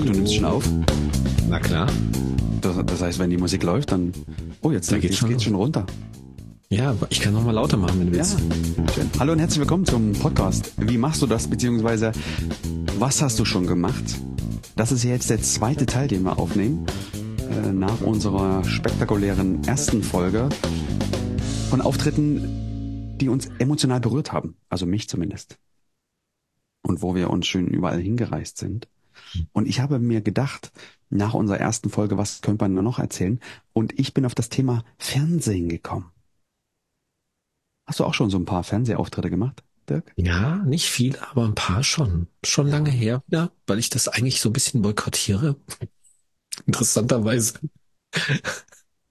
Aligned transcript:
Dirk, 0.00 0.12
du 0.12 0.18
nimmst 0.18 0.34
schon 0.34 0.44
auf. 0.44 0.64
Na 1.48 1.58
klar. 1.58 1.86
Das, 2.62 2.76
das 2.86 3.02
heißt, 3.02 3.18
wenn 3.18 3.30
die 3.30 3.36
Musik 3.36 3.62
läuft, 3.62 3.92
dann. 3.92 4.12
Oh, 4.62 4.70
jetzt, 4.70 4.90
Da 4.90 4.98
geht's 4.98 5.16
schon 5.18 5.28
geht's 5.28 5.44
schon 5.44 5.54
runter. 5.54 5.84
Ja, 6.70 6.94
ich 7.10 7.20
kann 7.20 7.34
noch 7.34 7.44
mal 7.44 7.50
lauter 7.52 7.76
machen, 7.76 8.00
wenn 8.00 8.10
du 8.10 8.16
Ja, 8.16 8.24
willst. 8.24 8.38
schön. 8.94 9.10
Hallo 9.18 9.32
und 9.32 9.40
herzlich 9.40 9.60
willkommen 9.60 9.84
zum 9.84 10.12
Podcast. 10.12 10.72
Wie 10.78 10.96
machst 10.96 11.20
du 11.20 11.26
das, 11.26 11.48
beziehungsweise 11.48 12.12
was 12.98 13.20
hast 13.20 13.38
du 13.40 13.44
schon 13.44 13.66
gemacht? 13.66 14.04
Das 14.76 14.92
ist 14.92 15.02
jetzt 15.02 15.28
der 15.30 15.42
zweite 15.42 15.84
Teil, 15.86 16.08
den 16.08 16.22
wir 16.22 16.38
aufnehmen, 16.38 16.86
äh, 17.50 17.72
nach 17.72 18.00
unserer 18.00 18.64
spektakulären 18.64 19.64
ersten 19.64 20.02
Folge 20.02 20.48
von 21.68 21.80
Auftritten, 21.80 23.16
die 23.20 23.28
uns 23.28 23.48
emotional 23.58 24.00
berührt 24.00 24.32
haben. 24.32 24.56
Also 24.68 24.86
mich 24.86 25.08
zumindest. 25.08 25.58
Und 26.82 27.02
wo 27.02 27.14
wir 27.14 27.28
uns 27.30 27.46
schön 27.46 27.66
überall 27.66 28.00
hingereist 28.00 28.56
sind. 28.58 28.88
Und 29.52 29.66
ich 29.68 29.80
habe 29.80 29.98
mir 29.98 30.20
gedacht, 30.20 30.72
nach 31.10 31.34
unserer 31.34 31.58
ersten 31.58 31.90
Folge, 31.90 32.16
was 32.18 32.40
könnte 32.42 32.68
man 32.68 32.84
noch 32.84 32.98
erzählen? 32.98 33.40
Und 33.72 33.98
ich 33.98 34.14
bin 34.14 34.24
auf 34.26 34.34
das 34.34 34.48
Thema 34.48 34.84
Fernsehen 34.98 35.68
gekommen. 35.68 36.10
Hast 37.86 38.00
du 38.00 38.04
auch 38.04 38.14
schon 38.14 38.30
so 38.30 38.38
ein 38.38 38.44
paar 38.46 38.62
Fernsehauftritte 38.64 39.28
gemacht, 39.30 39.62
Dirk? 39.88 40.16
Ja, 40.16 40.56
nicht 40.58 40.86
viel, 40.90 41.18
aber 41.18 41.44
ein 41.46 41.54
paar 41.54 41.82
schon. 41.82 42.28
Schon 42.44 42.68
lange 42.68 42.90
her 42.90 43.22
wieder, 43.26 43.52
weil 43.66 43.78
ich 43.78 43.90
das 43.90 44.06
eigentlich 44.08 44.40
so 44.40 44.50
ein 44.50 44.52
bisschen 44.52 44.82
boykottiere. 44.82 45.56
Interessanterweise. 46.66 47.54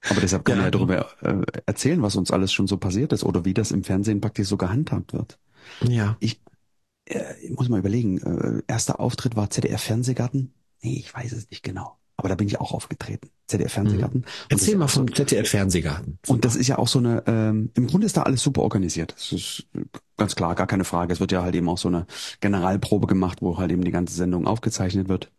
Aber 0.08 0.22
deshalb 0.22 0.46
können 0.46 0.62
Ja, 0.62 0.66
ja 0.66 0.72
darüber 0.72 1.08
äh, 1.22 1.42
erzählen, 1.66 2.02
was 2.02 2.16
uns 2.16 2.32
alles 2.32 2.52
schon 2.54 2.68
so 2.68 2.78
passiert 2.78 3.14
ist 3.14 3.24
oder 3.24 3.46
wie 3.46 3.54
das 3.54 3.72
im 3.72 3.84
Fernsehen 3.84 4.22
praktisch 4.22 4.48
so 4.48 4.58
gehandhabt 4.58 5.14
wird. 5.14 5.40
Ja. 5.82 6.18
Ich, 6.20 6.42
äh, 7.10 7.36
ich 7.42 7.52
muss 7.52 7.70
mal 7.70 7.80
überlegen, 7.80 8.20
äh, 8.20 8.62
erster 8.68 9.00
Auftritt 9.00 9.36
war 9.36 9.50
ZDF 9.50 9.82
Fernsehgarten? 9.82 10.54
Nee, 10.82 10.98
ich 10.98 11.14
weiß 11.14 11.34
es 11.34 11.50
nicht 11.50 11.64
genau. 11.64 11.98
Aber 12.16 12.28
da 12.28 12.36
bin 12.36 12.48
ich 12.48 12.60
auch 12.60 12.74
aufgetreten. 12.74 13.30
ZDF 13.48 13.72
Fernsehgarten. 13.72 14.22
Mhm. 14.22 14.26
Erzähl 14.50 14.76
mal 14.76 14.90
vom 14.90 15.14
ZDF 15.14 15.50
Fernsehgarten. 15.50 16.20
Und 16.28 16.44
das 16.44 16.58
ist 16.58 16.68
ja 16.68 16.78
auch 16.78 16.88
so 16.88 17.00
eine, 17.00 17.24
ähm, 17.28 17.72
im 17.76 17.88
Grunde 17.88 18.06
ist 18.06 18.18
da 18.18 18.24
alles 18.24 18.44
super 18.44 18.62
organisiert. 18.62 19.14
Das 19.14 19.32
ist 19.32 19.68
ganz 20.18 20.36
klar, 20.36 20.54
gar 20.56 20.68
keine 20.68 20.84
Frage. 20.84 21.14
Es 21.14 21.22
wird 21.22 21.32
ja 21.32 21.44
halt 21.44 21.56
eben 21.56 21.70
auch 21.70 21.78
so 21.78 21.88
eine 21.88 22.08
Generalprobe 22.42 23.08
gemacht, 23.08 23.42
wo 23.42 23.58
halt 23.58 23.72
eben 23.72 23.86
die 23.86 23.92
ganze 23.92 24.16
Sendung 24.16 24.48
aufgezeichnet 24.48 25.08
wird. 25.08 25.32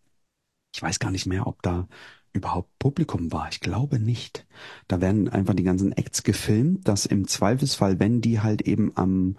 Ich 0.75 0.81
weiß 0.81 1.01
gar 1.01 1.11
nicht 1.11 1.27
mehr, 1.27 1.47
ob 1.47 1.63
da 1.63 1.87
überhaupt 2.33 2.71
Publikum 2.79 3.33
war. 3.33 3.49
Ich 3.51 3.61
glaube 3.61 3.99
nicht. 3.99 4.47
Da 4.89 5.01
werden 5.01 5.29
einfach 5.29 5.55
die 5.55 5.65
ganzen 5.65 5.93
Acts 5.93 6.23
gefilmt, 6.23 6.87
dass 6.87 7.05
im 7.05 7.27
Zweifelsfall, 7.27 7.99
wenn 7.99 8.21
die 8.21 8.41
halt 8.41 8.63
eben 8.63 8.97
am 8.97 9.37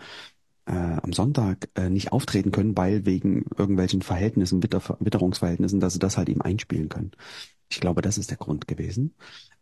äh, 0.71 0.97
am 1.03 1.11
Sonntag 1.11 1.69
äh, 1.75 1.89
nicht 1.89 2.13
auftreten 2.13 2.51
können, 2.51 2.77
weil 2.77 3.05
wegen 3.05 3.45
irgendwelchen 3.57 4.01
Verhältnissen, 4.01 4.63
Witter, 4.63 4.97
Witterungsverhältnissen, 4.99 5.79
dass 5.81 5.93
sie 5.93 5.99
das 5.99 6.17
halt 6.17 6.29
eben 6.29 6.41
einspielen 6.41 6.89
können. 6.89 7.11
Ich 7.69 7.79
glaube, 7.79 8.01
das 8.01 8.17
ist 8.17 8.29
der 8.29 8.37
Grund 8.37 8.67
gewesen. 8.67 9.13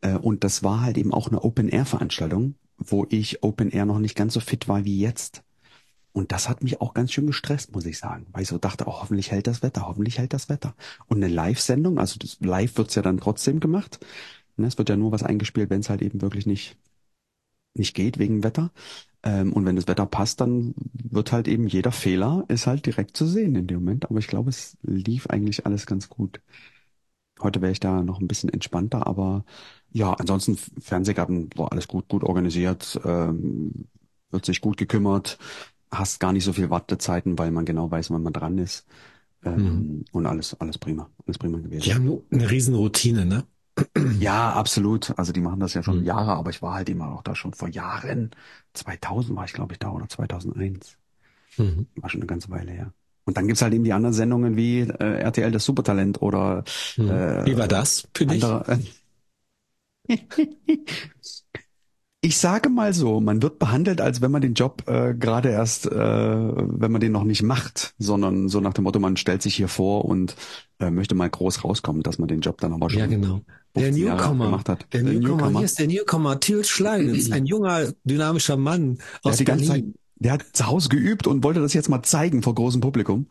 Äh, 0.02 0.16
und 0.16 0.44
das 0.44 0.64
war 0.64 0.82
halt 0.82 0.98
eben 0.98 1.14
auch 1.14 1.28
eine 1.28 1.44
Open-Air-Veranstaltung, 1.44 2.56
wo 2.78 3.08
ich 3.10 3.44
Open-Air 3.44 3.86
noch 3.86 4.00
nicht 4.00 4.16
ganz 4.16 4.36
so 4.36 4.40
fit 4.40 4.68
war 4.68 4.86
wie 4.86 5.00
jetzt. 5.00 5.44
Und 6.12 6.32
das 6.32 6.48
hat 6.48 6.64
mich 6.64 6.82
auch 6.82 6.94
ganz 6.94 7.12
schön 7.12 7.28
gestresst, 7.28 7.74
muss 7.74 7.86
ich 7.86 7.98
sagen, 7.98 8.28
weil 8.32 8.44
ich 8.44 8.50
so 8.50 8.58
dachte, 8.58 8.86
oh, 8.88 9.02
hoffentlich 9.02 9.32
hält 9.32 9.48
das 9.48 9.64
Wetter, 9.64 9.88
hoffentlich 9.88 10.18
hält 10.20 10.34
das 10.34 10.50
Wetter. 10.50 10.76
Und 11.08 11.18
eine 11.18 11.34
Live-Sendung, 11.34 12.00
also 12.00 12.18
das 12.20 12.38
live 12.40 12.78
wird's 12.78 12.96
ja 12.96 13.02
dann 13.02 13.20
trotzdem 13.20 13.60
gemacht. 13.60 14.00
Ne, 14.58 14.68
es 14.68 14.78
wird 14.78 14.90
ja 14.90 14.98
nur 14.98 15.12
was 15.12 15.24
eingespielt, 15.24 15.70
wenn 15.70 15.82
es 15.82 15.90
halt 15.90 16.02
eben 16.02 16.22
wirklich 16.22 16.46
nicht 16.46 16.78
nicht 17.76 17.96
geht 17.96 18.20
wegen 18.20 18.44
Wetter. 18.44 18.72
Ähm, 19.24 19.54
und 19.54 19.66
wenn 19.66 19.76
das 19.76 19.88
Wetter 19.88 20.06
passt, 20.06 20.42
dann 20.42 20.74
wird 20.94 21.32
halt 21.32 21.48
eben 21.48 21.68
jeder 21.68 21.92
Fehler 21.92 22.46
ist 22.48 22.68
halt 22.68 22.86
direkt 22.86 23.18
zu 23.18 23.26
sehen 23.28 23.56
in 23.56 23.68
dem 23.68 23.80
Moment. 23.80 24.10
Aber 24.10 24.20
ich 24.20 24.28
glaube, 24.28 24.50
es 24.50 24.78
lief 24.84 25.28
eigentlich 25.28 25.66
alles 25.66 25.86
ganz 25.86 26.10
gut. 26.10 26.42
Heute 27.42 27.62
wäre 27.62 27.72
ich 27.72 27.80
da 27.80 28.04
noch 28.04 28.20
ein 28.20 28.28
bisschen 28.28 28.50
entspannter, 28.50 29.08
aber 29.08 29.46
ja, 29.92 30.14
ansonsten 30.14 30.58
Fernsehgarten 30.58 31.50
war 31.56 31.72
alles 31.72 31.88
gut, 31.88 32.08
gut 32.10 32.24
organisiert, 32.24 33.00
ähm, 33.06 33.88
wird 34.32 34.46
sich 34.46 34.60
gut 34.62 34.76
gekümmert, 34.78 35.38
hast 35.92 36.20
gar 36.20 36.34
nicht 36.34 36.44
so 36.44 36.54
viel 36.54 36.70
Wartezeiten, 36.70 37.38
weil 37.40 37.52
man 37.52 37.66
genau 37.66 37.90
weiß, 37.92 38.12
wann 38.12 38.24
man 38.24 38.34
dran 38.34 38.58
ist. 38.58 38.86
Ähm, 39.44 40.06
Und 40.14 40.26
alles, 40.28 40.60
alles 40.62 40.78
prima, 40.80 41.10
alles 41.28 41.38
prima 41.40 41.60
gewesen. 41.60 41.86
Die 41.86 41.94
haben 41.94 42.06
nur 42.06 42.26
eine 42.32 42.50
riesen 42.52 42.76
Routine, 42.76 43.26
ne? 43.26 43.46
Ja, 44.20 44.54
absolut. 44.54 45.18
Also 45.18 45.32
die 45.34 45.42
machen 45.42 45.60
das 45.60 45.74
ja 45.74 45.84
schon 45.84 46.00
Mhm. 46.00 46.06
Jahre, 46.06 46.34
aber 46.34 46.50
ich 46.50 46.62
war 46.62 46.74
halt 46.76 46.90
immer 46.90 47.12
auch 47.14 47.24
da 47.24 47.36
schon 47.36 47.54
vor 47.54 47.68
Jahren. 47.70 48.32
2000 48.74 49.36
war 49.38 49.46
ich, 49.46 49.54
glaube 49.54 49.74
ich, 49.74 49.80
da 49.80 49.92
oder 49.92 50.08
2001. 50.08 50.98
Mhm. 51.58 51.88
War 51.96 52.10
schon 52.10 52.22
eine 52.22 52.28
ganze 52.28 52.50
Weile 52.50 52.72
her. 52.72 52.94
Und 53.26 53.38
dann 53.38 53.48
gibt's 53.48 53.62
halt 53.62 53.74
eben 53.74 53.84
die 53.84 53.94
anderen 53.94 54.14
Sendungen 54.14 54.56
wie 54.56 54.80
äh, 54.82 55.20
RTL 55.20 55.52
das 55.52 55.66
Supertalent 55.66 56.22
oder 56.22 56.64
Mhm. 56.98 57.10
Äh, 57.10 57.46
Wie 57.46 57.58
war 57.58 57.68
das 57.68 58.08
für 58.14 58.26
dich? 58.26 58.44
andere. 58.44 58.80
Ich 62.22 62.38
sage 62.38 62.68
mal 62.68 62.94
so, 62.94 63.22
man 63.22 63.42
wird 63.42 63.60
behandelt, 63.60 64.02
als 64.02 64.20
wenn 64.22 64.32
man 64.32 64.42
den 64.42 64.54
Job 64.54 64.84
äh, 64.88 65.14
gerade 65.14 65.50
erst, 65.50 65.86
äh, 65.86 65.90
wenn 65.96 66.92
man 66.92 67.00
den 67.00 67.14
noch 67.14 67.24
nicht 67.24 67.44
macht, 67.44 67.94
sondern 67.98 68.50
so 68.50 68.60
nach 68.60 68.74
dem 68.74 68.84
Motto, 68.84 69.00
man 69.00 69.16
stellt 69.16 69.42
sich 69.42 69.56
hier 69.56 69.70
vor 69.70 70.04
und 70.04 70.36
äh, 70.80 70.92
möchte 70.92 71.16
mal 71.16 71.30
groß 71.30 71.64
rauskommen, 71.64 72.04
dass 72.04 72.18
man 72.20 72.28
den 72.28 72.42
Job 72.42 72.60
dann 72.60 72.74
aber 72.74 72.90
schon 72.90 73.00
Ja, 73.00 73.06
genau. 73.06 73.42
Der 73.80 73.92
15 73.92 74.06
Jahre 74.06 74.36
Newcomer. 74.36 74.46
gemacht 74.46 74.70
hat. 74.70 74.88
Der 74.94 75.04
Der 75.04 75.14
Newcomer. 75.14 75.38
Newcomer. 75.38 75.52
Hier 75.52 75.66
ist 75.66 75.80
der 75.80 75.88
Newcomer. 75.88 76.40
Till 76.40 76.60
ist 76.60 77.32
ein 77.32 77.46
junger, 77.46 77.94
dynamischer 78.04 78.58
Mann 78.58 79.00
Der 79.24 79.32
aus 79.32 79.34
hat 79.34 79.40
die 79.40 79.46
ganze 79.46 79.66
Zeit, 79.66 79.86
Berlin. 79.86 79.96
der 80.16 80.34
hat 80.34 80.46
zu 80.54 80.68
Hause 80.68 80.90
geübt 80.90 81.28
und 81.28 81.44
wollte 81.44 81.62
das 81.62 81.74
jetzt 81.74 81.90
mal 81.90 82.04
zeigen 82.04 82.42
vor 82.44 82.56
großem 82.56 82.82
Publikum. 82.82 83.28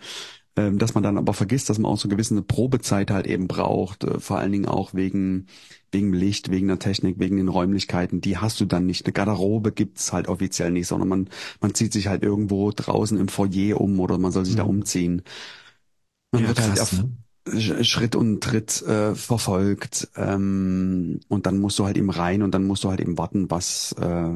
Ähm, 0.56 0.78
dass 0.78 0.94
man 0.94 1.04
dann 1.04 1.19
aber 1.19 1.34
vergisst, 1.34 1.70
dass 1.70 1.78
man 1.78 1.91
auch 1.92 1.98
so 1.98 2.08
eine 2.08 2.16
gewisse 2.16 2.42
Probezeit 2.42 3.10
halt 3.12 3.26
eben 3.28 3.48
braucht, 3.48 4.04
äh, 4.04 4.20
vor 4.20 4.38
allen 4.38 4.53
Dingen 4.53 4.66
auch 4.66 4.94
wegen, 4.94 5.47
wegen 5.92 6.12
Licht, 6.12 6.50
wegen 6.50 6.69
der 6.69 6.81
Technik, 6.81 7.19
wegen 7.20 7.37
den 7.38 7.48
Räumlichkeiten, 7.48 8.20
die 8.20 8.38
hast 8.38 8.60
du 8.60 8.66
dann 8.66 8.87
nicht. 8.87 9.06
Eine 9.06 9.12
Garderobe 9.14 9.72
gibt's 9.72 10.12
halt 10.12 10.28
offiziell 10.28 10.72
nicht, 10.72 10.88
sondern 10.88 11.08
man, 11.08 11.31
man 11.60 11.75
zieht 11.75 11.92
sich 11.92 12.08
halt 12.08 12.22
irgendwo 12.25 12.72
draußen 12.72 13.19
im 13.19 13.28
Foyer 13.28 13.81
um 13.81 14.00
oder 14.00 14.19
man 14.19 14.32
soll 14.32 14.44
sich 14.47 14.56
da 14.56 14.64
Mhm. 14.64 14.70
umziehen. 14.70 15.22
Man 16.32 16.42
Ja, 16.42 16.48
wird 16.48 16.60
halt 16.60 16.76
krass, 16.76 16.81
auf, 16.81 16.92
ne? 16.92 17.12
Sch- 17.53 17.84
Schritt 17.84 18.14
und 18.16 18.42
Tritt 18.42 18.82
äh, 18.82 19.14
verfolgt 19.14 20.09
ähm, 20.16 21.20
und 21.28 21.47
dann 21.47 21.59
musst 21.59 21.78
du 21.78 21.84
halt 21.86 21.97
eben 21.97 22.10
rein 22.10 22.42
und 22.42 22.53
dann 22.54 22.64
musst 22.66 22.84
du 22.84 22.91
halt 22.91 23.00
eben 23.00 23.19
warten, 23.19 23.50
was 23.50 23.92
äh, 24.00 24.31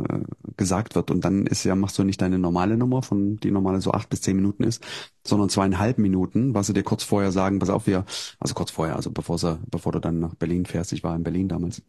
gesagt 0.57 0.95
wird. 0.95 1.11
Und 1.11 1.25
dann 1.25 1.47
ist 1.47 1.65
ja 1.65 1.75
machst 1.75 1.99
du 1.99 2.05
nicht 2.05 2.21
deine 2.21 2.39
normale 2.39 2.77
Nummer 2.77 3.03
von 3.03 3.37
die 3.39 3.51
normale 3.51 3.81
so 3.81 3.93
acht 3.93 4.09
bis 4.11 4.21
zehn 4.23 4.37
Minuten 4.37 4.65
ist, 4.65 4.85
sondern 5.27 5.49
zweieinhalb 5.49 5.99
Minuten, 5.99 6.55
was 6.55 6.67
sie 6.67 6.73
dir 6.75 6.83
kurz 6.83 7.03
vorher 7.05 7.33
sagen, 7.33 7.59
pass 7.59 7.71
auf 7.71 7.87
wir, 7.87 8.05
also 8.41 8.55
kurz 8.55 8.71
vorher, 8.71 8.97
also 8.97 9.11
bevor 9.11 9.39
sie, 9.39 9.59
bevor 9.71 9.93
du 9.93 9.99
dann 10.01 10.19
nach 10.21 10.35
Berlin 10.35 10.67
fährst, 10.67 10.93
ich 10.93 11.03
war 11.05 11.15
in 11.17 11.23
Berlin 11.23 11.49
damals, 11.49 11.83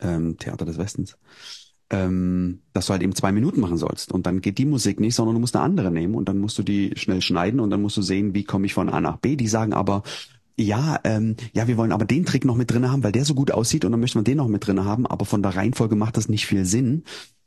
ähm, 0.00 0.36
Theater 0.38 0.64
des 0.66 0.78
Westens, 0.78 1.16
ähm, 1.90 2.60
dass 2.72 2.86
du 2.86 2.92
halt 2.92 3.02
eben 3.02 3.14
zwei 3.14 3.32
Minuten 3.32 3.60
machen 3.60 3.76
sollst 3.76 4.10
und 4.12 4.26
dann 4.26 4.40
geht 4.40 4.58
die 4.58 4.64
Musik 4.66 4.98
nicht, 4.98 5.14
sondern 5.14 5.34
du 5.34 5.40
musst 5.40 5.54
eine 5.54 5.64
andere 5.64 5.90
nehmen 5.90 6.14
und 6.14 6.28
dann 6.28 6.38
musst 6.38 6.58
du 6.58 6.62
die 6.62 6.92
schnell 6.96 7.22
schneiden 7.22 7.60
und 7.60 7.70
dann 7.70 7.82
musst 7.82 7.96
du 7.96 8.02
sehen, 8.02 8.34
wie 8.34 8.44
komme 8.44 8.66
ich 8.66 8.74
von 8.74 8.88
A 8.88 9.00
nach 9.00 9.18
B. 9.18 9.36
Die 9.36 9.48
sagen 9.48 9.72
aber, 9.72 10.02
ja, 10.58 10.98
ähm, 11.04 11.36
ja, 11.52 11.68
wir 11.68 11.76
wollen 11.76 11.92
aber 11.92 12.04
den 12.04 12.24
Trick 12.24 12.44
noch 12.44 12.56
mit 12.56 12.70
drinne 12.70 12.90
haben, 12.90 13.04
weil 13.04 13.12
der 13.12 13.24
so 13.24 13.34
gut 13.34 13.50
aussieht 13.50 13.84
und 13.84 13.92
dann 13.92 14.00
möchten 14.00 14.18
wir 14.18 14.24
den 14.24 14.38
noch 14.38 14.48
mit 14.48 14.66
drinne 14.66 14.84
haben, 14.84 15.06
aber 15.06 15.24
von 15.26 15.42
der 15.42 15.54
Reihenfolge 15.54 15.96
macht 15.96 16.16
das 16.16 16.28
nicht 16.28 16.46
viel 16.46 16.64
Sinn, 16.64 17.04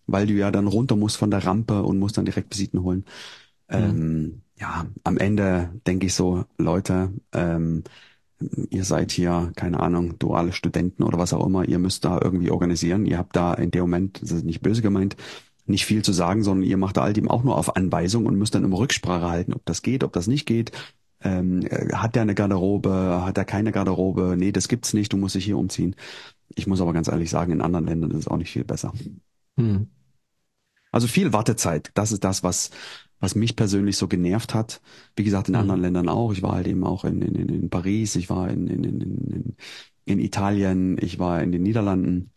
weil 0.08 0.28
du 0.28 0.34
ja 0.34 0.52
dann 0.52 0.68
runter 0.68 0.96
musst 0.96 1.18
von 1.18 1.32
der 1.32 1.46
Rampe 1.46 1.84
und 1.84 2.00
musst 2.00 2.18
dann 2.18 2.26
direkt 2.26 2.54
Visiten 2.54 2.82
holen. 2.84 3.06
Ähm, 3.68 4.42
ja, 4.60 4.88
am 5.04 5.18
Ende 5.18 5.70
denke 5.88 6.06
ich 6.08 6.14
so, 6.14 6.46
Leute, 6.58 7.12
ähm, 7.34 7.84
ihr 8.70 8.84
seid 8.84 9.12
hier, 9.12 9.52
keine 9.56 9.80
Ahnung, 9.80 10.18
duale 10.20 10.54
Studenten 10.54 11.04
oder 11.04 11.18
was 11.18 11.34
auch 11.34 11.46
immer, 11.46 11.68
ihr 11.68 11.80
müsst 11.80 12.06
da 12.06 12.20
irgendwie 12.22 12.52
organisieren. 12.52 13.06
Ihr 13.06 13.18
habt 13.18 13.36
da 13.36 13.54
in 13.54 13.72
dem 13.72 13.82
Moment, 13.82 14.22
das 14.22 14.32
ist 14.32 14.46
nicht 14.46 14.62
böse 14.62 14.82
gemeint, 14.82 15.18
nicht 15.66 15.86
viel 15.86 16.04
zu 16.04 16.14
sagen, 16.14 16.44
sondern 16.44 16.68
ihr 16.68 16.78
macht 16.78 16.98
da 16.98 17.04
halt 17.04 17.18
eben 17.18 17.30
auch 17.30 17.44
nur 17.44 17.58
auf 17.58 17.76
Anweisung 17.76 18.26
und 18.26 18.38
müsst 18.38 18.56
dann 18.56 18.64
immer 18.64 18.80
Rücksprache 18.80 19.30
halten, 19.30 19.54
ob 19.54 19.66
das 19.66 19.82
geht, 19.82 20.04
ob 20.04 20.14
das 20.14 20.28
nicht 20.28 20.46
geht. 20.46 20.72
Ähm, 21.22 21.66
äh, 21.66 21.94
hat 21.94 22.16
der 22.16 22.24
eine 22.24 22.36
Garderobe, 22.36 23.24
hat 23.26 23.38
er 23.38 23.46
keine 23.46 23.72
Garderobe? 23.72 24.36
Nee, 24.38 24.52
das 24.52 24.68
gibt's 24.68 24.94
nicht, 24.94 25.12
du 25.12 25.18
musst 25.18 25.36
dich 25.36 25.46
hier 25.46 25.58
umziehen. 25.58 25.96
Ich 26.56 26.66
muss 26.66 26.82
aber 26.82 26.94
ganz 26.94 27.08
ehrlich 27.08 27.30
sagen, 27.30 27.52
in 27.52 27.62
anderen 27.62 27.86
Ländern 27.86 28.12
ist 28.12 28.20
es 28.20 28.28
auch 28.28 28.38
nicht 28.38 28.52
viel 28.52 28.64
besser. 28.64 28.94
Hm. 29.58 29.88
Also 30.92 31.08
viel 31.08 31.34
Wartezeit, 31.34 31.92
das 31.94 32.12
ist 32.12 32.24
das, 32.24 32.42
was, 32.42 32.72
was 33.20 33.36
mich 33.36 33.56
persönlich 33.56 33.98
so 33.98 34.08
genervt 34.08 34.54
hat. 34.54 34.82
Wie 35.16 35.24
gesagt, 35.24 35.50
in 35.50 35.56
Mhm. 35.56 35.60
anderen 35.62 35.82
Ländern 35.82 36.10
auch. 36.10 36.32
Ich 36.34 36.42
war 36.44 36.54
halt 36.54 36.68
eben 36.68 36.84
auch 36.84 37.06
in, 37.06 37.22
in, 37.22 37.36
in 37.50 37.70
Paris, 37.70 38.16
ich 38.16 38.30
war 38.30 38.50
in, 38.50 38.68
in, 38.68 38.84
in, 38.84 39.02
in, 39.02 39.56
in 40.06 40.20
Italien, 40.20 40.98
ich 41.02 41.20
war 41.20 41.42
in 41.42 41.52
den 41.52 41.64
Niederlanden. 41.64 42.32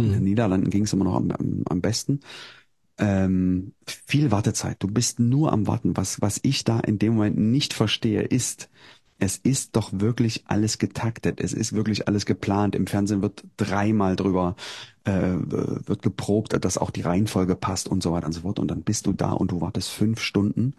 In 0.00 0.12
den 0.12 0.18
Hm. 0.18 0.24
Niederlanden 0.24 0.70
ging 0.70 0.84
es 0.84 0.92
immer 0.92 1.04
noch 1.04 1.16
am, 1.16 1.30
am, 1.32 1.62
am 1.68 1.80
besten. 1.80 2.20
Ähm, 2.98 3.74
viel 3.86 4.30
Wartezeit. 4.30 4.82
Du 4.82 4.88
bist 4.88 5.20
nur 5.20 5.52
am 5.52 5.66
Warten. 5.66 5.96
Was, 5.96 6.20
was 6.22 6.40
ich 6.42 6.64
da 6.64 6.80
in 6.80 6.98
dem 6.98 7.14
Moment 7.14 7.36
nicht 7.38 7.74
verstehe, 7.74 8.22
ist, 8.22 8.70
es 9.18 9.38
ist 9.38 9.76
doch 9.76 9.90
wirklich 9.92 10.44
alles 10.46 10.78
getaktet. 10.78 11.40
Es 11.40 11.52
ist 11.54 11.72
wirklich 11.72 12.06
alles 12.08 12.26
geplant. 12.26 12.74
Im 12.74 12.86
Fernsehen 12.86 13.22
wird 13.22 13.44
dreimal 13.56 14.16
drüber, 14.16 14.56
äh, 15.04 15.12
wird 15.12 16.02
geprobt, 16.02 16.62
dass 16.64 16.78
auch 16.78 16.90
die 16.90 17.02
Reihenfolge 17.02 17.56
passt 17.56 17.88
und 17.88 18.02
so 18.02 18.12
weiter 18.12 18.26
und 18.26 18.32
so 18.32 18.42
fort. 18.42 18.58
Und 18.58 18.68
dann 18.70 18.82
bist 18.82 19.06
du 19.06 19.12
da 19.12 19.32
und 19.32 19.52
du 19.52 19.60
wartest 19.60 19.90
fünf 19.90 20.20
Stunden 20.20 20.74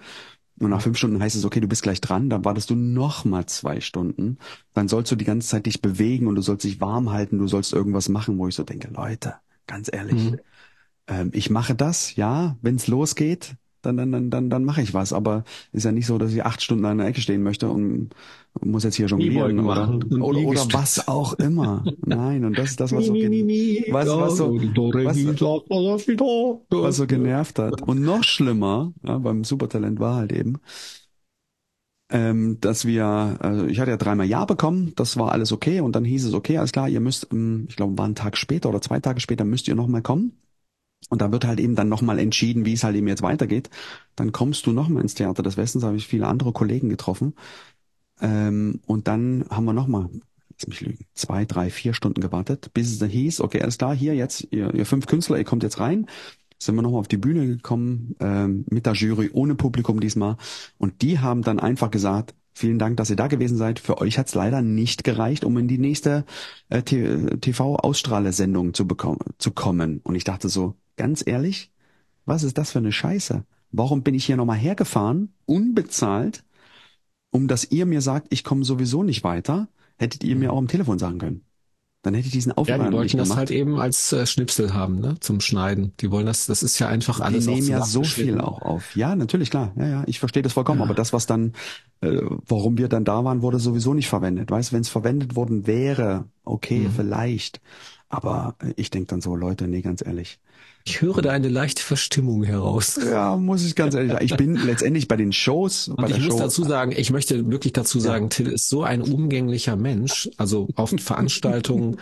Und 0.59 0.71
nach 0.71 0.81
fünf 0.81 0.97
Stunden 0.97 1.21
heißt 1.21 1.35
es, 1.35 1.45
okay, 1.45 1.59
du 1.59 1.67
bist 1.67 1.83
gleich 1.83 2.01
dran, 2.01 2.29
dann 2.29 2.43
wartest 2.45 2.69
du 2.71 2.75
noch 2.75 3.25
mal 3.25 3.45
zwei 3.45 3.79
Stunden. 3.79 4.39
Dann 4.73 4.87
sollst 4.87 5.11
du 5.11 5.15
die 5.15 5.25
ganze 5.25 5.47
Zeit 5.47 5.67
dich 5.67 5.81
bewegen 5.81 6.27
und 6.27 6.35
du 6.35 6.41
sollst 6.41 6.63
dich 6.65 6.81
warm 6.81 7.11
halten, 7.11 7.37
du 7.37 7.47
sollst 7.47 7.73
irgendwas 7.73 8.09
machen, 8.09 8.37
wo 8.39 8.47
ich 8.47 8.55
so 8.55 8.63
denke, 8.63 8.87
Leute, 8.89 9.35
ganz 9.67 9.89
ehrlich, 9.91 10.31
Mhm. 10.31 10.39
ähm, 11.07 11.31
ich 11.33 11.49
mache 11.49 11.75
das, 11.75 12.15
ja, 12.15 12.57
wenn 12.61 12.75
es 12.75 12.87
losgeht, 12.87 13.55
dann, 13.81 13.97
dann, 13.97 14.11
dann, 14.11 14.29
dann, 14.29 14.49
dann 14.49 14.65
mache 14.65 14.81
ich 14.81 14.93
was. 14.93 15.13
Aber 15.13 15.43
ist 15.71 15.85
ja 15.85 15.91
nicht 15.91 16.05
so, 16.07 16.17
dass 16.17 16.33
ich 16.33 16.43
acht 16.45 16.61
Stunden 16.61 16.85
an 16.85 16.97
der 16.97 17.07
Ecke 17.07 17.21
stehen 17.21 17.43
möchte 17.43 17.69
und 17.69 18.09
muss 18.61 18.83
jetzt 18.83 18.95
hier 18.95 19.05
jonglieren 19.07 19.57
Kniebeugen 19.57 19.59
oder, 19.69 19.87
oder, 20.21 20.39
oder 20.47 20.61
was 20.73 21.07
auch 21.07 21.33
immer. 21.33 21.83
Nein, 22.05 22.43
und 22.45 22.55
das 22.57 22.71
ist 22.71 22.79
das, 22.79 22.91
was 22.91 23.05
so, 23.07 23.13
was- 23.93 24.07
was 24.19 24.37
so- 24.37 24.51
was- 25.05 25.17
was 26.83 26.95
so 26.97 27.05
genervt 27.07 27.59
hat. 27.59 27.81
Und 27.83 28.01
noch 28.03 28.23
schlimmer, 28.23 28.93
ja, 29.03 29.17
beim 29.19 29.43
Supertalent 29.43 29.99
war 29.99 30.15
halt 30.15 30.31
eben, 30.33 30.59
ähm, 32.09 32.57
dass 32.61 32.85
wir, 32.85 33.05
also 33.39 33.65
ich 33.65 33.79
hatte 33.79 33.91
ja 33.91 33.97
dreimal 33.97 34.25
Ja 34.27 34.45
bekommen, 34.45 34.93
das 34.95 35.17
war 35.17 35.31
alles 35.33 35.51
okay 35.51 35.81
und 35.81 35.93
dann 35.95 36.05
hieß 36.05 36.25
es, 36.25 36.33
okay, 36.33 36.57
alles 36.57 36.71
klar, 36.71 36.87
ihr 36.87 37.01
müsst, 37.01 37.27
ähm, 37.33 37.65
ich 37.69 37.75
glaube, 37.75 37.97
war 37.97 38.07
ein 38.07 38.15
Tag 38.15 38.37
später 38.37 38.69
oder 38.69 38.81
zwei 38.81 38.99
Tage 39.01 39.19
später 39.19 39.43
müsst 39.43 39.67
ihr 39.67 39.75
nochmal 39.75 40.01
kommen. 40.01 40.31
Und 41.09 41.21
da 41.21 41.31
wird 41.31 41.45
halt 41.45 41.59
eben 41.59 41.75
dann 41.75 41.89
nochmal 41.89 42.19
entschieden, 42.19 42.65
wie 42.65 42.73
es 42.73 42.83
halt 42.83 42.95
eben 42.95 43.07
jetzt 43.07 43.21
weitergeht. 43.21 43.69
Dann 44.15 44.31
kommst 44.31 44.65
du 44.65 44.71
nochmal 44.71 45.03
ins 45.03 45.15
Theater 45.15 45.43
des 45.43 45.57
Westens, 45.57 45.81
da 45.81 45.87
habe 45.87 45.97
ich 45.97 46.07
viele 46.07 46.27
andere 46.27 46.51
Kollegen 46.51 46.89
getroffen. 46.89 47.33
Ähm, 48.21 48.81
und 48.85 49.07
dann 49.07 49.45
haben 49.49 49.65
wir 49.65 49.73
nochmal, 49.73 50.09
lass 50.51 50.67
mich 50.67 50.81
lügen, 50.81 51.05
zwei, 51.13 51.45
drei, 51.45 51.69
vier 51.69 51.93
Stunden 51.93 52.21
gewartet, 52.21 52.71
bis 52.73 52.91
es 52.91 52.99
dann 52.99 53.09
hieß, 53.09 53.41
okay, 53.41 53.61
alles 53.61 53.77
klar, 53.77 53.95
hier 53.95 54.15
jetzt, 54.15 54.47
ihr, 54.51 54.73
ihr 54.73 54.85
fünf 54.85 55.05
Künstler, 55.05 55.37
ihr 55.37 55.43
kommt 55.43 55.63
jetzt 55.63 55.79
rein. 55.79 56.07
Sind 56.59 56.75
wir 56.75 56.81
nochmal 56.81 57.01
auf 57.01 57.07
die 57.07 57.17
Bühne 57.17 57.45
gekommen, 57.45 58.15
ähm, 58.19 58.65
mit 58.69 58.87
der 58.87 58.93
Jury, 58.93 59.29
ohne 59.31 59.53
Publikum 59.53 59.99
diesmal. 59.99 60.37
Und 60.79 61.03
die 61.03 61.19
haben 61.19 61.43
dann 61.43 61.59
einfach 61.59 61.91
gesagt, 61.91 62.33
vielen 62.57 62.79
Dank, 62.79 62.97
dass 62.97 63.09
ihr 63.09 63.15
da 63.15 63.27
gewesen 63.27 63.57
seid. 63.57 63.79
Für 63.79 63.99
euch 63.99 64.17
hat's 64.17 64.35
leider 64.35 64.61
nicht 64.61 65.03
gereicht, 65.03 65.45
um 65.45 65.57
in 65.57 65.67
die 65.67 65.77
nächste 65.77 66.25
äh, 66.69 66.81
TV-Ausstrahlesendung 66.81 68.73
zu 68.73 68.87
bekommen, 68.87 69.19
zu 69.37 69.51
kommen. 69.51 70.01
Und 70.03 70.15
ich 70.15 70.23
dachte 70.23 70.49
so, 70.49 70.75
ganz 70.95 71.23
ehrlich, 71.25 71.71
was 72.25 72.43
ist 72.43 72.57
das 72.57 72.71
für 72.71 72.79
eine 72.79 72.91
Scheiße? 72.91 73.45
Warum 73.71 74.03
bin 74.03 74.15
ich 74.15 74.25
hier 74.25 74.37
nochmal 74.37 74.57
hergefahren, 74.57 75.33
unbezahlt, 75.45 76.43
um 77.31 77.47
dass 77.47 77.71
ihr 77.71 77.85
mir 77.85 78.01
sagt, 78.01 78.27
ich 78.31 78.43
komme 78.43 78.65
sowieso 78.65 79.03
nicht 79.03 79.23
weiter? 79.23 79.69
Hättet 79.97 80.23
ihr 80.23 80.35
mir 80.35 80.53
auch 80.53 80.57
am 80.57 80.67
Telefon 80.67 80.99
sagen 80.99 81.19
können. 81.19 81.46
Dann 82.03 82.13
hätte 82.13 82.27
ich 82.27 82.33
diesen 82.33 82.51
Ja, 82.51 82.55
Aufwand 82.57 82.79
die 82.79 82.83
nicht 82.85 82.93
wollten 82.93 83.17
das 83.17 83.35
halt 83.35 83.51
eben 83.51 83.79
als 83.79 84.13
äh, 84.13 84.25
Schnipsel 84.25 84.73
haben, 84.73 84.99
ne, 85.01 85.19
zum 85.19 85.41
Schneiden. 85.41 85.93
Die 85.99 86.09
wollen 86.11 86.25
das, 86.25 86.45
das 86.45 86.63
ist 86.63 86.79
ja 86.79 86.87
einfach 86.87 87.19
alles 87.19 87.45
die 87.45 87.51
nehmen 87.51 87.67
ja 87.67 87.83
so 87.83 88.03
viel 88.03 88.39
auch 88.39 88.61
auf. 88.61 88.95
Ja, 88.95 89.15
natürlich, 89.15 89.49
klar. 89.49 89.73
Ja, 89.75 89.87
ja, 89.87 90.03
ich 90.07 90.19
verstehe 90.19 90.43
das 90.43 90.53
vollkommen. 90.53 90.79
Ja. 90.79 90.85
Aber 90.85 90.93
das, 90.93 91.11
was 91.11 91.25
dann, 91.25 91.53
äh, 92.01 92.21
warum 92.47 92.77
wir 92.77 92.87
dann 92.87 93.03
da 93.03 93.23
waren, 93.25 93.41
wurde 93.41 93.59
sowieso 93.59 93.93
nicht 93.93 94.07
verwendet. 94.07 94.51
Weißt, 94.51 94.71
wenn 94.73 94.81
es 94.81 94.89
verwendet 94.89 95.35
worden 95.35 95.67
wäre, 95.67 96.25
okay, 96.43 96.79
Mhm. 96.87 96.91
vielleicht. 96.95 97.61
Aber 98.09 98.55
äh, 98.63 98.73
ich 98.77 98.89
denk 98.89 99.09
dann 99.09 99.19
so, 99.21 99.35
Leute, 99.35 99.67
nee, 99.67 99.81
ganz 99.81 100.05
ehrlich. 100.05 100.39
Ich 100.87 101.01
höre 101.01 101.21
da 101.21 101.31
eine 101.31 101.49
leichte 101.49 101.83
Verstimmung 101.83 102.43
heraus. 102.43 102.97
Ja, 103.03 103.35
muss 103.35 103.65
ich 103.65 103.75
ganz 103.75 103.93
ehrlich 103.93 104.13
sagen. 104.13 104.25
Ich 104.25 104.37
bin 104.37 104.55
letztendlich 104.65 105.09
bei 105.09 105.17
den 105.17 105.33
Shows, 105.33 105.91
bei 105.97 106.07
ich 106.09 106.19
muss 106.19 106.27
Show. 106.27 106.39
dazu 106.39 106.63
sagen, 106.63 106.93
ich 106.95 107.11
möchte 107.11 107.51
wirklich 107.51 107.73
dazu 107.73 107.99
sagen, 107.99 108.29
Till 108.29 108.47
ist 108.47 108.69
so 108.69 108.83
ein 108.83 109.01
umgänglicher 109.01 109.75
Mensch. 109.75 110.29
Also 110.37 110.69
auf 110.75 110.93
Veranstaltungen, 110.97 111.97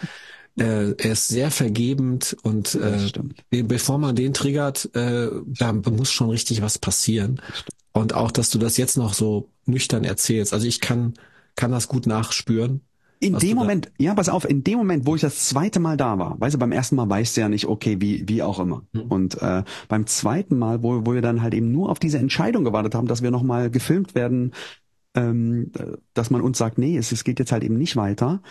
äh, 0.59 0.91
er 0.91 1.11
ist 1.11 1.29
sehr 1.29 1.49
vergebend 1.49 2.37
und 2.43 2.75
äh, 2.75 3.63
bevor 3.63 3.97
man 3.97 4.15
den 4.15 4.35
triggert, 4.35 4.93
äh, 4.93 5.29
da 5.45 5.73
muss 5.73 6.11
schon 6.11 6.29
richtig 6.29 6.61
was 6.61 6.77
passieren. 6.77 7.41
Und 7.91 8.13
auch, 8.13 8.31
dass 8.31 8.51
du 8.51 8.59
das 8.59 8.77
jetzt 8.77 8.97
noch 8.97 9.15
so 9.15 9.49
nüchtern 9.65 10.03
erzählst. 10.03 10.53
Also 10.53 10.67
ich 10.67 10.79
kann, 10.79 11.15
kann 11.55 11.71
das 11.71 11.87
gut 11.87 12.05
nachspüren. 12.05 12.81
In 13.19 13.37
dem 13.39 13.55
Moment, 13.57 13.91
ja, 13.97 14.13
pass 14.13 14.29
auf, 14.29 14.47
in 14.47 14.63
dem 14.63 14.77
Moment, 14.77 15.05
wo 15.05 15.15
ich 15.15 15.21
das 15.21 15.47
zweite 15.47 15.79
Mal 15.79 15.97
da 15.97 16.19
war, 16.19 16.39
weißt 16.39 16.55
du, 16.55 16.59
beim 16.59 16.71
ersten 16.71 16.95
Mal 16.95 17.09
weißt 17.09 17.37
du 17.37 17.41
ja 17.41 17.49
nicht, 17.49 17.65
okay, 17.67 17.99
wie, 17.99 18.27
wie 18.27 18.43
auch 18.43 18.59
immer. 18.59 18.83
Mhm. 18.93 19.01
Und 19.03 19.41
äh, 19.41 19.63
beim 19.87 20.05
zweiten 20.05 20.57
Mal, 20.57 20.83
wo, 20.83 21.05
wo 21.05 21.13
wir 21.13 21.21
dann 21.21 21.41
halt 21.41 21.53
eben 21.53 21.71
nur 21.71 21.89
auf 21.89 21.99
diese 21.99 22.17
Entscheidung 22.19 22.63
gewartet 22.63 22.93
haben, 22.93 23.07
dass 23.07 23.21
wir 23.21 23.31
nochmal 23.31 23.69
gefilmt 23.71 24.15
werden, 24.15 24.53
ähm, 25.15 25.71
äh, 25.77 25.97
dass 26.13 26.29
man 26.29 26.41
uns 26.41 26.57
sagt, 26.57 26.77
nee, 26.77 26.97
es, 26.97 27.11
es 27.11 27.23
geht 27.23 27.39
jetzt 27.39 27.51
halt 27.51 27.63
eben 27.63 27.77
nicht 27.77 27.95
weiter, 27.95 28.41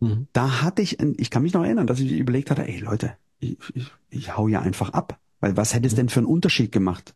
Mhm. 0.00 0.26
da 0.32 0.62
hatte 0.62 0.82
ich, 0.82 0.98
ich 1.00 1.30
kann 1.30 1.44
mich 1.44 1.54
noch 1.54 1.62
erinnern, 1.62 1.86
dass 1.86 2.00
ich 2.00 2.10
überlegt 2.12 2.50
hatte, 2.50 2.66
ey 2.66 2.80
Leute, 2.80 3.16
ich, 3.38 3.56
ich, 3.74 3.92
ich 4.10 4.36
hau 4.36 4.48
ja 4.48 4.60
einfach 4.60 4.90
ab. 4.90 5.18
Weil 5.40 5.56
was 5.56 5.74
hätte 5.74 5.86
es 5.86 5.94
denn 5.94 6.08
für 6.08 6.20
einen 6.20 6.26
Unterschied 6.26 6.72
gemacht? 6.72 7.14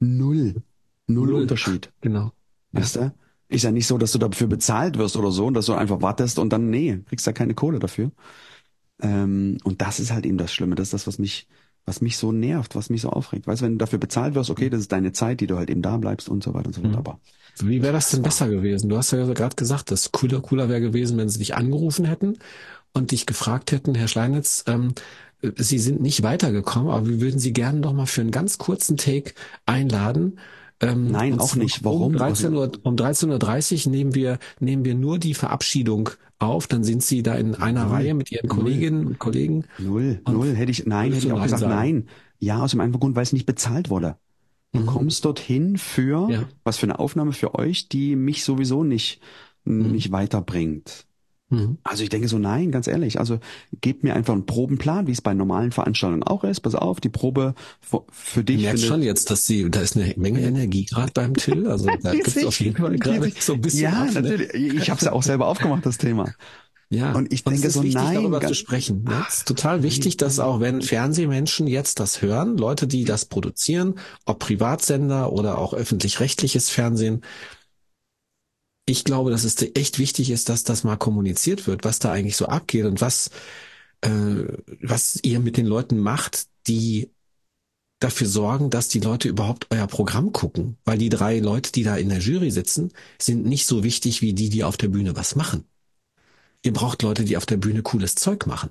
Null. 0.00 0.62
Null, 1.06 1.26
Null. 1.26 1.42
Unterschied. 1.42 1.92
Genau. 2.00 2.32
Weißt 2.72 2.96
du? 2.96 3.12
Ist 3.52 3.64
ja 3.64 3.70
nicht 3.70 3.86
so, 3.86 3.98
dass 3.98 4.12
du 4.12 4.18
dafür 4.18 4.46
bezahlt 4.46 4.98
wirst 4.98 5.16
oder 5.16 5.30
so 5.30 5.46
und 5.46 5.54
dass 5.54 5.66
du 5.66 5.74
einfach 5.74 6.00
wartest 6.02 6.38
und 6.38 6.50
dann, 6.52 6.70
nee, 6.70 7.00
kriegst 7.06 7.26
da 7.26 7.32
keine 7.32 7.54
Kohle 7.54 7.78
dafür. 7.78 8.10
Ähm, 9.00 9.58
und 9.64 9.80
das 9.82 10.00
ist 10.00 10.12
halt 10.12 10.26
eben 10.26 10.38
das 10.38 10.52
Schlimme. 10.52 10.74
Das 10.74 10.88
ist 10.88 10.94
das, 10.94 11.06
was 11.06 11.18
mich, 11.18 11.48
was 11.84 12.00
mich 12.00 12.16
so 12.16 12.32
nervt, 12.32 12.74
was 12.76 12.90
mich 12.90 13.02
so 13.02 13.10
aufregt. 13.10 13.46
Weißt 13.46 13.60
du, 13.62 13.66
wenn 13.66 13.72
du 13.72 13.78
dafür 13.78 13.98
bezahlt 13.98 14.34
wirst, 14.34 14.50
okay, 14.50 14.70
das 14.70 14.80
ist 14.80 14.92
deine 14.92 15.12
Zeit, 15.12 15.40
die 15.40 15.46
du 15.46 15.58
halt 15.58 15.70
eben 15.70 15.82
da 15.82 15.96
bleibst 15.98 16.28
und 16.28 16.42
so 16.44 16.54
weiter 16.54 16.68
und 16.68 16.74
so 16.74 16.80
fort. 16.82 16.92
Mhm. 16.92 16.98
Aber 16.98 17.20
Wie 17.60 17.82
wäre 17.82 17.92
das 17.92 18.10
denn 18.10 18.22
besser 18.22 18.48
gewesen? 18.48 18.88
Du 18.88 18.96
hast 18.96 19.10
ja 19.12 19.24
gerade 19.26 19.56
gesagt, 19.56 19.90
das 19.90 20.12
cooler, 20.12 20.40
cooler 20.40 20.68
wäre 20.68 20.80
gewesen, 20.80 21.18
wenn 21.18 21.28
sie 21.28 21.38
dich 21.38 21.54
angerufen 21.56 22.04
hätten 22.06 22.38
und 22.92 23.10
dich 23.10 23.26
gefragt 23.26 23.72
hätten, 23.72 23.94
Herr 23.94 24.08
Schleinitz, 24.08 24.64
ähm, 24.66 24.94
Sie 25.56 25.78
sind 25.80 26.00
nicht 26.00 26.22
weitergekommen, 26.22 26.90
aber 26.90 27.08
wir 27.08 27.20
würden 27.20 27.40
Sie 27.40 27.52
gerne 27.52 27.80
noch 27.80 27.92
mal 27.92 28.06
für 28.06 28.20
einen 28.20 28.30
ganz 28.30 28.58
kurzen 28.58 28.96
Take 28.96 29.34
einladen. 29.66 30.38
Ähm, 30.82 31.06
Nein, 31.10 31.38
auch 31.38 31.54
nicht. 31.56 31.84
Warum? 31.84 32.02
Um 32.02 32.12
13 32.16 32.52
Uhr, 32.54 32.72
um 32.82 32.96
13.30 32.96 33.86
Uhr 33.86 33.92
nehmen 33.92 34.14
wir, 34.14 34.38
nehmen 34.60 34.84
wir 34.84 34.94
nur 34.94 35.18
die 35.18 35.34
Verabschiedung 35.34 36.10
auf. 36.38 36.66
Dann 36.66 36.82
sind 36.84 37.02
Sie 37.02 37.22
da 37.22 37.34
in 37.36 37.54
einer 37.54 37.84
Null. 37.84 37.92
Reihe 37.94 38.14
mit 38.14 38.32
Ihren. 38.32 38.48
Kolleginnen 38.48 39.06
und 39.06 39.18
Kollegen. 39.18 39.64
null, 39.78 40.20
null 40.28 40.54
hätte 40.54 40.72
ich, 40.72 40.84
nein, 40.86 41.12
hätte 41.12 41.26
ich 41.26 41.32
auch 41.32 41.36
Nein 41.36 41.44
gesagt, 41.44 41.60
sagen? 41.60 41.74
nein. 41.74 42.08
Ja, 42.40 42.62
aus 42.62 42.72
dem 42.72 42.80
einfachen 42.80 43.00
Grund, 43.00 43.16
weil 43.16 43.22
es 43.22 43.32
nicht 43.32 43.46
bezahlt 43.46 43.88
wurde. 43.90 44.16
Du 44.72 44.80
Mhm. 44.80 44.86
kommst 44.86 45.24
dorthin 45.24 45.76
für, 45.76 46.28
Ja. 46.30 46.48
was 46.64 46.78
für 46.78 46.86
eine 46.86 46.98
Aufnahme 46.98 47.32
für 47.32 47.54
euch, 47.54 47.88
die 47.88 48.16
mich 48.16 48.42
sowieso 48.42 48.82
nicht, 48.84 49.20
nicht 49.64 50.10
weiterbringt. 50.10 51.06
Mhm. 51.52 51.76
Also 51.84 52.02
ich 52.02 52.08
denke 52.08 52.28
so, 52.28 52.38
nein, 52.38 52.72
ganz 52.72 52.86
ehrlich, 52.86 53.20
also 53.20 53.38
gebt 53.82 54.04
mir 54.04 54.14
einfach 54.14 54.32
einen 54.32 54.46
Probenplan, 54.46 55.06
wie 55.06 55.12
es 55.12 55.20
bei 55.20 55.34
normalen 55.34 55.70
Veranstaltungen 55.70 56.22
auch 56.22 56.44
ist. 56.44 56.60
Pass 56.60 56.74
auf, 56.74 56.98
die 57.00 57.10
Probe 57.10 57.54
für, 57.80 58.04
für 58.10 58.42
dich 58.42 58.62
merkst 58.62 58.84
findet- 58.84 58.88
schon 58.88 59.02
jetzt, 59.02 59.30
dass 59.30 59.46
Sie, 59.46 59.70
da 59.70 59.80
ist 59.80 59.96
eine 59.96 60.14
Menge 60.16 60.40
Energie 60.40 60.86
gerade 60.86 61.12
beim 61.12 61.34
Till. 61.34 61.68
Also 61.68 61.90
da 62.02 62.12
gibt 62.12 62.28
es 62.28 62.44
auf 62.44 62.58
jeden 62.58 62.76
Fall 62.76 62.96
gerade 62.96 63.30
so 63.38 63.52
ein 63.52 63.60
bisschen. 63.60 63.82
Ja, 63.82 64.02
auf, 64.04 64.14
ne? 64.14 64.22
natürlich. 64.22 64.54
Ich 64.54 64.88
habe 64.90 64.98
es 64.98 65.04
ja 65.04 65.12
auch 65.12 65.22
selber 65.22 65.46
aufgemacht, 65.46 65.84
das 65.84 65.98
Thema. 65.98 66.32
Ja, 66.88 67.12
Und 67.12 67.32
ich 67.32 67.42
denke 67.44 67.60
es 67.60 67.64
ist 67.68 67.74
so, 67.74 67.82
wichtig, 67.82 68.02
nein, 68.02 68.14
darüber 68.16 68.40
zu 68.42 68.54
sprechen. 68.54 69.04
Ne? 69.04 69.24
Es 69.26 69.38
ist 69.38 69.48
total 69.48 69.82
wichtig, 69.82 70.18
dass 70.18 70.38
auch 70.38 70.60
wenn 70.60 70.82
Fernsehmenschen 70.82 71.66
jetzt 71.66 72.00
das 72.00 72.20
hören, 72.20 72.58
Leute, 72.58 72.86
die 72.86 73.04
das 73.04 73.24
produzieren, 73.24 73.94
ob 74.26 74.40
Privatsender 74.40 75.32
oder 75.32 75.56
auch 75.56 75.72
öffentlich-rechtliches 75.72 76.68
Fernsehen, 76.68 77.22
ich 78.86 79.04
glaube, 79.04 79.30
dass 79.30 79.44
es 79.44 79.60
echt 79.74 79.98
wichtig 79.98 80.30
ist, 80.30 80.48
dass 80.48 80.64
das 80.64 80.84
mal 80.84 80.96
kommuniziert 80.96 81.66
wird, 81.66 81.84
was 81.84 81.98
da 81.98 82.12
eigentlich 82.12 82.36
so 82.36 82.46
abgeht 82.46 82.84
und 82.84 83.00
was, 83.00 83.30
äh, 84.00 84.44
was 84.80 85.18
ihr 85.22 85.40
mit 85.40 85.56
den 85.56 85.66
Leuten 85.66 85.98
macht, 85.98 86.46
die 86.66 87.10
dafür 88.00 88.26
sorgen, 88.26 88.70
dass 88.70 88.88
die 88.88 89.00
Leute 89.00 89.28
überhaupt 89.28 89.68
euer 89.70 89.86
Programm 89.86 90.32
gucken. 90.32 90.76
Weil 90.84 90.98
die 90.98 91.08
drei 91.08 91.38
Leute, 91.38 91.70
die 91.72 91.84
da 91.84 91.96
in 91.96 92.08
der 92.08 92.18
Jury 92.18 92.50
sitzen, 92.50 92.92
sind 93.20 93.44
nicht 93.46 93.66
so 93.66 93.84
wichtig 93.84 94.22
wie 94.22 94.34
die, 94.34 94.48
die 94.48 94.64
auf 94.64 94.76
der 94.76 94.88
Bühne 94.88 95.14
was 95.16 95.36
machen. 95.36 95.64
Ihr 96.64 96.72
braucht 96.72 97.02
Leute, 97.02 97.24
die 97.24 97.36
auf 97.36 97.46
der 97.46 97.56
Bühne 97.56 97.82
cooles 97.82 98.14
Zeug 98.16 98.46
machen. 98.46 98.70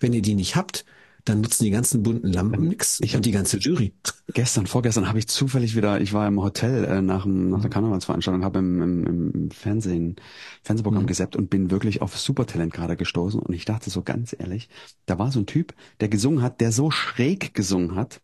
Wenn 0.00 0.12
ihr 0.12 0.22
die 0.22 0.34
nicht 0.34 0.54
habt, 0.56 0.84
dann 1.28 1.40
nutzen 1.40 1.64
die 1.64 1.70
ganzen 1.70 2.02
bunten 2.02 2.32
Lampen 2.32 2.68
nix 2.68 3.00
Ich 3.00 3.14
und 3.16 3.24
die 3.24 3.30
ganze 3.30 3.58
Jury. 3.58 3.92
Gestern, 4.34 4.66
vorgestern 4.66 5.08
habe 5.08 5.18
ich 5.18 5.28
zufällig 5.28 5.76
wieder, 5.76 6.00
ich 6.00 6.12
war 6.12 6.26
im 6.26 6.40
Hotel 6.40 6.84
äh, 6.84 7.02
nach, 7.02 7.22
dem, 7.22 7.50
nach 7.50 7.60
der 7.60 7.70
Karnevalsveranstaltung, 7.70 8.44
habe 8.44 8.58
im, 8.58 8.82
im, 8.82 9.32
im 9.34 9.50
Fernsehen, 9.50 10.16
Fernsehprogramm 10.62 11.02
Mhm. 11.04 11.06
gesappt 11.06 11.36
und 11.36 11.50
bin 11.50 11.70
wirklich 11.70 12.02
auf 12.02 12.18
Supertalent 12.18 12.72
gerade 12.72 12.96
gestoßen 12.96 13.40
und 13.40 13.54
ich 13.54 13.64
dachte 13.64 13.90
so 13.90 14.02
ganz 14.02 14.34
ehrlich, 14.38 14.68
da 15.06 15.18
war 15.18 15.30
so 15.32 15.40
ein 15.40 15.46
Typ, 15.46 15.74
der 16.00 16.08
gesungen 16.08 16.42
hat, 16.42 16.60
der 16.60 16.72
so 16.72 16.90
schräg 16.90 17.54
gesungen 17.54 17.94
hat, 17.94 18.20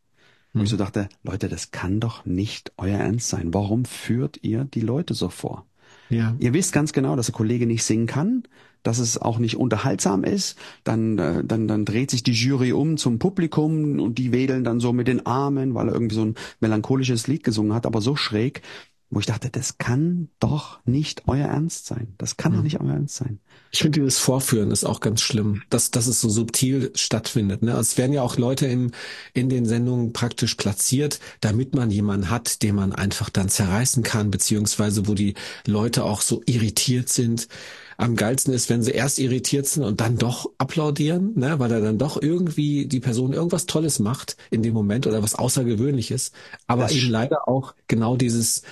wo 0.54 0.60
Mhm. 0.60 0.64
ich 0.64 0.70
so 0.70 0.76
dachte, 0.76 1.08
Leute, 1.22 1.48
das 1.48 1.70
kann 1.72 2.00
doch 2.00 2.24
nicht 2.26 2.72
euer 2.76 2.98
Ernst 2.98 3.28
sein. 3.28 3.54
Warum 3.54 3.84
führt 3.84 4.38
ihr 4.42 4.64
die 4.64 4.80
Leute 4.80 5.14
so 5.14 5.28
vor? 5.30 5.66
Ja. 6.08 6.36
Ihr 6.38 6.52
wisst 6.52 6.72
ganz 6.72 6.92
genau, 6.92 7.16
dass 7.16 7.26
der 7.26 7.34
Kollege 7.34 7.66
nicht 7.66 7.84
singen 7.84 8.06
kann, 8.06 8.44
dass 8.84 8.98
es 9.00 9.18
auch 9.20 9.38
nicht 9.38 9.56
unterhaltsam 9.56 10.22
ist. 10.22 10.56
Dann, 10.84 11.18
äh, 11.18 11.42
dann, 11.44 11.66
dann 11.66 11.84
dreht 11.84 12.12
sich 12.12 12.22
die 12.22 12.32
Jury 12.32 12.72
um 12.72 12.96
zum 12.96 13.18
Publikum 13.18 13.98
und 13.98 14.18
die 14.18 14.30
wedeln 14.32 14.62
dann 14.62 14.78
so 14.78 14.92
mit 14.92 15.08
den 15.08 15.26
Armen, 15.26 15.74
weil 15.74 15.88
er 15.88 15.94
irgendwie 15.94 16.14
so 16.16 16.24
ein 16.24 16.36
melancholisches 16.60 17.26
Lied 17.26 17.42
gesungen 17.42 17.74
hat, 17.74 17.86
aber 17.86 18.00
so 18.00 18.14
schräg. 18.16 18.62
wo 19.10 19.20
ich 19.20 19.26
dachte, 19.26 19.48
das 19.48 19.78
kann 19.78 20.28
doch 20.40 20.80
nicht 20.86 21.22
euer 21.28 21.46
Ernst 21.46 21.86
sein. 21.86 22.14
Das 22.18 22.36
kann 22.36 22.50
doch 22.52 22.58
Mhm. 22.58 22.64
nicht 22.64 22.80
euer 22.80 22.94
Ernst 22.94 23.14
sein. 23.14 23.38
Ich 23.70 23.78
finde 23.80 24.00
dieses 24.00 24.18
Vorführen 24.18 24.72
ist 24.72 24.84
auch 24.84 24.98
ganz 24.98 25.20
schlimm, 25.20 25.62
dass, 25.70 25.92
dass 25.92 26.08
es 26.08 26.20
so 26.20 26.28
subtil 26.28 26.90
stattfindet. 26.96 27.62
Ne? 27.62 27.72
Es 27.72 27.96
werden 27.96 28.12
ja 28.12 28.22
auch 28.22 28.38
Leute 28.38 28.66
im, 28.66 28.90
in 29.32 29.48
den 29.48 29.66
Sendungen 29.66 30.12
praktisch 30.12 30.56
platziert, 30.56 31.20
damit 31.40 31.76
man 31.76 31.90
jemanden 31.92 32.28
hat, 32.28 32.62
den 32.64 32.74
man 32.74 32.92
einfach 32.92 33.30
dann 33.30 33.48
zerreißen 33.48 34.02
kann, 34.02 34.32
beziehungsweise 34.32 35.06
wo 35.06 35.14
die 35.14 35.34
Leute 35.66 36.02
auch 36.04 36.20
so 36.20 36.42
irritiert 36.46 37.08
sind. 37.08 37.46
Am 37.96 38.16
geilsten 38.16 38.52
ist, 38.52 38.70
wenn 38.70 38.82
sie 38.82 38.90
erst 38.92 39.18
irritiert 39.18 39.66
sind 39.66 39.84
und 39.84 40.00
dann 40.00 40.16
doch 40.16 40.50
applaudieren, 40.58 41.32
ne? 41.38 41.58
weil 41.58 41.70
er 41.72 41.80
dann 41.80 41.98
doch 41.98 42.20
irgendwie 42.20 42.86
die 42.86 43.00
Person 43.00 43.32
irgendwas 43.32 43.66
Tolles 43.66 43.98
macht 43.98 44.36
in 44.50 44.62
dem 44.62 44.74
Moment 44.74 45.06
oder 45.06 45.22
was 45.22 45.34
Außergewöhnliches. 45.34 46.32
Aber 46.66 46.82
Das 46.82 46.92
eben 46.92 47.10
leider 47.10 47.48
auch 47.48 47.74
genau 47.86 48.16
dieses 48.16 48.62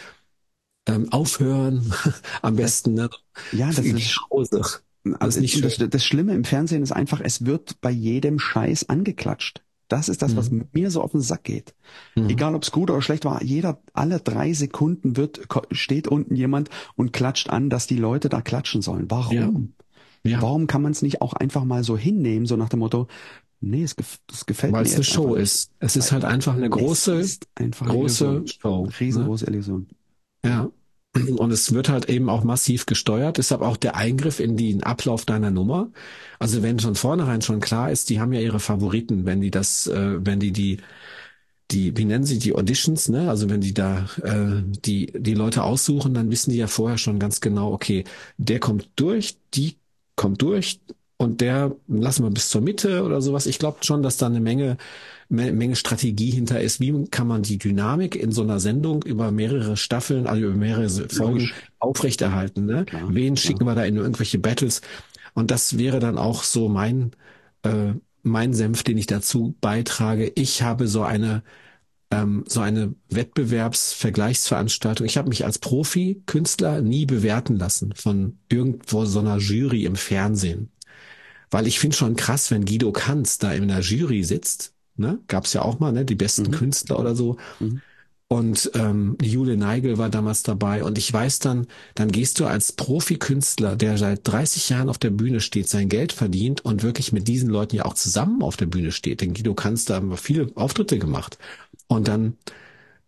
ähm, 0.86 1.12
Aufhören 1.12 1.92
am 2.42 2.56
besten. 2.56 2.94
Ne? 2.94 3.10
Ja, 3.52 3.68
das 3.68 3.78
ist, 3.78 4.20
Hause. 4.30 4.62
also 5.18 5.40
nicht 5.40 5.64
das, 5.64 5.76
das 5.78 6.04
Schlimme 6.04 6.34
im 6.34 6.44
Fernsehen 6.44 6.82
ist 6.82 6.92
einfach, 6.92 7.20
es 7.20 7.44
wird 7.44 7.80
bei 7.80 7.90
jedem 7.90 8.38
Scheiß 8.38 8.88
angeklatscht. 8.88 9.62
Das 9.92 10.08
ist 10.08 10.22
das, 10.22 10.34
was 10.36 10.50
mir 10.50 10.90
so 10.90 11.02
auf 11.02 11.10
den 11.10 11.20
Sack 11.20 11.44
geht. 11.44 11.74
Mhm. 12.14 12.30
Egal 12.30 12.54
ob 12.54 12.62
es 12.62 12.72
gut 12.72 12.90
oder 12.90 13.02
schlecht 13.02 13.26
war, 13.26 13.42
jeder, 13.42 13.78
alle 13.92 14.20
drei 14.20 14.54
Sekunden 14.54 15.18
wird, 15.18 15.42
steht 15.70 16.08
unten 16.08 16.34
jemand 16.34 16.70
und 16.96 17.12
klatscht 17.12 17.50
an, 17.50 17.68
dass 17.68 17.88
die 17.88 17.98
Leute 17.98 18.30
da 18.30 18.40
klatschen 18.40 18.80
sollen. 18.80 19.10
Warum? 19.10 19.74
Ja. 20.24 20.40
Warum 20.40 20.66
kann 20.66 20.80
man 20.80 20.92
es 20.92 21.02
nicht 21.02 21.20
auch 21.20 21.34
einfach 21.34 21.64
mal 21.64 21.84
so 21.84 21.98
hinnehmen, 21.98 22.46
so 22.46 22.56
nach 22.56 22.70
dem 22.70 22.78
Motto, 22.78 23.06
nee, 23.60 23.82
es, 23.82 23.94
gef 23.94 24.18
das 24.28 24.46
gefällt 24.46 24.72
Weil 24.72 24.84
mir 24.84 24.88
es 24.88 24.94
eine 24.94 25.04
Show 25.04 25.34
ist. 25.34 25.72
Es 25.78 25.94
ist 25.94 26.10
halt 26.10 26.24
einfach 26.24 26.54
eine 26.54 26.70
große, 26.70 27.20
Es 27.20 27.40
einfach 27.54 27.86
eine 27.86 27.98
große 27.98 28.24
Illusion. 28.24 28.46
Show. 28.46 28.86
Ne? 28.86 28.92
Riesengroße 28.98 29.44
Illusion. 29.44 29.88
Ja. 30.42 30.70
Und 31.14 31.52
es 31.52 31.72
wird 31.74 31.90
halt 31.90 32.08
eben 32.08 32.30
auch 32.30 32.42
massiv 32.42 32.86
gesteuert. 32.86 33.36
Deshalb 33.36 33.60
auch 33.60 33.76
der 33.76 33.96
Eingriff 33.96 34.40
in 34.40 34.56
den 34.56 34.82
Ablauf 34.82 35.26
deiner 35.26 35.50
Nummer. 35.50 35.90
Also 36.38 36.62
wenn 36.62 36.78
von 36.80 36.94
vornherein 36.94 37.42
schon 37.42 37.60
klar 37.60 37.90
ist, 37.90 38.08
die 38.08 38.18
haben 38.18 38.32
ja 38.32 38.40
ihre 38.40 38.60
Favoriten, 38.60 39.26
wenn 39.26 39.42
die 39.42 39.50
das, 39.50 39.86
äh, 39.88 40.24
wenn 40.24 40.40
die 40.40 40.52
die 40.52 40.78
die, 41.70 41.96
wie 41.96 42.04
nennen 42.04 42.24
sie 42.24 42.38
die 42.38 42.54
Auditions, 42.54 43.08
ne? 43.08 43.28
Also 43.30 43.48
wenn 43.50 43.60
die 43.62 43.74
da 43.74 44.06
äh, 44.22 44.62
die 44.84 45.06
die 45.16 45.34
Leute 45.34 45.62
aussuchen, 45.64 46.14
dann 46.14 46.30
wissen 46.30 46.50
die 46.50 46.58
ja 46.58 46.66
vorher 46.66 46.98
schon 46.98 47.18
ganz 47.18 47.40
genau, 47.40 47.72
okay, 47.72 48.04
der 48.36 48.60
kommt 48.60 48.88
durch, 48.96 49.36
die 49.54 49.76
kommt 50.16 50.42
durch 50.42 50.80
und 51.16 51.40
der 51.40 51.74
lassen 51.88 52.24
wir 52.24 52.30
bis 52.30 52.50
zur 52.50 52.60
Mitte 52.62 53.04
oder 53.04 53.22
sowas. 53.22 53.46
Ich 53.46 53.58
glaube 53.58 53.78
schon, 53.82 54.02
dass 54.02 54.16
da 54.18 54.26
eine 54.26 54.40
Menge 54.40 54.76
Me- 55.21 55.21
Menge 55.32 55.76
Strategie 55.76 56.30
hinter 56.30 56.60
ist. 56.60 56.78
Wie 56.80 57.06
kann 57.10 57.26
man 57.26 57.42
die 57.42 57.58
Dynamik 57.58 58.16
in 58.16 58.32
so 58.32 58.42
einer 58.42 58.60
Sendung 58.60 59.02
über 59.02 59.30
mehrere 59.32 59.76
Staffeln, 59.76 60.26
also 60.26 60.42
über 60.42 60.54
mehrere 60.54 60.88
Folgen 61.08 61.38
Logisch. 61.38 61.54
aufrechterhalten? 61.78 62.66
Ne? 62.66 62.84
Klar, 62.84 63.14
Wen 63.14 63.34
klar. 63.34 63.42
schicken 63.42 63.64
wir 63.66 63.74
da 63.74 63.84
in 63.84 63.96
irgendwelche 63.96 64.38
Battles? 64.38 64.82
Und 65.34 65.50
das 65.50 65.78
wäre 65.78 65.98
dann 66.00 66.18
auch 66.18 66.42
so 66.42 66.68
mein 66.68 67.12
äh, 67.62 67.94
mein 68.22 68.54
Senf, 68.54 68.82
den 68.82 68.98
ich 68.98 69.06
dazu 69.06 69.56
beitrage. 69.60 70.30
Ich 70.34 70.62
habe 70.62 70.86
so 70.86 71.02
eine 71.02 71.42
ähm, 72.10 72.44
so 72.46 72.60
eine 72.60 72.94
Wettbewerbsvergleichsveranstaltung. 73.10 75.06
Ich 75.06 75.16
habe 75.16 75.28
mich 75.30 75.44
als 75.44 75.58
Profi-Künstler 75.58 76.82
nie 76.82 77.06
bewerten 77.06 77.56
lassen 77.56 77.94
von 77.96 78.38
irgendwo 78.48 79.04
so 79.06 79.20
einer 79.20 79.38
Jury 79.38 79.84
im 79.86 79.96
Fernsehen. 79.96 80.70
Weil 81.50 81.66
ich 81.66 81.78
finde 81.80 81.96
schon 81.96 82.16
krass, 82.16 82.50
wenn 82.50 82.64
Guido 82.64 82.92
Kanz 82.92 83.38
da 83.38 83.52
in 83.52 83.68
der 83.68 83.80
Jury 83.80 84.24
sitzt, 84.24 84.74
ne? 84.96 85.18
Gab's 85.28 85.52
ja 85.52 85.62
auch 85.62 85.78
mal, 85.80 85.92
ne? 85.92 86.04
Die 86.04 86.14
besten 86.14 86.44
Mhm. 86.44 86.50
Künstler 86.52 86.98
oder 86.98 87.14
so. 87.14 87.36
Mhm. 87.60 87.80
Und 88.28 88.70
ähm, 88.74 89.18
Jule 89.20 89.58
Neigel 89.58 89.98
war 89.98 90.08
damals 90.08 90.42
dabei. 90.42 90.84
Und 90.84 90.96
ich 90.96 91.12
weiß 91.12 91.38
dann, 91.40 91.66
dann 91.94 92.10
gehst 92.10 92.40
du 92.40 92.46
als 92.46 92.72
Profikünstler, 92.72 93.76
der 93.76 93.98
seit 93.98 94.26
30 94.26 94.70
Jahren 94.70 94.88
auf 94.88 94.96
der 94.96 95.10
Bühne 95.10 95.40
steht, 95.40 95.68
sein 95.68 95.90
Geld 95.90 96.12
verdient 96.12 96.64
und 96.64 96.82
wirklich 96.82 97.12
mit 97.12 97.28
diesen 97.28 97.50
Leuten 97.50 97.76
ja 97.76 97.84
auch 97.84 97.92
zusammen 97.92 98.42
auf 98.42 98.56
der 98.56 98.64
Bühne 98.66 98.90
steht. 98.90 99.20
Denn 99.20 99.34
Guido 99.34 99.52
Kanz 99.54 99.84
da 99.84 99.96
haben 99.96 100.16
viele 100.16 100.50
Auftritte 100.54 100.98
gemacht. 100.98 101.36
Und 101.88 102.08
dann 102.08 102.38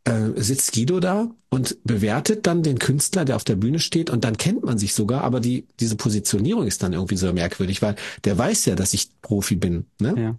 äh, 0.05 0.31
sitzt 0.37 0.73
Guido 0.75 1.00
da 1.00 1.31
und 1.49 1.79
bewertet 1.85 2.47
dann 2.47 2.62
den 2.62 2.79
Künstler, 2.79 3.25
der 3.25 3.37
auf 3.37 3.45
der 3.45 3.57
Bühne 3.57 3.79
steht 3.79 4.11
und 4.11 4.25
dann 4.25 4.37
kennt 4.37 4.62
man 4.64 4.76
sich 4.76 4.93
sogar, 4.93 5.25
aber 5.25 5.41
die 5.41 5.67
diese 5.81 5.97
Positionierung 5.97 6.67
ist 6.67 6.83
dann 6.83 6.93
irgendwie 6.93 7.17
so 7.17 7.33
merkwürdig, 7.33 7.81
weil 7.81 7.97
der 8.25 8.37
weiß 8.37 8.67
ja, 8.67 8.75
dass 8.75 8.93
ich 8.93 9.09
Profi 9.23 9.57
bin. 9.57 9.87
Ne? 9.99 10.14
Ja. 10.19 10.37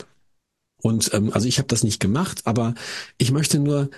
Und 0.85 1.11
ähm, 1.13 1.31
also 1.33 1.47
ich 1.47 1.57
habe 1.57 1.67
das 1.67 1.83
nicht 1.83 1.99
gemacht, 1.99 2.41
aber 2.45 2.75
ich 3.17 3.31
möchte 3.31 3.59
nur 3.59 3.89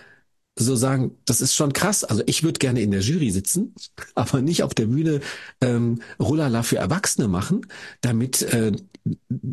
so 0.59 0.75
sagen, 0.75 1.11
das 1.25 1.41
ist 1.41 1.55
schon 1.55 1.73
krass. 1.73 2.03
Also 2.03 2.23
ich 2.27 2.43
würde 2.43 2.59
gerne 2.59 2.81
in 2.81 2.91
der 2.91 3.01
Jury 3.01 3.31
sitzen, 3.31 3.75
aber 4.15 4.41
nicht 4.41 4.63
auf 4.63 4.73
der 4.75 4.87
Bühne 4.87 5.21
ähm, 5.61 6.01
Rullala 6.19 6.63
für 6.63 6.77
Erwachsene 6.77 7.27
machen, 7.27 7.61
damit 8.01 8.41
äh, 8.43 8.71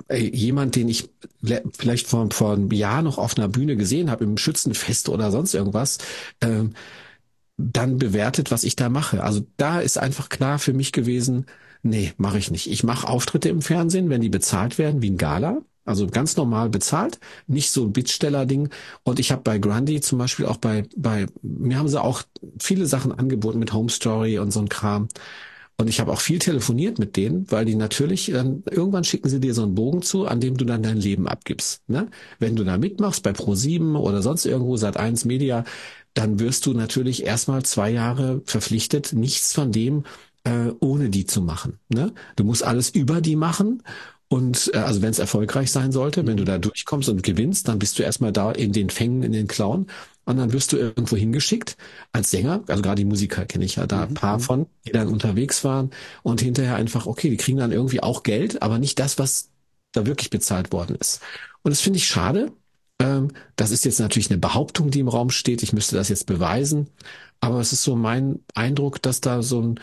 äh, 0.08 0.18
jemand, 0.36 0.76
den 0.76 0.88
ich 0.88 1.10
le- 1.40 1.62
vielleicht 1.78 2.06
vor, 2.08 2.30
vor 2.32 2.54
einem 2.54 2.70
Jahr 2.72 3.02
noch 3.02 3.18
auf 3.18 3.36
einer 3.38 3.48
Bühne 3.48 3.76
gesehen 3.76 4.10
habe, 4.10 4.24
im 4.24 4.36
Schützenfest 4.38 5.08
oder 5.08 5.30
sonst 5.30 5.54
irgendwas, 5.54 5.98
ähm, 6.40 6.74
dann 7.56 7.98
bewertet, 7.98 8.50
was 8.50 8.64
ich 8.64 8.76
da 8.76 8.88
mache. 8.88 9.22
Also 9.22 9.46
da 9.56 9.80
ist 9.80 9.98
einfach 9.98 10.28
klar 10.28 10.58
für 10.58 10.72
mich 10.72 10.92
gewesen, 10.92 11.46
nee, 11.82 12.12
mache 12.18 12.38
ich 12.38 12.50
nicht. 12.50 12.70
Ich 12.70 12.84
mache 12.84 13.08
Auftritte 13.08 13.48
im 13.48 13.62
Fernsehen, 13.62 14.10
wenn 14.10 14.20
die 14.22 14.28
bezahlt 14.30 14.78
werden, 14.78 15.02
wie 15.02 15.10
ein 15.10 15.18
Gala. 15.18 15.62
Also 15.84 16.06
ganz 16.06 16.36
normal 16.36 16.70
bezahlt, 16.70 17.18
nicht 17.46 17.70
so 17.70 17.84
ein 17.84 17.92
Bittsteller-Ding. 17.92 18.70
Und 19.02 19.18
ich 19.18 19.32
habe 19.32 19.42
bei 19.42 19.58
Grundy 19.58 20.00
zum 20.00 20.18
Beispiel 20.18 20.46
auch 20.46 20.56
bei, 20.56 20.84
bei, 20.96 21.26
mir 21.42 21.78
haben 21.78 21.88
sie 21.88 22.02
auch 22.02 22.22
viele 22.58 22.86
Sachen 22.86 23.12
angeboten 23.12 23.58
mit 23.58 23.72
Home 23.72 23.90
Story 23.90 24.38
und 24.38 24.50
so 24.50 24.60
ein 24.60 24.68
Kram. 24.68 25.08
Und 25.76 25.88
ich 25.88 25.98
habe 26.00 26.12
auch 26.12 26.20
viel 26.20 26.38
telefoniert 26.38 26.98
mit 26.98 27.16
denen, 27.16 27.50
weil 27.50 27.64
die 27.64 27.74
natürlich, 27.74 28.30
dann, 28.32 28.62
irgendwann 28.70 29.04
schicken 29.04 29.28
sie 29.28 29.40
dir 29.40 29.54
so 29.54 29.64
einen 29.64 29.74
Bogen 29.74 30.02
zu, 30.02 30.26
an 30.26 30.40
dem 30.40 30.56
du 30.56 30.64
dann 30.64 30.84
dein 30.84 30.98
Leben 30.98 31.26
abgibst. 31.26 31.82
Ne? 31.88 32.08
Wenn 32.38 32.54
du 32.54 32.64
da 32.64 32.78
mitmachst 32.78 33.22
bei 33.24 33.32
Pro7 33.32 33.96
oder 33.96 34.22
sonst 34.22 34.46
irgendwo, 34.46 34.76
seit 34.76 34.96
1 34.96 35.24
Media, 35.24 35.64
dann 36.14 36.38
wirst 36.38 36.66
du 36.66 36.74
natürlich 36.74 37.26
erstmal 37.26 37.64
zwei 37.64 37.90
Jahre 37.90 38.40
verpflichtet, 38.46 39.12
nichts 39.12 39.52
von 39.52 39.72
dem 39.72 40.04
äh, 40.44 40.70
ohne 40.80 41.10
die 41.10 41.26
zu 41.26 41.42
machen. 41.42 41.80
Ne? 41.88 42.12
Du 42.36 42.44
musst 42.44 42.62
alles 42.62 42.90
über 42.90 43.20
die 43.20 43.36
machen. 43.36 43.82
Und 44.34 44.72
äh, 44.74 44.78
also 44.78 45.00
wenn 45.00 45.10
es 45.10 45.20
erfolgreich 45.20 45.70
sein 45.70 45.92
sollte, 45.92 46.26
wenn 46.26 46.36
du 46.36 46.44
da 46.44 46.58
durchkommst 46.58 47.08
und 47.08 47.22
gewinnst, 47.22 47.68
dann 47.68 47.78
bist 47.78 47.96
du 47.96 48.02
erstmal 48.02 48.32
da 48.32 48.50
in 48.50 48.72
den 48.72 48.90
Fängen, 48.90 49.22
in 49.22 49.30
den 49.30 49.46
Klauen. 49.46 49.86
Und 50.24 50.38
dann 50.38 50.52
wirst 50.52 50.72
du 50.72 50.76
irgendwo 50.76 51.14
hingeschickt 51.16 51.76
als 52.10 52.32
Sänger. 52.32 52.64
Also 52.66 52.82
gerade 52.82 52.96
die 52.96 53.04
Musiker 53.04 53.44
kenne 53.44 53.64
ich 53.64 53.76
ja 53.76 53.86
da 53.86 54.02
ein 54.02 54.14
paar 54.14 54.40
von, 54.40 54.66
die 54.88 54.90
dann 54.90 55.06
unterwegs 55.06 55.62
waren 55.62 55.90
und 56.24 56.40
hinterher 56.40 56.74
einfach, 56.74 57.06
okay, 57.06 57.30
die 57.30 57.36
kriegen 57.36 57.58
dann 57.58 57.70
irgendwie 57.70 58.02
auch 58.02 58.24
Geld, 58.24 58.60
aber 58.60 58.80
nicht 58.80 58.98
das, 58.98 59.20
was 59.20 59.50
da 59.92 60.04
wirklich 60.04 60.30
bezahlt 60.30 60.72
worden 60.72 60.96
ist. 60.96 61.20
Und 61.62 61.70
das 61.70 61.80
finde 61.80 61.98
ich 61.98 62.08
schade. 62.08 62.50
Ähm, 62.98 63.28
das 63.54 63.70
ist 63.70 63.84
jetzt 63.84 64.00
natürlich 64.00 64.30
eine 64.30 64.38
Behauptung, 64.38 64.90
die 64.90 64.98
im 64.98 65.08
Raum 65.08 65.30
steht. 65.30 65.62
Ich 65.62 65.72
müsste 65.72 65.94
das 65.94 66.08
jetzt 66.08 66.26
beweisen. 66.26 66.88
Aber 67.38 67.60
es 67.60 67.72
ist 67.72 67.84
so 67.84 67.94
mein 67.94 68.40
Eindruck, 68.56 69.00
dass 69.00 69.20
da 69.20 69.42
so 69.42 69.62
ein 69.62 69.80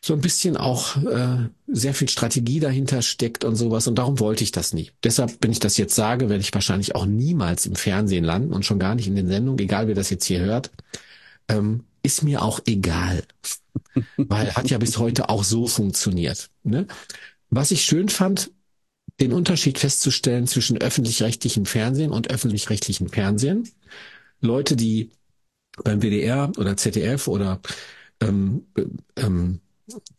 so 0.00 0.14
ein 0.14 0.20
bisschen 0.20 0.56
auch 0.56 0.96
äh, 1.04 1.48
sehr 1.66 1.94
viel 1.94 2.08
Strategie 2.08 2.60
dahinter 2.60 3.02
steckt 3.02 3.44
und 3.44 3.56
sowas. 3.56 3.86
Und 3.88 3.96
darum 3.96 4.20
wollte 4.20 4.44
ich 4.44 4.52
das 4.52 4.72
nie. 4.72 4.90
Deshalb, 5.02 5.38
wenn 5.40 5.50
ich 5.50 5.58
das 5.58 5.76
jetzt 5.76 5.94
sage, 5.94 6.28
werde 6.28 6.40
ich 6.40 6.54
wahrscheinlich 6.54 6.94
auch 6.94 7.06
niemals 7.06 7.66
im 7.66 7.74
Fernsehen 7.74 8.24
landen 8.24 8.52
und 8.52 8.64
schon 8.64 8.78
gar 8.78 8.94
nicht 8.94 9.08
in 9.08 9.16
den 9.16 9.28
Sendungen, 9.28 9.58
egal 9.58 9.88
wer 9.88 9.94
das 9.94 10.10
jetzt 10.10 10.24
hier 10.24 10.40
hört. 10.40 10.70
Ähm, 11.48 11.84
ist 12.02 12.22
mir 12.22 12.42
auch 12.42 12.60
egal. 12.66 13.22
Weil 14.16 14.54
hat 14.54 14.70
ja 14.70 14.78
bis 14.78 14.98
heute 14.98 15.28
auch 15.28 15.44
so 15.44 15.66
funktioniert. 15.66 16.50
Ne? 16.62 16.86
Was 17.50 17.70
ich 17.70 17.84
schön 17.84 18.08
fand, 18.08 18.50
den 19.20 19.32
Unterschied 19.32 19.78
festzustellen 19.78 20.46
zwischen 20.46 20.78
öffentlich-rechtlichem 20.78 21.66
Fernsehen 21.66 22.12
und 22.12 22.30
öffentlich-rechtlichem 22.30 23.08
Fernsehen. 23.08 23.68
Leute, 24.40 24.76
die 24.76 25.10
beim 25.82 26.02
WDR 26.02 26.52
oder 26.56 26.76
ZDF 26.76 27.26
oder 27.26 27.60
ähm, 28.20 28.66
ähm, 29.16 29.60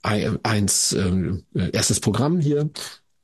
eins 0.03 0.93
ähm, 0.93 1.43
erstes 1.53 1.99
Programm 1.99 2.39
hier 2.39 2.69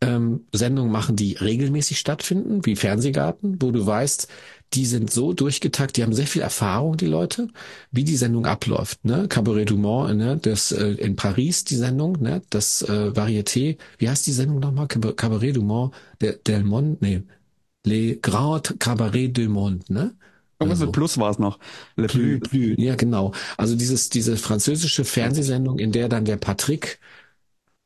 ähm, 0.01 0.45
Sendungen 0.53 0.91
machen, 0.91 1.15
die 1.15 1.33
regelmäßig 1.33 1.99
stattfinden, 1.99 2.65
wie 2.65 2.75
Fernsehgarten, 2.75 3.61
wo 3.61 3.71
du 3.71 3.85
weißt, 3.85 4.27
die 4.73 4.85
sind 4.85 5.11
so 5.11 5.33
durchgetakt, 5.33 5.95
die 5.97 6.03
haben 6.03 6.13
sehr 6.13 6.27
viel 6.27 6.41
Erfahrung, 6.41 6.97
die 6.97 7.05
Leute, 7.07 7.47
wie 7.91 8.03
die 8.03 8.17
Sendung 8.17 8.45
abläuft. 8.45 9.05
Ne? 9.05 9.27
Cabaret 9.29 9.69
du 9.69 9.77
Mans, 9.77 10.13
ne? 10.15 10.37
das 10.41 10.71
äh, 10.71 10.91
in 10.93 11.15
Paris 11.15 11.63
die 11.63 11.75
Sendung, 11.75 12.13
ne? 12.21 12.41
das 12.49 12.81
äh, 12.81 13.11
Varieté, 13.15 13.77
wie 13.99 14.09
heißt 14.09 14.27
die 14.27 14.33
Sendung 14.33 14.59
nochmal? 14.59 14.87
Cab- 14.87 15.15
Cabaret 15.17 15.53
du 15.55 15.61
Mans, 15.61 15.91
der, 16.21 16.33
Del 16.33 16.63
Monde, 16.63 16.97
nee, 17.01 17.23
Les 17.85 18.19
Grands 18.21 18.73
Cabaret 18.79 19.29
du 19.29 19.49
Monde, 19.49 19.85
ne? 19.89 20.15
Irgendwas 20.59 20.79
Also- 20.79 20.85
mit 20.85 20.93
Plus 20.93 21.17
war 21.17 21.31
es 21.31 21.39
noch. 21.39 21.59
Le 21.97 22.07
Plü, 22.07 22.39
Plus. 22.39 22.49
Plü, 22.49 22.75
ja 22.77 22.95
genau. 22.95 23.33
Also 23.57 23.75
dieses 23.75 24.09
diese 24.09 24.37
französische 24.37 25.03
Fernsehsendung, 25.05 25.79
in 25.79 25.91
der 25.91 26.09
dann 26.09 26.25
der 26.25 26.37
Patrick 26.37 26.99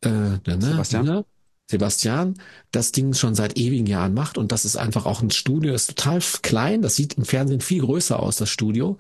äh, 0.06 0.10
ne, 0.10 0.40
Sebastian. 0.60 1.06
Ne, 1.06 1.26
Sebastian 1.70 2.36
das 2.72 2.92
Ding 2.92 3.14
schon 3.14 3.36
seit 3.36 3.58
ewigen 3.58 3.86
Jahren 3.86 4.14
macht 4.14 4.38
und 4.38 4.52
das 4.52 4.66
ist 4.66 4.76
einfach 4.76 5.06
auch 5.06 5.22
ein 5.22 5.30
Studio, 5.32 5.74
ist 5.74 5.88
total 5.98 6.20
klein, 6.42 6.82
das 6.82 6.96
sieht 6.96 7.14
im 7.16 7.26
Fernsehen 7.26 7.62
viel 7.62 7.82
größer 7.82 8.20
aus, 8.20 8.38
das 8.38 8.50
Studio. 8.50 8.98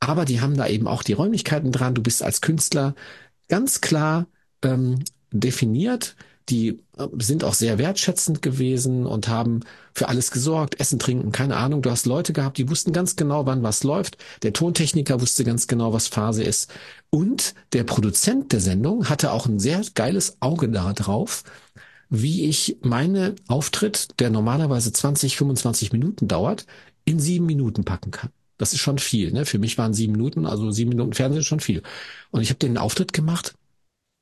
aber 0.00 0.24
die 0.24 0.40
haben 0.40 0.56
da 0.56 0.66
eben 0.66 0.86
auch 0.86 1.02
die 1.02 1.14
Räumlichkeiten 1.14 1.72
dran. 1.72 1.94
Du 1.94 2.02
bist 2.02 2.22
als 2.22 2.40
Künstler 2.40 2.94
ganz 3.48 3.80
klar 3.80 4.26
ähm, 4.62 5.02
definiert. 5.32 6.16
Die 6.48 6.80
äh, 6.98 7.06
sind 7.18 7.44
auch 7.44 7.54
sehr 7.54 7.78
wertschätzend 7.78 8.42
gewesen 8.42 9.06
und 9.06 9.28
haben 9.28 9.60
für 9.94 10.08
alles 10.08 10.30
gesorgt, 10.30 10.80
Essen, 10.80 10.98
Trinken, 10.98 11.32
keine 11.32 11.56
Ahnung. 11.56 11.82
Du 11.82 11.90
hast 11.90 12.06
Leute 12.06 12.32
gehabt, 12.32 12.58
die 12.58 12.68
wussten 12.68 12.92
ganz 12.92 13.16
genau, 13.16 13.46
wann 13.46 13.62
was 13.62 13.84
läuft. 13.84 14.18
Der 14.42 14.52
Tontechniker 14.52 15.20
wusste 15.20 15.44
ganz 15.44 15.66
genau, 15.66 15.92
was 15.92 16.08
Phase 16.08 16.42
ist. 16.42 16.70
Und 17.10 17.54
der 17.72 17.84
Produzent 17.84 18.52
der 18.52 18.60
Sendung 18.60 19.08
hatte 19.08 19.32
auch 19.32 19.46
ein 19.46 19.58
sehr 19.58 19.82
geiles 19.94 20.36
Auge 20.40 20.68
da 20.68 20.92
drauf, 20.92 21.44
wie 22.10 22.44
ich 22.46 22.78
meine 22.82 23.34
Auftritt, 23.48 24.20
der 24.20 24.30
normalerweise 24.30 24.92
20, 24.92 25.36
25 25.36 25.92
Minuten 25.92 26.28
dauert, 26.28 26.66
in 27.04 27.20
sieben 27.20 27.46
Minuten 27.46 27.84
packen 27.84 28.10
kann. 28.10 28.30
Das 28.58 28.72
ist 28.72 28.80
schon 28.80 28.98
viel. 28.98 29.32
Ne? 29.32 29.46
Für 29.46 29.58
mich 29.58 29.78
waren 29.78 29.94
sieben 29.94 30.12
Minuten, 30.12 30.46
also 30.46 30.70
sieben 30.70 30.90
Minuten 30.90 31.12
Fernsehen 31.12 31.42
schon 31.42 31.60
viel. 31.60 31.82
Und 32.30 32.42
ich 32.42 32.50
habe 32.50 32.58
den 32.58 32.78
Auftritt 32.78 33.12
gemacht 33.12 33.54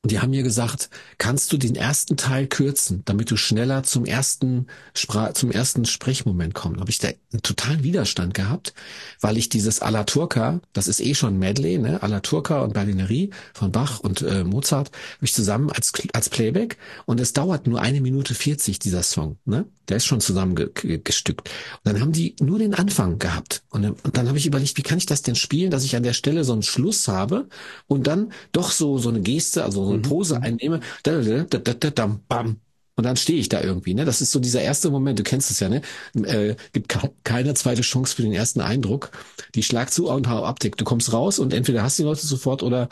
und 0.02 0.10
die 0.10 0.18
haben 0.18 0.30
mir 0.30 0.42
gesagt, 0.42 0.90
kannst 1.18 1.52
du 1.52 1.56
den 1.56 1.76
ersten 1.76 2.16
Teil 2.16 2.48
kürzen, 2.48 3.02
damit 3.04 3.30
du 3.30 3.36
schneller 3.36 3.84
zum 3.84 4.04
ersten 4.04 4.66
Spra 4.94 5.32
zum 5.32 5.52
ersten 5.52 5.84
Sprechmoment 5.84 6.54
kommst. 6.54 6.80
Habe 6.80 6.90
ich 6.90 6.98
da 6.98 7.08
einen 7.32 7.42
totalen 7.42 7.84
Widerstand 7.84 8.34
gehabt, 8.34 8.74
weil 9.20 9.38
ich 9.38 9.48
dieses 9.48 9.80
Alla 9.80 10.02
Turca, 10.02 10.60
das 10.72 10.88
ist 10.88 11.00
eh 11.00 11.14
schon 11.14 11.38
Medley, 11.38 11.78
ne, 11.78 12.02
Alla 12.02 12.18
Turca 12.18 12.62
und 12.62 12.74
Berlinerie 12.74 13.30
von 13.54 13.70
Bach 13.70 14.00
und 14.00 14.22
äh, 14.22 14.42
Mozart, 14.42 14.88
habe 14.88 15.24
ich 15.24 15.34
zusammen 15.34 15.70
als 15.70 15.92
als 16.12 16.28
Playback 16.28 16.78
und 17.06 17.20
es 17.20 17.32
dauert 17.32 17.68
nur 17.68 17.80
eine 17.80 18.00
Minute 18.00 18.34
40 18.34 18.80
dieser 18.80 19.04
Song, 19.04 19.36
ne? 19.44 19.66
Der 19.88 19.96
ist 19.96 20.06
schon 20.06 20.20
zusammengestückt. 20.20 21.50
Und 21.84 21.92
dann 21.92 22.00
haben 22.00 22.12
die 22.12 22.36
nur 22.40 22.60
den 22.60 22.72
Anfang 22.72 23.18
gehabt 23.18 23.62
und, 23.68 23.84
und 23.84 24.16
dann 24.16 24.28
habe 24.28 24.38
ich 24.38 24.46
überlegt, 24.46 24.78
wie 24.78 24.82
kann 24.82 24.98
ich 24.98 25.06
das 25.06 25.22
denn 25.22 25.34
spielen, 25.34 25.70
dass 25.70 25.84
ich 25.84 25.96
an 25.96 26.04
der 26.04 26.12
Stelle 26.12 26.44
so 26.44 26.52
einen 26.52 26.62
Schluss 26.62 27.08
habe 27.08 27.48
und 27.88 28.06
dann 28.06 28.32
doch 28.52 28.70
so 28.70 28.98
so 28.98 29.08
eine 29.08 29.20
Geste, 29.20 29.64
also 29.64 29.84
so 29.84 29.91
eine 29.92 29.98
mhm. 29.98 30.08
Pose 30.08 30.42
einnehme, 30.42 30.80
da, 31.02 31.20
da, 31.20 31.44
da, 31.44 31.74
da, 31.74 31.90
da, 31.90 32.20
bam, 32.28 32.60
und 32.94 33.04
dann 33.04 33.16
stehe 33.16 33.38
ich 33.38 33.48
da 33.48 33.60
irgendwie, 33.62 33.94
ne? 33.94 34.04
Das 34.04 34.20
ist 34.20 34.32
so 34.32 34.38
dieser 34.38 34.60
erste 34.60 34.90
Moment, 34.90 35.18
du 35.18 35.22
kennst 35.22 35.50
es 35.50 35.60
ja, 35.60 35.68
ne? 35.68 35.80
Äh, 36.14 36.56
gibt 36.72 36.94
keine 37.24 37.54
zweite 37.54 37.80
Chance 37.80 38.14
für 38.14 38.22
den 38.22 38.32
ersten 38.32 38.60
Eindruck. 38.60 39.12
Die 39.54 39.62
Schlag 39.62 39.90
zu 39.92 40.10
und 40.10 40.28
Optik. 40.28 40.76
Du 40.76 40.84
kommst 40.84 41.12
raus 41.12 41.38
und 41.38 41.54
entweder 41.54 41.82
hast 41.82 41.98
die 41.98 42.02
Leute 42.02 42.26
sofort 42.26 42.62
oder 42.62 42.88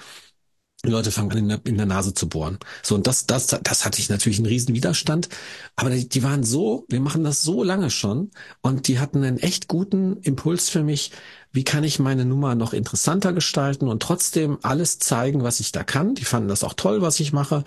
die 0.84 0.90
Leute 0.90 1.10
fangen 1.10 1.30
an, 1.32 1.38
in 1.38 1.48
der, 1.48 1.60
in 1.64 1.76
der 1.76 1.86
Nase 1.86 2.14
zu 2.14 2.28
bohren. 2.28 2.58
So, 2.82 2.94
und 2.94 3.06
das, 3.06 3.26
das, 3.26 3.48
das 3.48 3.84
hatte 3.84 4.00
ich 4.00 4.08
natürlich 4.08 4.38
einen 4.38 4.46
riesen 4.46 4.74
Widerstand. 4.74 5.28
Aber 5.76 5.90
die, 5.90 6.08
die 6.08 6.22
waren 6.22 6.42
so, 6.42 6.86
wir 6.88 7.00
machen 7.00 7.22
das 7.22 7.42
so 7.42 7.62
lange 7.62 7.90
schon 7.90 8.30
und 8.62 8.88
die 8.88 8.98
hatten 8.98 9.22
einen 9.22 9.38
echt 9.38 9.68
guten 9.68 10.16
Impuls 10.22 10.70
für 10.70 10.82
mich, 10.82 11.12
wie 11.52 11.64
kann 11.64 11.84
ich 11.84 11.98
meine 11.98 12.24
Nummer 12.24 12.54
noch 12.54 12.72
interessanter 12.72 13.32
gestalten 13.32 13.88
und 13.88 14.02
trotzdem 14.02 14.58
alles 14.62 14.98
zeigen, 14.98 15.42
was 15.42 15.60
ich 15.60 15.72
da 15.72 15.84
kann. 15.84 16.14
Die 16.14 16.24
fanden 16.24 16.48
das 16.48 16.64
auch 16.64 16.74
toll, 16.74 17.02
was 17.02 17.20
ich 17.20 17.32
mache 17.32 17.64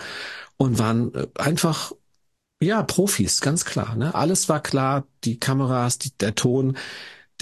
und 0.57 0.79
waren 0.79 1.13
äh, 1.13 1.27
einfach 1.35 1.93
ja, 2.61 2.81
Profis, 2.83 3.41
ganz 3.41 3.65
klar. 3.65 3.95
Ne? 3.95 4.15
Alles 4.15 4.49
war 4.49 4.61
klar, 4.61 5.05
die 5.23 5.39
Kameras, 5.39 5.97
die, 5.99 6.17
der 6.17 6.35
Ton. 6.35 6.77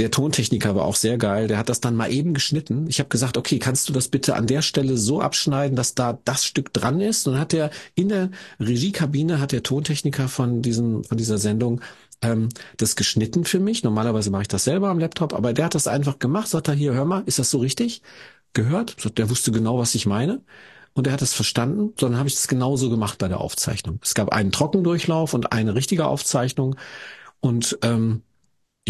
Der 0.01 0.10
Tontechniker 0.10 0.74
war 0.75 0.86
auch 0.86 0.96
sehr 0.96 1.20
geil. 1.20 1.48
Der 1.48 1.60
hat 1.60 1.70
das 1.70 1.79
dann 1.79 1.96
mal 1.96 2.12
eben 2.12 2.34
geschnitten. 2.34 2.88
Ich 2.88 2.98
habe 2.98 3.10
gesagt, 3.10 3.38
okay, 3.38 3.60
kannst 3.60 3.88
du 3.88 3.93
das 3.93 4.08
bitte 4.08 4.36
an 4.36 4.48
der 4.48 4.63
Stelle 4.63 4.98
so 4.98 5.22
abschneiden, 5.22 5.75
dass 5.75 5.93
da 5.93 6.17
das 6.25 6.43
Stück 6.43 6.74
dran 6.74 7.00
ist? 7.00 7.27
Und 7.27 7.34
dann 7.34 7.41
hat 7.41 7.53
er 7.53 7.70
in 7.93 8.10
der 8.10 8.31
Regiekabine 8.60 9.39
hat 9.39 9.51
der 9.51 9.62
Tontechniker 9.62 10.27
von 10.27 10.63
diesem 10.63 11.03
von 11.03 11.17
dieser 11.20 11.38
Sendung 11.38 11.81
ähm, 12.24 12.50
das 12.77 12.96
geschnitten 12.96 13.46
für 13.46 13.60
mich. 13.60 13.84
Normalerweise 13.84 14.31
mache 14.31 14.41
ich 14.41 14.48
das 14.48 14.63
selber 14.63 14.89
am 14.89 14.98
Laptop, 14.98 15.36
aber 15.36 15.53
der 15.53 15.65
hat 15.65 15.75
das 15.75 15.86
einfach 15.86 16.17
gemacht. 16.17 16.48
Sagt 16.48 16.67
er 16.67 16.74
hier, 16.74 16.93
hör 16.93 17.05
mal, 17.05 17.22
ist 17.27 17.38
das 17.38 17.51
so 17.51 17.60
richtig? 17.60 18.01
Gehört? 18.53 18.96
Der 19.20 19.29
wusste 19.29 19.51
genau, 19.51 19.77
was 19.77 19.93
ich 19.93 20.08
meine. 20.08 20.41
Und 20.93 21.05
er 21.05 21.13
hat 21.13 21.22
es 21.22 21.36
verstanden, 21.36 21.93
sondern 22.00 22.17
habe 22.17 22.27
ich 22.27 22.34
es 22.34 22.48
genauso 22.48 22.89
gemacht 22.89 23.20
bei 23.20 23.27
der 23.27 23.39
Aufzeichnung. 23.39 24.00
Es 24.01 24.15
gab 24.15 24.29
einen 24.34 24.51
Trockendurchlauf 24.51 25.36
und 25.36 25.51
eine 25.53 25.75
richtige 25.75 26.08
Aufzeichnung. 26.08 26.75
Und 27.39 27.77
ähm, 27.84 28.24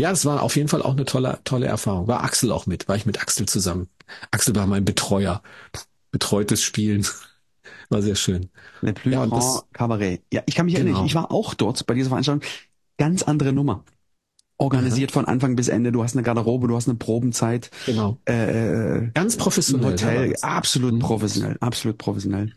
ja, 0.02 0.12
es 0.12 0.26
war 0.26 0.42
auf 0.42 0.56
jeden 0.56 0.68
Fall 0.68 0.82
auch 0.82 0.94
eine 0.94 1.06
tolle, 1.06 1.40
tolle 1.44 1.68
Erfahrung. 1.68 2.08
War 2.08 2.24
Axel 2.24 2.52
auch 2.52 2.66
mit, 2.66 2.88
war 2.88 2.96
ich 2.96 3.06
mit 3.06 3.22
Axel 3.22 3.48
zusammen. 3.48 3.88
Axel 4.32 4.56
war 4.56 4.66
mein 4.66 4.84
Betreuer. 4.84 5.44
Betreutes 6.12 6.62
Spielen. 6.64 7.06
War 7.90 8.02
sehr 8.02 8.16
schön. 8.16 8.50
Le 8.80 8.94
Plus 8.94 9.14
ja, 9.14 9.26
Grand 9.26 9.74
Cabaret. 9.74 10.22
Ja, 10.32 10.42
ich 10.46 10.56
kann 10.56 10.66
mich 10.66 10.76
genau. 10.76 10.88
erinnern, 10.88 11.06
ich 11.06 11.14
war 11.14 11.30
auch 11.30 11.54
dort 11.54 11.86
bei 11.86 11.94
dieser 11.94 12.08
Veranstaltung 12.08 12.48
ganz 12.98 13.22
andere 13.22 13.52
Nummer. 13.52 13.84
Organisiert 14.58 15.12
mhm. 15.12 15.14
von 15.14 15.26
Anfang 15.26 15.58
bis 15.58 15.68
Ende. 15.68 15.92
Du 15.92 16.02
hast 16.02 16.16
eine 16.16 16.24
Garderobe, 16.24 16.70
du 16.70 16.76
hast 16.76 16.88
eine 16.88 16.98
Probenzeit. 16.98 17.70
Genau. 17.86 18.18
Äh, 18.28 18.98
äh 18.98 19.12
ganz 19.14 19.36
professionell. 19.36 19.92
Hotel, 19.92 20.36
absolut 20.42 20.94
mhm. 20.94 21.00
professionell, 21.00 21.58
absolut 21.60 21.98
professionell. 21.98 22.54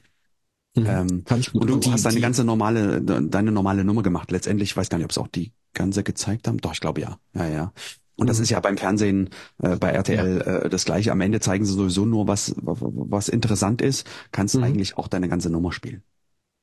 Mhm. 0.77 0.87
Ähm. 0.87 1.25
Und 1.53 1.69
du 1.69 1.77
die, 1.79 1.91
hast 1.91 2.07
deine 2.07 2.21
ganze 2.21 2.45
normale, 2.45 3.03
deine 3.03 3.51
normale 3.51 3.85
Nummer 3.85 4.05
gemacht. 4.05 4.31
Letztendlich, 4.31 4.71
ich 4.71 4.77
weiß 4.77 4.89
gar 4.89 4.99
nicht, 4.99 5.05
ob 5.05 5.11
es 5.11 5.19
auch 5.19 5.29
die 5.29 5.53
ganze 5.75 6.03
gezeigt 6.03 6.49
haben. 6.49 6.59
Doch, 6.59 6.73
ich 6.73 6.81
glaube 6.81 7.01
ja. 7.01 7.19
Ja, 7.35 7.47
ja. 7.49 7.73
Und 8.17 8.29
das 8.29 8.39
mhm. 8.39 8.45
ist 8.45 8.51
ja 8.51 8.61
beim 8.61 8.77
Fernsehen, 8.77 9.31
äh, 9.63 9.77
bei 9.77 9.91
RTL 9.91 10.39
ja. 10.39 10.53
äh, 10.59 10.69
das 10.69 10.85
gleiche. 10.85 11.13
Am 11.13 11.21
Ende 11.21 11.41
zeigen 11.41 11.65
sie 11.65 11.73
sowieso 11.73 12.07
nur, 12.07 12.29
was, 12.29 12.55
was 12.57 13.29
interessant 13.29 13.83
ist. 13.83 14.07
Kannst 14.33 14.55
mhm. 14.55 14.65
eigentlich 14.65 14.97
auch 14.97 15.09
deine 15.09 15.29
ganze 15.29 15.51
Nummer 15.51 15.73
spielen. 15.73 16.03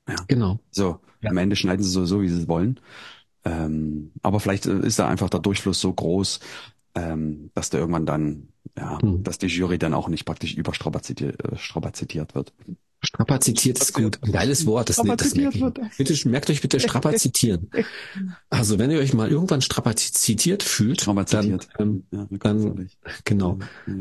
Ja. 0.08 0.16
Genau. 0.28 0.60
So, 0.72 1.00
ja. 1.22 1.30
am 1.30 1.38
Ende 1.38 1.56
schneiden 1.56 1.84
sie 1.84 1.90
sowieso, 1.90 2.22
wie 2.22 2.30
sie 2.30 2.42
es 2.42 2.48
wollen. 2.48 2.80
Ähm, 3.44 4.12
aber 4.22 4.40
vielleicht 4.40 4.66
äh, 4.66 4.80
ist 4.80 5.00
da 5.00 5.08
einfach 5.08 5.30
der 5.30 5.40
Durchfluss 5.40 5.82
so 5.82 5.92
groß, 5.92 6.40
ähm, 6.96 7.52
dass 7.54 7.70
da 7.70 7.80
irgendwann 7.80 8.06
dann, 8.06 8.50
ja, 8.78 9.02
hm. 9.02 9.24
dass 9.24 9.38
die 9.38 9.48
Jury 9.48 9.78
dann 9.78 9.94
auch 9.94 10.08
nicht 10.10 10.26
praktisch 10.26 10.54
überstrapazitiert 10.56 11.42
äh, 11.42 12.36
wird. 12.36 12.54
Strapazitiert 13.04 13.80
ist 13.80 13.94
gut. 13.94 14.20
Ein 14.22 14.32
geiles 14.32 14.66
Wort. 14.68 14.90
Das, 14.90 14.98
das 14.98 15.36
merke 15.36 15.58
ich. 15.58 15.98
Bitte, 15.98 16.30
merkt 16.30 16.50
euch 16.50 16.62
bitte 16.62 16.80
strapazitieren. 16.80 17.70
Also 18.50 18.78
wenn 18.78 18.92
ihr 18.92 19.00
euch 19.00 19.14
mal 19.14 19.30
irgendwann 19.30 19.62
strapazitiert 19.62 20.62
fühlt, 20.62 21.08
dann, 21.08 21.60
ähm, 21.80 22.04
ja, 22.12 22.28
dann 22.30 22.90
genau. 23.24 23.58
Ja. 23.88 23.94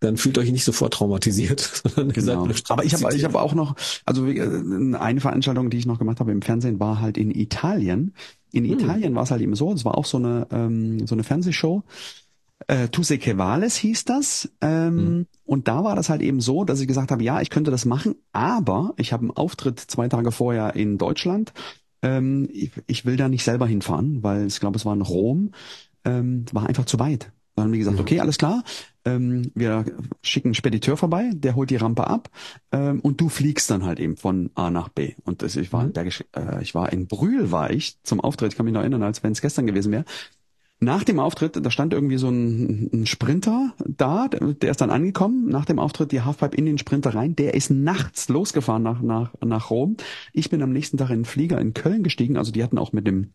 Dann 0.00 0.16
fühlt 0.16 0.38
euch 0.38 0.52
nicht 0.52 0.64
sofort 0.64 0.94
traumatisiert. 0.94 1.82
Genau. 1.96 2.48
Aber 2.68 2.84
ich 2.84 2.94
habe 2.94 3.14
ich 3.14 3.24
hab 3.24 3.34
auch 3.34 3.54
noch, 3.54 3.74
also 4.04 4.26
äh, 4.26 4.96
eine 4.96 5.20
Veranstaltung, 5.20 5.68
die 5.68 5.78
ich 5.78 5.86
noch 5.86 5.98
gemacht 5.98 6.20
habe 6.20 6.32
im 6.32 6.42
Fernsehen, 6.42 6.78
war 6.80 7.00
halt 7.00 7.18
in 7.18 7.30
Italien. 7.30 8.14
In 8.52 8.64
hm. 8.64 8.78
Italien 8.78 9.14
war 9.14 9.24
es 9.24 9.30
halt 9.30 9.42
eben 9.42 9.54
so, 9.56 9.72
es 9.72 9.84
war 9.84 9.98
auch 9.98 10.06
so 10.06 10.16
eine, 10.16 10.46
ähm, 10.50 11.06
so 11.06 11.14
eine 11.14 11.24
Fernsehshow. 11.24 11.82
Äh, 12.66 12.88
Tu 12.88 13.02
se 13.02 13.18
que 13.18 13.38
vales 13.38 13.76
hieß 13.76 14.04
das. 14.04 14.50
Ähm, 14.60 14.98
hm. 14.98 15.26
Und 15.44 15.68
da 15.68 15.84
war 15.84 15.96
das 15.96 16.08
halt 16.08 16.22
eben 16.22 16.40
so, 16.40 16.64
dass 16.64 16.80
ich 16.80 16.88
gesagt 16.88 17.10
habe, 17.10 17.22
ja, 17.22 17.40
ich 17.40 17.50
könnte 17.50 17.70
das 17.70 17.84
machen, 17.84 18.16
aber 18.32 18.94
ich 18.96 19.12
habe 19.12 19.22
einen 19.22 19.30
Auftritt 19.30 19.80
zwei 19.80 20.08
Tage 20.08 20.32
vorher 20.32 20.74
in 20.74 20.98
Deutschland. 20.98 21.52
Ähm, 22.02 22.48
ich, 22.52 22.72
ich 22.86 23.04
will 23.06 23.16
da 23.16 23.28
nicht 23.28 23.44
selber 23.44 23.66
hinfahren, 23.66 24.22
weil 24.22 24.46
ich 24.46 24.60
glaube, 24.60 24.76
es 24.76 24.84
war 24.84 24.94
in 24.94 25.02
Rom. 25.02 25.52
Ähm, 26.04 26.44
war 26.52 26.66
einfach 26.66 26.84
zu 26.84 26.98
weit. 26.98 27.32
Dann 27.58 27.66
haben 27.66 27.72
die 27.72 27.78
gesagt, 27.78 27.96
mhm. 27.96 28.02
okay, 28.02 28.20
alles 28.20 28.38
klar, 28.38 28.62
ähm, 29.04 29.50
wir 29.54 29.84
schicken 30.22 30.48
einen 30.48 30.54
Spediteur 30.54 30.96
vorbei, 30.96 31.30
der 31.34 31.56
holt 31.56 31.70
die 31.70 31.76
Rampe 31.76 32.06
ab 32.06 32.30
ähm, 32.70 33.00
und 33.00 33.20
du 33.20 33.28
fliegst 33.28 33.68
dann 33.68 33.84
halt 33.84 33.98
eben 33.98 34.16
von 34.16 34.50
A 34.54 34.70
nach 34.70 34.88
B. 34.88 35.14
Und 35.24 35.42
das, 35.42 35.56
ich 35.56 35.72
war 35.72 35.82
in 35.82 35.88
mhm. 35.88 35.92
Bergisch, 35.92 36.24
äh, 36.36 36.62
ich 36.62 36.76
war 36.76 36.92
in 36.92 37.08
Brühl 37.08 37.50
war 37.50 37.70
ich 37.70 38.00
zum 38.04 38.20
Auftritt, 38.20 38.52
ich 38.52 38.56
kann 38.56 38.64
mich 38.64 38.74
noch 38.74 38.82
erinnern, 38.82 39.02
als 39.02 39.24
wenn 39.24 39.32
es 39.32 39.40
gestern 39.40 39.66
gewesen 39.66 39.90
wäre. 39.90 40.04
Nach 40.80 41.02
dem 41.02 41.18
Auftritt, 41.18 41.58
da 41.64 41.70
stand 41.72 41.92
irgendwie 41.92 42.18
so 42.18 42.28
ein, 42.28 42.88
ein 42.92 43.06
Sprinter 43.06 43.74
da, 43.84 44.28
der, 44.28 44.54
der, 44.54 44.70
ist 44.70 44.80
dann 44.80 44.90
angekommen, 44.90 45.48
nach 45.48 45.64
dem 45.64 45.80
Auftritt 45.80 46.12
die 46.12 46.20
Halfpipe 46.20 46.56
in 46.56 46.66
den 46.66 46.78
Sprinter 46.78 47.14
rein, 47.14 47.34
der 47.34 47.54
ist 47.54 47.70
nachts 47.70 48.28
losgefahren 48.28 48.84
nach, 48.84 49.02
nach, 49.02 49.32
nach 49.44 49.70
Rom. 49.70 49.96
Ich 50.32 50.50
bin 50.50 50.62
am 50.62 50.72
nächsten 50.72 50.96
Tag 50.96 51.10
in 51.10 51.20
den 51.20 51.24
Flieger 51.24 51.60
in 51.60 51.74
Köln 51.74 52.04
gestiegen, 52.04 52.36
also 52.36 52.52
die 52.52 52.62
hatten 52.62 52.78
auch 52.78 52.92
mit 52.92 53.08
dem 53.08 53.32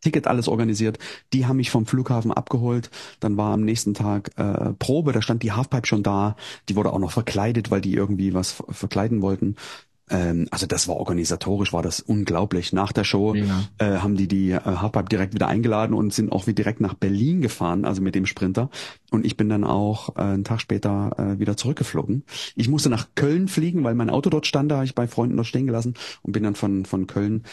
Ticket 0.00 0.28
alles 0.28 0.46
organisiert. 0.46 0.98
Die 1.32 1.46
haben 1.46 1.56
mich 1.56 1.70
vom 1.70 1.86
Flughafen 1.86 2.32
abgeholt. 2.32 2.90
Dann 3.20 3.36
war 3.36 3.52
am 3.52 3.62
nächsten 3.62 3.94
Tag 3.94 4.30
äh, 4.36 4.72
Probe, 4.78 5.12
da 5.12 5.22
stand 5.22 5.42
die 5.42 5.52
Halfpipe 5.52 5.86
schon 5.86 6.02
da. 6.02 6.36
Die 6.68 6.76
wurde 6.76 6.92
auch 6.92 7.00
noch 7.00 7.10
verkleidet, 7.10 7.70
weil 7.70 7.80
die 7.80 7.94
irgendwie 7.94 8.34
was 8.34 8.62
verkleiden 8.68 9.22
wollten. 9.22 9.56
Ähm, 10.10 10.48
also 10.50 10.66
das 10.66 10.88
war 10.88 10.96
organisatorisch, 10.96 11.72
war 11.72 11.82
das 11.82 12.00
unglaublich. 12.00 12.72
Nach 12.72 12.92
der 12.92 13.04
Show 13.04 13.34
ja. 13.34 13.44
äh, 13.78 13.98
haben 13.98 14.16
die 14.16 14.28
die 14.28 14.50
äh, 14.50 14.60
Halfpipe 14.60 15.08
direkt 15.08 15.34
wieder 15.34 15.48
eingeladen 15.48 15.94
und 15.94 16.12
sind 16.12 16.32
auch 16.32 16.46
wie 16.46 16.54
direkt 16.54 16.80
nach 16.80 16.94
Berlin 16.94 17.40
gefahren, 17.40 17.84
also 17.84 18.02
mit 18.02 18.14
dem 18.14 18.26
Sprinter. 18.26 18.70
Und 19.10 19.24
ich 19.24 19.36
bin 19.36 19.48
dann 19.48 19.64
auch 19.64 20.16
äh, 20.16 20.20
einen 20.20 20.44
Tag 20.44 20.60
später 20.60 21.10
äh, 21.18 21.38
wieder 21.38 21.56
zurückgeflogen. 21.56 22.24
Ich 22.54 22.68
musste 22.68 22.90
nach 22.90 23.08
Köln 23.14 23.48
fliegen, 23.48 23.84
weil 23.84 23.94
mein 23.94 24.10
Auto 24.10 24.30
dort 24.30 24.46
stand, 24.46 24.70
da 24.70 24.76
habe 24.76 24.84
ich 24.84 24.94
bei 24.94 25.08
Freunden 25.08 25.36
dort 25.36 25.46
stehen 25.46 25.66
gelassen 25.66 25.94
und 26.22 26.32
bin 26.32 26.42
dann 26.42 26.54
von, 26.54 26.84
von 26.84 27.06
Köln 27.06 27.44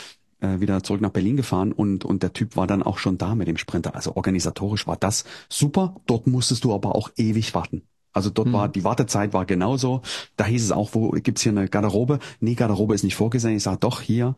äh, 0.41 0.59
wieder 0.59 0.83
zurück 0.83 1.01
nach 1.01 1.11
Berlin 1.11 1.37
gefahren 1.37 1.71
und, 1.71 2.05
und 2.05 2.23
der 2.23 2.33
Typ 2.33 2.55
war 2.55 2.67
dann 2.67 2.83
auch 2.83 2.97
schon 2.97 3.17
da 3.17 3.35
mit 3.35 3.47
dem 3.47 3.57
Sprinter. 3.57 3.95
Also 3.95 4.15
organisatorisch 4.15 4.87
war 4.87 4.97
das 4.97 5.25
super. 5.49 5.95
Dort 6.05 6.27
musstest 6.27 6.63
du 6.63 6.73
aber 6.73 6.95
auch 6.95 7.09
ewig 7.17 7.53
warten. 7.53 7.83
Also 8.15 8.29
dort 8.29 8.47
hm. 8.47 8.53
war 8.53 8.69
die 8.69 8.83
Wartezeit 8.83 9.33
war 9.33 9.45
genauso. 9.45 10.01
Da 10.37 10.45
hieß 10.45 10.63
es 10.63 10.71
auch, 10.71 10.91
wo 10.93 11.11
gibt's 11.11 11.41
hier 11.41 11.51
eine 11.51 11.67
Garderobe? 11.67 12.19
Nee, 12.39 12.55
Garderobe 12.55 12.95
ist 12.95 13.03
nicht 13.03 13.15
vorgesehen. 13.15 13.57
Ich 13.57 13.63
sage 13.63 13.77
doch 13.79 14.01
hier. 14.01 14.35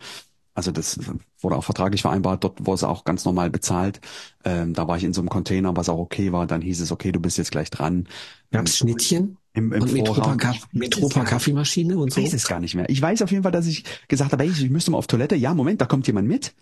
Also 0.55 0.71
das 0.71 0.99
wurde 1.39 1.55
auch 1.55 1.63
vertraglich 1.63 2.01
vereinbart, 2.01 2.43
dort 2.43 2.65
wurde 2.65 2.77
es 2.77 2.83
auch 2.83 3.03
ganz 3.03 3.25
normal 3.25 3.51
bezahlt. 3.51 4.01
Ähm, 4.43 4.73
da 4.73 4.87
war 4.87 4.97
ich 4.97 5.03
in 5.03 5.13
so 5.13 5.21
einem 5.21 5.29
Container, 5.29 5.77
was 5.77 5.87
auch 5.87 5.99
okay 5.99 6.31
war. 6.31 6.47
Dann 6.47 6.63
hieß 6.63 6.81
es, 6.81 6.91
okay, 6.91 7.11
du 7.11 7.19
bist 7.19 7.37
jetzt 7.37 7.51
gleich 7.51 7.69
dran. 7.69 8.07
Gab's 8.51 8.77
Schnittchen? 8.77 9.37
Im, 9.53 9.71
im 9.71 9.83
und 9.83 9.93
Metropa, 9.93 10.35
Kaff 10.35 10.67
Metropa 10.71 11.23
Kaffeemaschine 11.23 11.99
und 11.99 12.11
so? 12.11 12.21
Ich 12.21 12.27
weiß 12.27 12.33
es 12.33 12.47
gar 12.47 12.59
nicht 12.59 12.73
mehr. 12.73 12.89
Ich 12.89 12.99
weiß 12.99 13.21
auf 13.21 13.29
jeden 13.29 13.43
Fall, 13.43 13.51
dass 13.51 13.67
ich 13.67 13.83
gesagt 14.07 14.31
habe, 14.31 14.43
hey, 14.43 14.51
ich 14.51 14.69
müsste 14.71 14.89
mal 14.89 14.97
auf 14.97 15.05
Toilette. 15.05 15.35
Ja, 15.35 15.53
Moment, 15.53 15.79
da 15.79 15.85
kommt 15.85 16.07
jemand 16.07 16.27
mit. 16.27 16.55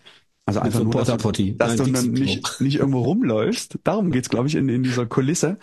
Also 0.44 0.60
einfach 0.60 0.82
nur, 0.82 0.92
dass, 0.92 1.16
du, 1.16 1.52
dass 1.52 1.76
du 1.76 1.86
dann 1.86 2.12
nicht, 2.12 2.60
nicht 2.60 2.76
irgendwo 2.76 3.00
rumläufst. 3.00 3.78
Darum 3.82 4.12
geht's, 4.12 4.28
glaube 4.28 4.46
ich, 4.48 4.56
in, 4.56 4.68
in 4.68 4.82
dieser 4.82 5.06
Kulisse. 5.06 5.58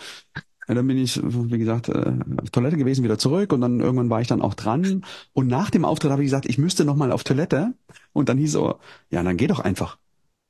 Und 0.68 0.76
dann 0.76 0.88
bin 0.88 0.98
ich, 0.98 1.20
wie 1.24 1.58
gesagt, 1.58 1.90
äh, 1.90 2.14
auf 2.42 2.50
Toilette 2.52 2.78
gewesen, 2.78 3.04
wieder 3.04 3.18
zurück 3.18 3.54
und 3.54 3.62
dann 3.62 3.80
irgendwann 3.80 4.10
war 4.10 4.22
ich 4.22 4.28
dann 4.28 4.42
auch 4.42 4.54
dran. 4.54 5.04
Und 5.34 5.48
nach 5.48 5.70
dem 5.70 5.86
Auftritt 5.86 6.12
habe 6.12 6.24
ich 6.24 6.28
gesagt, 6.28 6.46
ich 6.46 6.58
müsste 6.58 6.86
noch 6.86 6.96
mal 6.96 7.12
auf 7.12 7.24
Toilette. 7.24 7.74
Und 8.14 8.30
dann 8.30 8.38
hieß 8.38 8.54
so, 8.54 8.80
ja, 9.10 9.24
dann 9.24 9.38
geh 9.38 9.48
doch 9.48 9.60
einfach. 9.60 9.98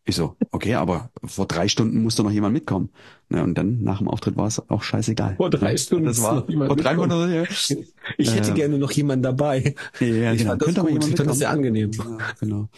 Ich 0.05 0.17
so, 0.17 0.35
okay, 0.51 0.75
aber 0.75 1.11
vor 1.23 1.45
drei 1.45 1.69
Stunden 1.69 2.03
musste 2.03 2.23
noch 2.23 2.31
jemand 2.31 2.53
mitkommen. 2.53 2.89
Ja, 3.29 3.41
und 3.41 3.57
dann 3.57 3.83
nach 3.83 3.99
dem 3.99 4.09
Auftritt 4.09 4.35
war 4.35 4.47
es 4.47 4.69
auch 4.69 4.83
scheißegal. 4.83 5.37
Vor 5.37 5.49
drei 5.49 5.77
Stunden. 5.77 6.07
Das 6.07 6.21
war 6.21 6.45
vor 6.45 6.75
drei 6.75 6.93
Stunden. 6.93 7.33
Ja. 7.33 7.43
Ich 8.17 8.35
hätte 8.35 8.51
äh, 8.51 8.53
gerne 8.53 8.77
noch 8.77 8.91
jemanden 8.91 9.23
dabei. 9.23 9.75
Ja, 10.01 10.33
ich 10.33 10.39
genau. 10.39 10.51
fand 10.51 10.61
das, 10.61 10.65
Könnte 10.73 10.91
gut. 10.91 11.07
Ich 11.07 11.15
fand 11.15 11.29
das 11.29 11.37
sehr 11.37 11.49
angenehm. 11.49 11.91
Ja, 11.91 12.17
genau. 12.37 12.69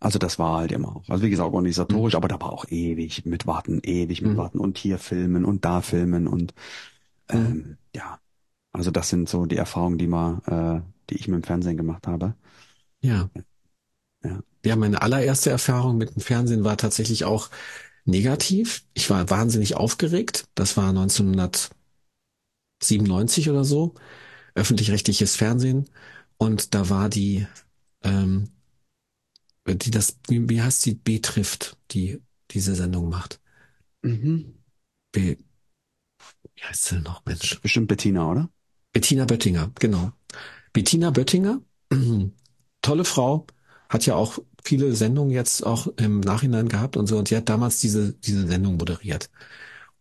Also 0.00 0.18
das 0.18 0.38
war 0.38 0.58
halt 0.58 0.72
immer 0.72 0.96
auch. 0.96 1.08
Also 1.08 1.22
wie 1.22 1.30
gesagt, 1.30 1.46
organisatorisch, 1.46 2.14
mhm. 2.14 2.16
aber 2.16 2.28
da 2.28 2.40
war 2.40 2.52
auch 2.52 2.64
ewig 2.70 3.26
mit 3.26 3.46
Warten, 3.46 3.80
ewig 3.82 4.22
mit 4.22 4.32
mhm. 4.32 4.36
Warten 4.38 4.58
und 4.58 4.78
hier 4.78 4.98
filmen 4.98 5.44
und 5.44 5.66
da 5.66 5.82
filmen 5.82 6.26
und 6.26 6.54
mhm. 7.30 7.36
ähm, 7.36 7.76
ja. 7.94 8.18
Also 8.72 8.90
das 8.90 9.08
sind 9.08 9.28
so 9.28 9.46
die 9.46 9.56
Erfahrungen, 9.56 9.98
die 9.98 10.06
mal, 10.06 10.40
äh, 10.46 10.80
die 11.10 11.16
ich 11.16 11.28
mit 11.28 11.42
dem 11.42 11.44
Fernsehen 11.44 11.76
gemacht 11.76 12.06
habe. 12.06 12.34
Ja. 13.00 13.28
Ja. 14.24 14.40
Ja, 14.64 14.76
meine 14.76 15.02
allererste 15.02 15.50
Erfahrung 15.50 15.98
mit 15.98 16.14
dem 16.14 16.22
Fernsehen 16.22 16.64
war 16.64 16.76
tatsächlich 16.76 17.24
auch 17.24 17.50
negativ. 18.04 18.84
Ich 18.94 19.10
war 19.10 19.28
wahnsinnig 19.30 19.76
aufgeregt. 19.76 20.48
Das 20.54 20.76
war 20.76 20.90
1997 20.90 23.50
oder 23.50 23.64
so. 23.64 23.94
Öffentlich-rechtliches 24.54 25.34
Fernsehen. 25.36 25.88
Und 26.36 26.74
da 26.74 26.90
war 26.90 27.08
die 27.08 27.46
ähm, 28.02 28.50
die 29.74 29.90
das, 29.90 30.18
wie, 30.28 30.62
heißt 30.62 30.86
die, 30.86 30.94
betrifft, 30.94 31.76
die 31.90 32.20
diese 32.50 32.74
Sendung 32.74 33.08
macht. 33.08 33.40
Mhm. 34.02 34.54
B, 35.12 35.36
wie 36.54 36.62
heißt 36.62 36.84
sie 36.84 36.94
denn 36.96 37.04
noch, 37.04 37.24
Mensch? 37.24 37.60
Bestimmt 37.60 37.88
Bettina, 37.88 38.30
oder? 38.30 38.50
Bettina 38.92 39.24
Böttinger, 39.24 39.70
genau. 39.78 40.12
Bettina 40.72 41.10
Böttinger, 41.10 41.60
tolle 42.82 43.04
Frau, 43.04 43.46
hat 43.88 44.06
ja 44.06 44.14
auch 44.14 44.38
viele 44.62 44.94
Sendungen 44.94 45.32
jetzt 45.32 45.64
auch 45.64 45.88
im 45.96 46.20
Nachhinein 46.20 46.68
gehabt 46.68 46.96
und 46.96 47.06
so, 47.06 47.18
und 47.18 47.30
die 47.30 47.36
hat 47.36 47.48
damals 47.48 47.80
diese, 47.80 48.12
diese 48.12 48.46
Sendung 48.46 48.76
moderiert. 48.76 49.30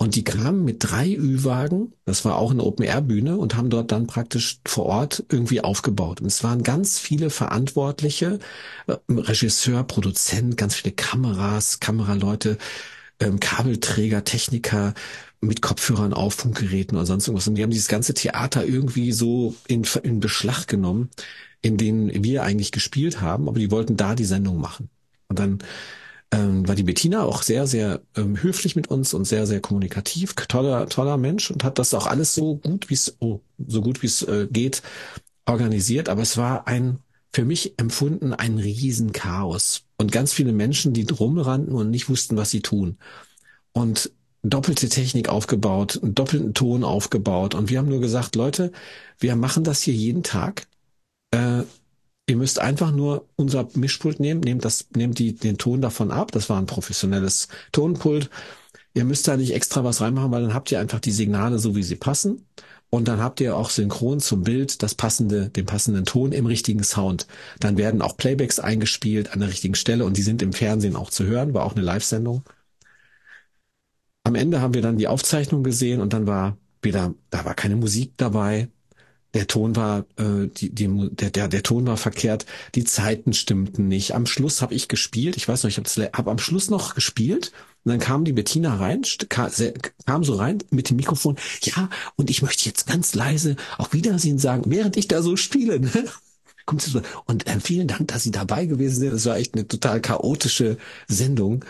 Und 0.01 0.15
die 0.15 0.23
kamen 0.23 0.63
mit 0.63 0.77
drei 0.79 1.13
Ü-Wagen, 1.13 1.91
das 2.05 2.23
war 2.23 2.37
auch 2.37 2.51
eine 2.51 2.63
Open-Air-Bühne, 2.63 3.35
und 3.35 3.57
haben 3.57 3.69
dort 3.69 3.91
dann 3.91 4.07
praktisch 4.07 4.61
vor 4.65 4.85
Ort 4.85 5.25
irgendwie 5.29 5.59
aufgebaut. 5.59 6.21
Und 6.21 6.27
es 6.27 6.41
waren 6.41 6.63
ganz 6.63 6.97
viele 6.97 7.29
Verantwortliche, 7.29 8.39
äh, 8.87 8.95
Regisseur, 9.09 9.83
Produzent, 9.83 10.55
ganz 10.55 10.75
viele 10.75 10.93
Kameras, 10.93 11.81
Kameraleute, 11.81 12.57
ähm, 13.19 13.41
Kabelträger, 13.41 14.23
Techniker 14.23 14.93
mit 15.41 15.61
Kopfhörern 15.61 16.13
auf, 16.13 16.33
Funkgeräten 16.35 16.97
oder 16.97 17.05
sonst 17.05 17.27
irgendwas. 17.27 17.49
Und 17.49 17.55
die 17.55 17.63
haben 17.63 17.69
dieses 17.69 17.89
ganze 17.89 18.13
Theater 18.13 18.65
irgendwie 18.65 19.11
so 19.11 19.53
in, 19.67 19.85
in 20.03 20.21
Beschlag 20.21 20.67
genommen, 20.67 21.09
in 21.61 21.75
denen 21.75 22.23
wir 22.23 22.43
eigentlich 22.43 22.71
gespielt 22.71 23.19
haben, 23.19 23.49
aber 23.49 23.59
die 23.59 23.71
wollten 23.71 23.97
da 23.97 24.15
die 24.15 24.23
Sendung 24.23 24.61
machen. 24.61 24.89
Und 25.27 25.39
dann 25.39 25.59
ähm, 26.31 26.67
war 26.67 26.75
die 26.75 26.83
Bettina 26.83 27.23
auch 27.23 27.41
sehr, 27.41 27.65
sehr 27.65 28.01
ähm, 28.15 28.41
höflich 28.41 28.75
mit 28.75 28.87
uns 28.87 29.13
und 29.13 29.25
sehr, 29.25 29.47
sehr 29.47 29.61
kommunikativ, 29.61 30.35
toller, 30.35 30.87
toller 30.87 31.17
Mensch 31.17 31.49
und 31.49 31.63
hat 31.63 31.79
das 31.79 31.93
auch 31.93 32.07
alles 32.07 32.35
so 32.35 32.57
gut 32.57 32.89
wie 32.89 32.93
es, 32.93 33.15
oh, 33.19 33.41
so 33.57 33.81
gut 33.81 34.03
wie 34.03 34.07
es 34.07 34.21
äh, 34.23 34.47
geht, 34.49 34.83
organisiert. 35.45 36.09
Aber 36.09 36.21
es 36.21 36.37
war 36.37 36.67
ein, 36.67 36.99
für 37.33 37.45
mich 37.45 37.79
empfunden, 37.79 38.33
ein 38.33 38.59
Riesenchaos. 38.59 39.83
Und 39.97 40.11
ganz 40.11 40.31
viele 40.31 40.53
Menschen, 40.53 40.93
die 40.93 41.05
drumrannten 41.05 41.73
und 41.73 41.89
nicht 41.89 42.09
wussten, 42.09 42.37
was 42.37 42.51
sie 42.51 42.61
tun. 42.61 42.97
Und 43.71 44.11
doppelte 44.43 44.87
Technik 44.87 45.29
aufgebaut, 45.29 45.99
einen 46.01 46.15
doppelten 46.15 46.53
Ton 46.53 46.83
aufgebaut. 46.83 47.55
Und 47.55 47.69
wir 47.69 47.79
haben 47.79 47.89
nur 47.89 47.99
gesagt, 47.99 48.35
Leute, 48.35 48.71
wir 49.17 49.35
machen 49.35 49.63
das 49.63 49.81
hier 49.81 49.93
jeden 49.93 50.23
Tag. 50.23 50.67
Äh, 51.31 51.63
Ihr 52.29 52.37
müsst 52.37 52.59
einfach 52.59 52.91
nur 52.91 53.27
unser 53.35 53.67
Mischpult 53.73 54.19
nehmen, 54.19 54.41
nehmt 54.41 54.63
das, 54.63 54.87
nehmt 54.95 55.17
die, 55.17 55.35
den 55.35 55.57
Ton 55.57 55.81
davon 55.81 56.11
ab. 56.11 56.31
Das 56.31 56.49
war 56.49 56.59
ein 56.59 56.67
professionelles 56.67 57.47
Tonpult. 57.71 58.29
Ihr 58.93 59.03
müsst 59.03 59.27
da 59.27 59.35
nicht 59.35 59.53
extra 59.53 59.83
was 59.83 60.01
reinmachen, 60.01 60.31
weil 60.31 60.43
dann 60.43 60.53
habt 60.53 60.71
ihr 60.71 60.79
einfach 60.79 60.99
die 60.99 61.11
Signale 61.11 61.57
so, 61.59 61.75
wie 61.75 61.83
sie 61.83 61.95
passen. 61.95 62.45
Und 62.91 63.07
dann 63.07 63.19
habt 63.19 63.39
ihr 63.39 63.55
auch 63.55 63.69
synchron 63.69 64.19
zum 64.19 64.43
Bild 64.43 64.81
das 64.83 64.95
passende, 64.95 65.49
den 65.49 65.65
passenden 65.65 66.05
Ton 66.05 66.31
im 66.31 66.45
richtigen 66.45 66.83
Sound. 66.83 67.27
Dann 67.59 67.77
werden 67.77 68.01
auch 68.01 68.17
Playbacks 68.17 68.59
eingespielt 68.59 69.31
an 69.33 69.39
der 69.39 69.49
richtigen 69.49 69.75
Stelle 69.75 70.05
und 70.05 70.17
die 70.17 70.23
sind 70.23 70.41
im 70.41 70.53
Fernsehen 70.53 70.95
auch 70.95 71.09
zu 71.09 71.25
hören, 71.25 71.53
war 71.53 71.65
auch 71.65 71.75
eine 71.75 71.83
Live-Sendung. 71.83 72.43
Am 74.23 74.35
Ende 74.35 74.61
haben 74.61 74.73
wir 74.73 74.81
dann 74.81 74.97
die 74.97 75.07
Aufzeichnung 75.07 75.63
gesehen 75.63 76.01
und 76.01 76.13
dann 76.13 76.27
war 76.27 76.57
wieder, 76.81 77.13
da 77.29 77.45
war 77.45 77.53
keine 77.55 77.75
Musik 77.75 78.13
dabei, 78.17 78.69
der 79.33 79.47
Ton 79.47 79.75
war, 79.75 80.05
äh, 80.17 80.47
die, 80.47 80.69
die, 80.69 81.09
der, 81.11 81.29
der, 81.29 81.47
der 81.47 81.63
Ton 81.63 81.85
war 81.85 81.97
verkehrt, 81.97 82.45
die 82.75 82.83
Zeiten 82.83 83.33
stimmten 83.33 83.87
nicht. 83.87 84.15
Am 84.15 84.25
Schluss 84.25 84.61
habe 84.61 84.73
ich 84.73 84.87
gespielt, 84.87 85.37
ich 85.37 85.47
weiß 85.47 85.63
noch, 85.63 85.69
ich 85.69 85.77
habe 85.77 86.09
hab 86.13 86.27
am 86.27 86.39
Schluss 86.39 86.69
noch 86.69 86.95
gespielt 86.95 87.51
und 87.83 87.91
dann 87.91 87.99
kam 87.99 88.25
die 88.25 88.33
Bettina 88.33 88.75
rein, 88.75 89.03
kam 89.29 90.23
so 90.23 90.35
rein 90.35 90.59
mit 90.71 90.89
dem 90.89 90.97
Mikrofon, 90.97 91.37
ja, 91.61 91.89
und 92.15 92.29
ich 92.29 92.41
möchte 92.41 92.65
jetzt 92.65 92.87
ganz 92.87 93.13
leise 93.13 93.55
auf 93.77 93.93
Wiedersehen 93.93 94.39
sagen, 94.39 94.63
während 94.67 94.97
ich 94.97 95.07
da 95.07 95.21
so 95.21 95.35
spiele. 95.37 95.79
Ne? 95.79 95.91
Kommt 96.65 96.81
sie 96.81 96.91
so, 96.91 97.01
und 97.25 97.47
äh, 97.47 97.59
vielen 97.59 97.87
Dank, 97.87 98.09
dass 98.09 98.23
Sie 98.23 98.31
dabei 98.31 98.65
gewesen 98.65 98.99
sind. 98.99 99.13
Das 99.13 99.25
war 99.25 99.37
echt 99.37 99.55
eine 99.55 99.67
total 99.67 100.01
chaotische 100.01 100.77
Sendung. 101.07 101.65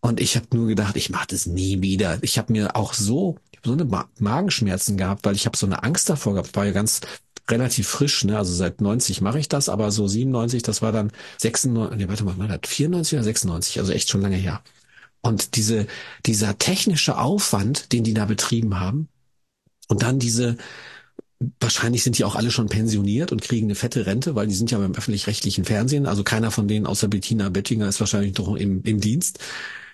Und 0.00 0.20
ich 0.20 0.36
habe 0.36 0.46
nur 0.54 0.68
gedacht, 0.68 0.96
ich 0.96 1.10
mache 1.10 1.28
das 1.28 1.46
nie 1.46 1.82
wieder. 1.82 2.18
Ich 2.22 2.38
habe 2.38 2.52
mir 2.52 2.76
auch 2.76 2.94
so 2.94 3.36
so 3.64 3.72
eine 3.72 3.84
Ma 3.84 4.08
Magenschmerzen 4.18 4.96
gehabt, 4.96 5.24
weil 5.24 5.34
ich 5.34 5.46
habe 5.46 5.56
so 5.56 5.66
eine 5.66 5.82
Angst 5.82 6.08
davor 6.08 6.34
gehabt. 6.34 6.54
War 6.56 6.66
ja 6.66 6.72
ganz 6.72 7.00
relativ 7.50 7.88
frisch, 7.88 8.24
ne? 8.24 8.36
Also 8.36 8.52
seit 8.54 8.80
90 8.80 9.20
mache 9.20 9.38
ich 9.38 9.48
das, 9.48 9.68
aber 9.68 9.90
so 9.90 10.06
97, 10.06 10.62
das 10.62 10.82
war 10.82 10.92
dann 10.92 11.10
96, 11.38 11.98
nee, 11.98 12.08
warte 12.08 12.24
mal, 12.24 12.38
war 12.38 12.48
das 12.48 12.60
94 12.70 13.14
oder 13.14 13.24
96, 13.24 13.78
also 13.80 13.92
echt 13.92 14.10
schon 14.10 14.20
lange 14.20 14.36
her. 14.36 14.62
Und 15.20 15.56
diese, 15.56 15.86
dieser 16.26 16.58
technische 16.58 17.18
Aufwand, 17.18 17.92
den 17.92 18.04
die 18.04 18.14
da 18.14 18.26
betrieben 18.26 18.78
haben, 18.78 19.08
und 19.88 20.02
dann 20.02 20.18
diese, 20.18 20.58
wahrscheinlich 21.60 22.02
sind 22.02 22.18
die 22.18 22.24
auch 22.24 22.36
alle 22.36 22.50
schon 22.50 22.68
pensioniert 22.68 23.32
und 23.32 23.40
kriegen 23.40 23.66
eine 23.66 23.74
fette 23.74 24.04
Rente, 24.04 24.34
weil 24.34 24.46
die 24.46 24.54
sind 24.54 24.70
ja 24.70 24.78
beim 24.78 24.94
öffentlich-rechtlichen 24.94 25.64
Fernsehen. 25.64 26.06
Also 26.06 26.24
keiner 26.24 26.50
von 26.50 26.68
denen 26.68 26.86
außer 26.86 27.08
Bettina 27.08 27.48
Bettinger 27.48 27.88
ist 27.88 28.00
wahrscheinlich 28.00 28.34
doch 28.34 28.54
im, 28.54 28.82
im 28.82 29.00
Dienst. 29.00 29.38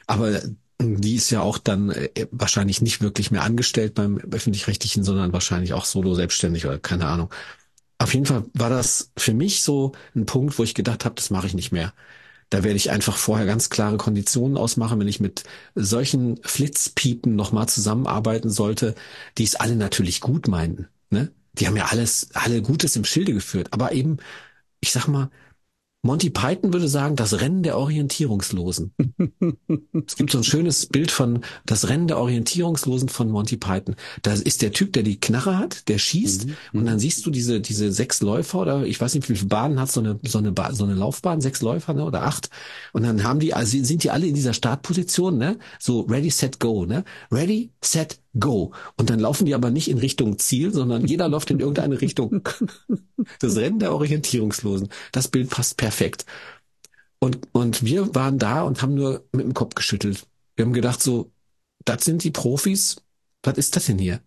Aber 0.06 0.40
die 0.80 1.14
ist 1.14 1.30
ja 1.30 1.40
auch 1.40 1.58
dann 1.58 1.90
äh, 1.90 2.26
wahrscheinlich 2.30 2.82
nicht 2.82 3.00
wirklich 3.00 3.30
mehr 3.30 3.42
angestellt 3.42 3.94
beim 3.94 4.18
öffentlich-rechtlichen, 4.18 5.04
sondern 5.04 5.32
wahrscheinlich 5.32 5.72
auch 5.72 5.84
solo 5.84 6.14
selbstständig 6.14 6.66
oder 6.66 6.78
keine 6.78 7.06
Ahnung. 7.06 7.32
Auf 7.98 8.12
jeden 8.12 8.26
Fall 8.26 8.44
war 8.54 8.70
das 8.70 9.12
für 9.16 9.34
mich 9.34 9.62
so 9.62 9.92
ein 10.14 10.26
Punkt, 10.26 10.58
wo 10.58 10.64
ich 10.64 10.74
gedacht 10.74 11.04
habe, 11.04 11.14
das 11.14 11.30
mache 11.30 11.46
ich 11.46 11.54
nicht 11.54 11.72
mehr. 11.72 11.94
Da 12.50 12.62
werde 12.62 12.76
ich 12.76 12.90
einfach 12.90 13.16
vorher 13.16 13.46
ganz 13.46 13.70
klare 13.70 13.96
Konditionen 13.96 14.56
ausmachen, 14.56 15.00
wenn 15.00 15.08
ich 15.08 15.20
mit 15.20 15.44
solchen 15.74 16.38
Flitzpiepen 16.42 17.34
nochmal 17.34 17.68
zusammenarbeiten 17.68 18.50
sollte, 18.50 18.94
die 19.38 19.44
es 19.44 19.56
alle 19.56 19.76
natürlich 19.76 20.20
gut 20.20 20.48
meinten. 20.48 20.88
Ne? 21.10 21.32
Die 21.54 21.66
haben 21.66 21.76
ja 21.76 21.86
alles, 21.86 22.28
alle 22.34 22.62
Gutes 22.62 22.96
im 22.96 23.04
Schilde 23.04 23.32
geführt. 23.32 23.68
Aber 23.72 23.92
eben, 23.92 24.18
ich 24.80 24.92
sag 24.92 25.08
mal, 25.08 25.30
Monty 26.04 26.28
Python 26.28 26.74
würde 26.74 26.86
sagen, 26.86 27.16
das 27.16 27.40
Rennen 27.40 27.62
der 27.62 27.78
Orientierungslosen. 27.78 28.92
es 30.06 30.16
gibt 30.16 30.32
so 30.32 30.38
ein 30.38 30.44
schönes 30.44 30.84
Bild 30.84 31.10
von 31.10 31.40
das 31.64 31.88
Rennen 31.88 32.08
der 32.08 32.18
Orientierungslosen 32.18 33.08
von 33.08 33.30
Monty 33.30 33.56
Python. 33.56 33.96
Da 34.20 34.34
ist 34.34 34.60
der 34.60 34.72
Typ, 34.72 34.92
der 34.92 35.02
die 35.02 35.18
Knarre 35.18 35.58
hat, 35.58 35.88
der 35.88 35.96
schießt 35.96 36.46
mhm. 36.46 36.56
und 36.74 36.84
dann 36.84 36.98
siehst 36.98 37.24
du 37.24 37.30
diese 37.30 37.62
diese 37.62 37.90
sechs 37.90 38.20
Läufer 38.20 38.60
oder 38.60 38.84
ich 38.84 39.00
weiß 39.00 39.14
nicht, 39.14 39.30
wie 39.30 39.34
viele 39.34 39.48
Bahnen 39.48 39.80
hat 39.80 39.90
so 39.90 40.00
eine 40.00 40.20
so 40.24 40.36
eine 40.36 40.52
ba 40.52 40.74
so 40.74 40.84
eine 40.84 40.92
Laufbahn, 40.92 41.40
sechs 41.40 41.62
Läufer 41.62 41.94
ne, 41.94 42.04
oder 42.04 42.24
acht 42.24 42.50
und 42.92 43.02
dann 43.02 43.24
haben 43.24 43.40
die 43.40 43.54
also 43.54 43.82
sind 43.82 44.04
die 44.04 44.10
alle 44.10 44.26
in 44.26 44.34
dieser 44.34 44.52
Startposition, 44.52 45.38
ne? 45.38 45.58
So 45.78 46.02
ready 46.02 46.28
set 46.28 46.60
go, 46.60 46.84
ne? 46.84 47.04
Ready 47.30 47.70
set 47.82 48.18
go. 48.38 48.72
Und 48.96 49.10
dann 49.10 49.20
laufen 49.20 49.46
die 49.46 49.54
aber 49.54 49.70
nicht 49.70 49.88
in 49.88 49.98
Richtung 49.98 50.38
Ziel, 50.38 50.72
sondern 50.72 51.06
jeder 51.06 51.28
läuft 51.28 51.50
in 51.50 51.60
irgendeine 51.60 52.00
Richtung. 52.00 52.48
Das 53.40 53.56
Rennen 53.56 53.78
der 53.78 53.92
Orientierungslosen. 53.94 54.88
Das 55.12 55.28
Bild 55.28 55.50
passt 55.50 55.76
perfekt. 55.76 56.26
Und, 57.18 57.38
und 57.52 57.84
wir 57.84 58.14
waren 58.14 58.38
da 58.38 58.62
und 58.62 58.82
haben 58.82 58.94
nur 58.94 59.24
mit 59.32 59.46
dem 59.46 59.54
Kopf 59.54 59.74
geschüttelt. 59.74 60.26
Wir 60.56 60.66
haben 60.66 60.72
gedacht 60.72 61.02
so, 61.02 61.32
das 61.84 62.04
sind 62.04 62.22
die 62.22 62.30
Profis. 62.30 62.96
Was 63.42 63.56
ist 63.56 63.76
das 63.76 63.86
denn 63.86 63.98
hier? 63.98 64.20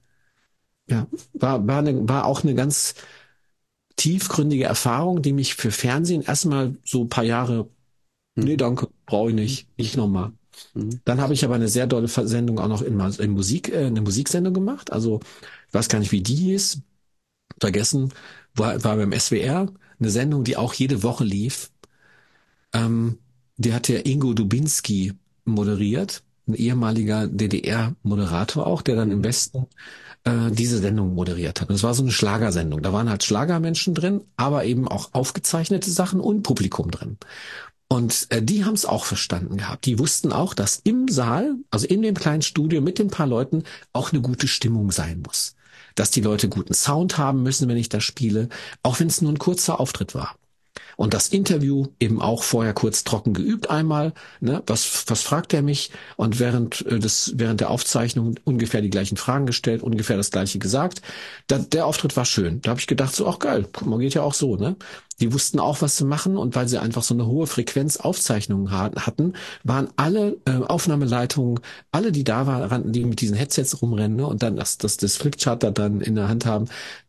Ja, 0.89 1.08
war, 1.34 1.67
war, 1.67 1.80
eine, 1.80 2.08
war 2.08 2.26
auch 2.26 2.43
eine 2.43 2.56
ganz 2.56 2.96
tiefgründige 3.98 4.63
Erfahrung, 4.63 5.22
die 5.22 5.34
mich 5.34 5.56
für 5.56 5.72
Fernsehen 5.72 6.22
erstmal 6.22 6.78
so 6.86 7.06
paar 7.06 7.24
Jahre 7.24 7.70
Mhm. 8.38 8.43
Nee, 8.43 8.58
danke, 8.58 8.89
brauche 9.06 9.30
ich 9.30 9.36
nicht. 9.36 9.78
Nicht 9.78 9.98
nochmal. 9.98 10.32
Mhm. 10.74 11.02
Dann 11.06 11.22
habe 11.22 11.34
ich 11.34 11.43
aber 11.46 11.56
eine 11.56 11.67
sehr 11.67 11.88
tolle 11.88 12.08
Sendung 12.08 12.60
auch 12.60 12.67
noch 12.67 12.82
in, 12.82 13.00
in 13.00 13.32
Musik, 13.32 13.70
äh, 13.70 13.86
eine 13.86 14.02
Musiksendung 14.02 14.54
gemacht. 14.54 14.91
Also 14.91 15.20
ich 15.67 15.74
weiß 15.74 15.89
gar 15.89 16.00
nicht, 16.00 16.12
wie 16.12 16.22
die 16.22 16.36
hieß. 16.36 16.82
Vergessen. 17.60 18.13
War, 18.56 18.84
war 18.84 18.98
beim 18.98 19.17
SWR 19.17 19.67
eine 20.00 20.10
Sendung, 20.10 20.43
die 20.43 20.58
auch 20.58 20.74
jede 20.74 21.04
Woche 21.04 21.24
lief. 21.24 21.72
Ähm, 22.74 23.20
die 23.58 23.74
hat 23.74 23.88
der 23.88 24.06
Ingo 24.06 24.34
Dubinski 24.34 25.13
moderiert, 25.46 26.24
ein 26.48 26.54
ehemaliger 26.54 27.28
DDR-Moderator 27.28 28.67
auch, 28.67 28.82
der 28.82 28.96
dann 28.96 29.12
im 29.12 29.24
Westen 29.24 29.67
äh, 30.24 30.52
diese 30.52 30.78
Sendung 30.78 31.15
moderiert 31.15 31.62
hat. 31.62 31.70
Und 31.70 31.76
es 31.76 31.84
war 31.84 31.93
so 31.93 32.04
eine 32.04 32.12
Schlagersendung. 32.12 32.82
Da 32.82 32.93
waren 32.93 33.10
halt 33.10 33.24
Schlagermenschen 33.24 33.96
drin, 33.96 34.22
aber 34.36 34.65
eben 34.65 34.88
auch 34.88 35.13
aufgezeichnete 35.13 35.89
Sachen 35.89 36.20
und 36.20 36.43
Publikum 36.43 36.91
drin. 36.91 37.17
Und 37.89 38.28
äh, 38.30 38.41
die 38.41 38.65
haben 38.65 38.73
es 38.73 38.86
auch 38.86 39.06
verstanden 39.06 39.58
gehabt. 39.58 39.86
Die 39.86 39.97
wussten 39.97 40.34
auch, 40.34 40.54
dass 40.54 40.82
im 40.84 41.08
Saal, 41.08 41.56
also 41.71 41.88
in 41.88 42.02
dem 42.02 42.15
kleinen 42.15 42.41
Studio 42.41 42.82
mit 42.82 43.00
den 43.00 43.10
paar 43.10 43.28
Leuten, 43.28 43.63
auch 43.93 44.12
eine 44.12 44.21
gute 44.21 44.47
Stimmung 44.47 44.91
sein 44.91 45.21
muss. 45.26 45.56
Dass 45.95 46.12
die 46.12 46.21
Leute 46.21 46.50
guten 46.50 46.73
Sound 46.73 47.17
haben 47.17 47.43
müssen, 47.43 47.69
wenn 47.69 47.78
ich 47.78 47.89
das 47.89 48.04
spiele, 48.04 48.50
auch 48.84 49.00
wenn 49.00 49.08
es 49.08 49.21
nur 49.21 49.32
ein 49.32 49.39
kurzer 49.39 49.80
Auftritt 49.80 50.15
war. 50.15 50.36
Und 50.95 51.13
das 51.13 51.30
Interview 51.30 51.88
eben 52.00 52.21
auch 52.21 52.43
vorher 52.43 52.73
kurz 52.73 53.04
trocken 53.04 53.34
geübt 53.34 53.69
einmal. 53.69 54.13
Ne? 54.41 54.63
Was, 54.65 55.06
was 55.08 55.21
fragt 55.21 55.54
er 55.54 55.62
mich? 55.62 55.91
Und 56.15 56.39
während 56.39 56.86
äh, 56.88 57.00
des, 57.00 57.34
während 57.36 57.62
der 57.62 57.69
Aufzeichnung 57.69 58.36
ungefähr 58.43 58.82
die 58.82 58.89
gleichen 58.89 59.17
Fragen 59.17 59.45
gestellt, 59.45 59.84
ungefähr 59.84 60.17
das 60.17 60.32
gleiche 60.32 60.60
gesagt. 60.60 61.02
Da, 61.47 61.60
der 61.60 61.86
Auftritt 61.86 62.17
war 62.17 62.26
schön. 62.26 62.62
Da 62.62 62.71
habe 62.71 62.80
ich 62.80 62.88
gedacht, 62.88 63.15
so, 63.15 63.28
ach 63.28 63.39
geil, 63.39 63.67
guck 63.71 63.88
mal, 63.88 64.00
geht 64.00 64.15
ja 64.15 64.23
auch 64.23 64.34
so, 64.34 64.56
ne? 64.56 64.76
Die 65.20 65.34
wussten 65.34 65.60
auch, 65.60 65.82
was 65.82 65.96
zu 65.96 66.06
machen 66.06 66.38
und 66.38 66.56
weil 66.56 66.68
sie 66.68 66.78
einfach 66.78 67.02
so 67.02 67.14
eine 67.14 67.26
hohe 67.26 67.48
Frequenz 67.48 67.98
Aufzeichnungen 67.98 68.72
hatten, 68.72 69.34
waren 69.64 69.90
alle 69.96 70.38
äh, 70.46 70.58
Aufnahmeleitungen, 70.58 71.60
alle, 71.92 72.12
die 72.12 72.24
da 72.24 72.46
waren, 72.46 72.92
die 72.92 73.04
mit 73.04 73.22
diesen 73.22 73.36
Headsets 73.36 73.82
rumrennen 73.82 74.18
ne, 74.18 74.28
und 74.28 74.44
dann 74.44 74.56
das, 74.56 74.78
das, 74.78 74.98
das 74.98 75.18
Flipchart 75.18 75.64
da 75.64 75.72
dann 75.72 76.02
in 76.02 76.16
der 76.16 76.28
Hand 76.28 76.46
haben, 76.46 76.66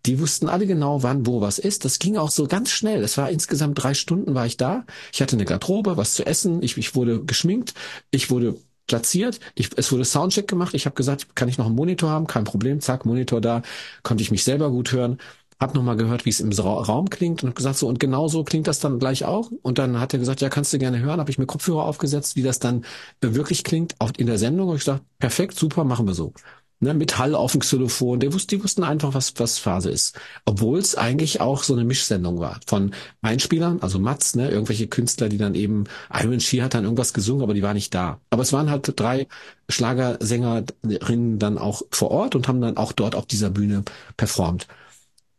die 0.06 0.20
wussten 0.20 0.48
alle 0.48 0.66
genau, 0.66 1.02
wann 1.02 1.26
wo 1.26 1.40
was 1.42 1.58
ist. 1.58 1.84
Das 1.84 1.98
ging 1.98 2.16
auch 2.16 2.30
so 2.30 2.46
ganz 2.46 2.70
schnell. 2.70 3.02
Es 3.02 3.18
war 3.18 3.30
insgesamt 3.30 3.82
drei 3.82 3.92
Stunden 3.92 4.34
war 4.34 4.46
ich 4.46 4.56
da. 4.56 4.84
Ich 5.12 5.20
hatte 5.20 5.36
eine 5.36 5.44
Garderobe, 5.44 5.96
was 5.96 6.14
zu 6.14 6.24
essen. 6.24 6.62
Ich, 6.62 6.78
ich 6.78 6.94
wurde 6.94 7.22
geschminkt. 7.24 7.74
Ich 8.10 8.30
wurde 8.30 8.56
platziert. 8.86 9.38
Ich, 9.54 9.70
es 9.76 9.92
wurde 9.92 10.06
Soundcheck 10.06 10.48
gemacht. 10.48 10.74
Ich 10.74 10.86
habe 10.86 10.96
gesagt, 10.96 11.36
kann 11.36 11.48
ich 11.48 11.58
noch 11.58 11.66
einen 11.66 11.74
Monitor 11.74 12.08
haben? 12.08 12.26
Kein 12.26 12.44
Problem. 12.44 12.80
Zack, 12.80 13.04
Monitor 13.04 13.42
da. 13.42 13.62
Konnte 14.02 14.22
ich 14.22 14.30
mich 14.30 14.44
selber 14.44 14.70
gut 14.70 14.92
hören 14.92 15.18
hab 15.60 15.74
nochmal 15.74 15.96
gehört, 15.96 16.24
wie 16.24 16.30
es 16.30 16.40
im 16.40 16.52
Raum 16.52 17.10
klingt 17.10 17.42
und 17.42 17.48
hab 17.50 17.56
gesagt, 17.56 17.78
so 17.78 17.88
und 17.88 17.98
genau 17.98 18.28
so 18.28 18.44
klingt 18.44 18.66
das 18.68 18.78
dann 18.78 18.98
gleich 18.98 19.24
auch. 19.24 19.50
Und 19.62 19.78
dann 19.78 19.98
hat 19.98 20.12
er 20.12 20.20
gesagt, 20.20 20.40
ja, 20.40 20.48
kannst 20.48 20.72
du 20.72 20.78
gerne 20.78 21.00
hören. 21.00 21.18
Habe 21.18 21.30
ich 21.30 21.38
mir 21.38 21.46
Kopfhörer 21.46 21.84
aufgesetzt, 21.84 22.36
wie 22.36 22.42
das 22.42 22.60
dann 22.60 22.84
wirklich 23.20 23.64
klingt, 23.64 23.94
auch 23.98 24.12
in 24.16 24.26
der 24.26 24.38
Sendung. 24.38 24.68
Und 24.68 24.76
ich 24.76 24.82
gesagt, 24.82 25.02
perfekt, 25.18 25.58
super, 25.58 25.84
machen 25.84 26.06
wir 26.06 26.14
so. 26.14 26.32
Ne, 26.80 26.94
mit 26.94 27.18
Hall 27.18 27.34
auf 27.34 27.50
dem 27.52 27.60
Xylophon. 27.60 28.20
Die 28.20 28.32
wussten, 28.32 28.50
die 28.50 28.62
wussten 28.62 28.84
einfach, 28.84 29.12
was, 29.12 29.34
was 29.38 29.58
Phase 29.58 29.90
ist. 29.90 30.16
Obwohl 30.44 30.78
es 30.78 30.94
eigentlich 30.94 31.40
auch 31.40 31.64
so 31.64 31.74
eine 31.74 31.82
Mischsendung 31.82 32.38
war. 32.38 32.60
Von 32.68 32.92
Einspielern, 33.20 33.82
also 33.82 33.98
Mats, 33.98 34.36
ne, 34.36 34.48
irgendwelche 34.48 34.86
Künstler, 34.86 35.28
die 35.28 35.38
dann 35.38 35.56
eben, 35.56 35.84
Iron 36.14 36.38
She 36.38 36.62
hat 36.62 36.74
dann 36.74 36.84
irgendwas 36.84 37.12
gesungen, 37.12 37.42
aber 37.42 37.54
die 37.54 37.64
war 37.64 37.74
nicht 37.74 37.92
da. 37.94 38.20
Aber 38.30 38.42
es 38.42 38.52
waren 38.52 38.70
halt 38.70 38.92
drei 38.94 39.26
Schlagersängerinnen 39.68 41.40
dann 41.40 41.58
auch 41.58 41.82
vor 41.90 42.12
Ort 42.12 42.36
und 42.36 42.46
haben 42.46 42.60
dann 42.60 42.76
auch 42.76 42.92
dort 42.92 43.16
auf 43.16 43.26
dieser 43.26 43.50
Bühne 43.50 43.82
performt. 44.16 44.68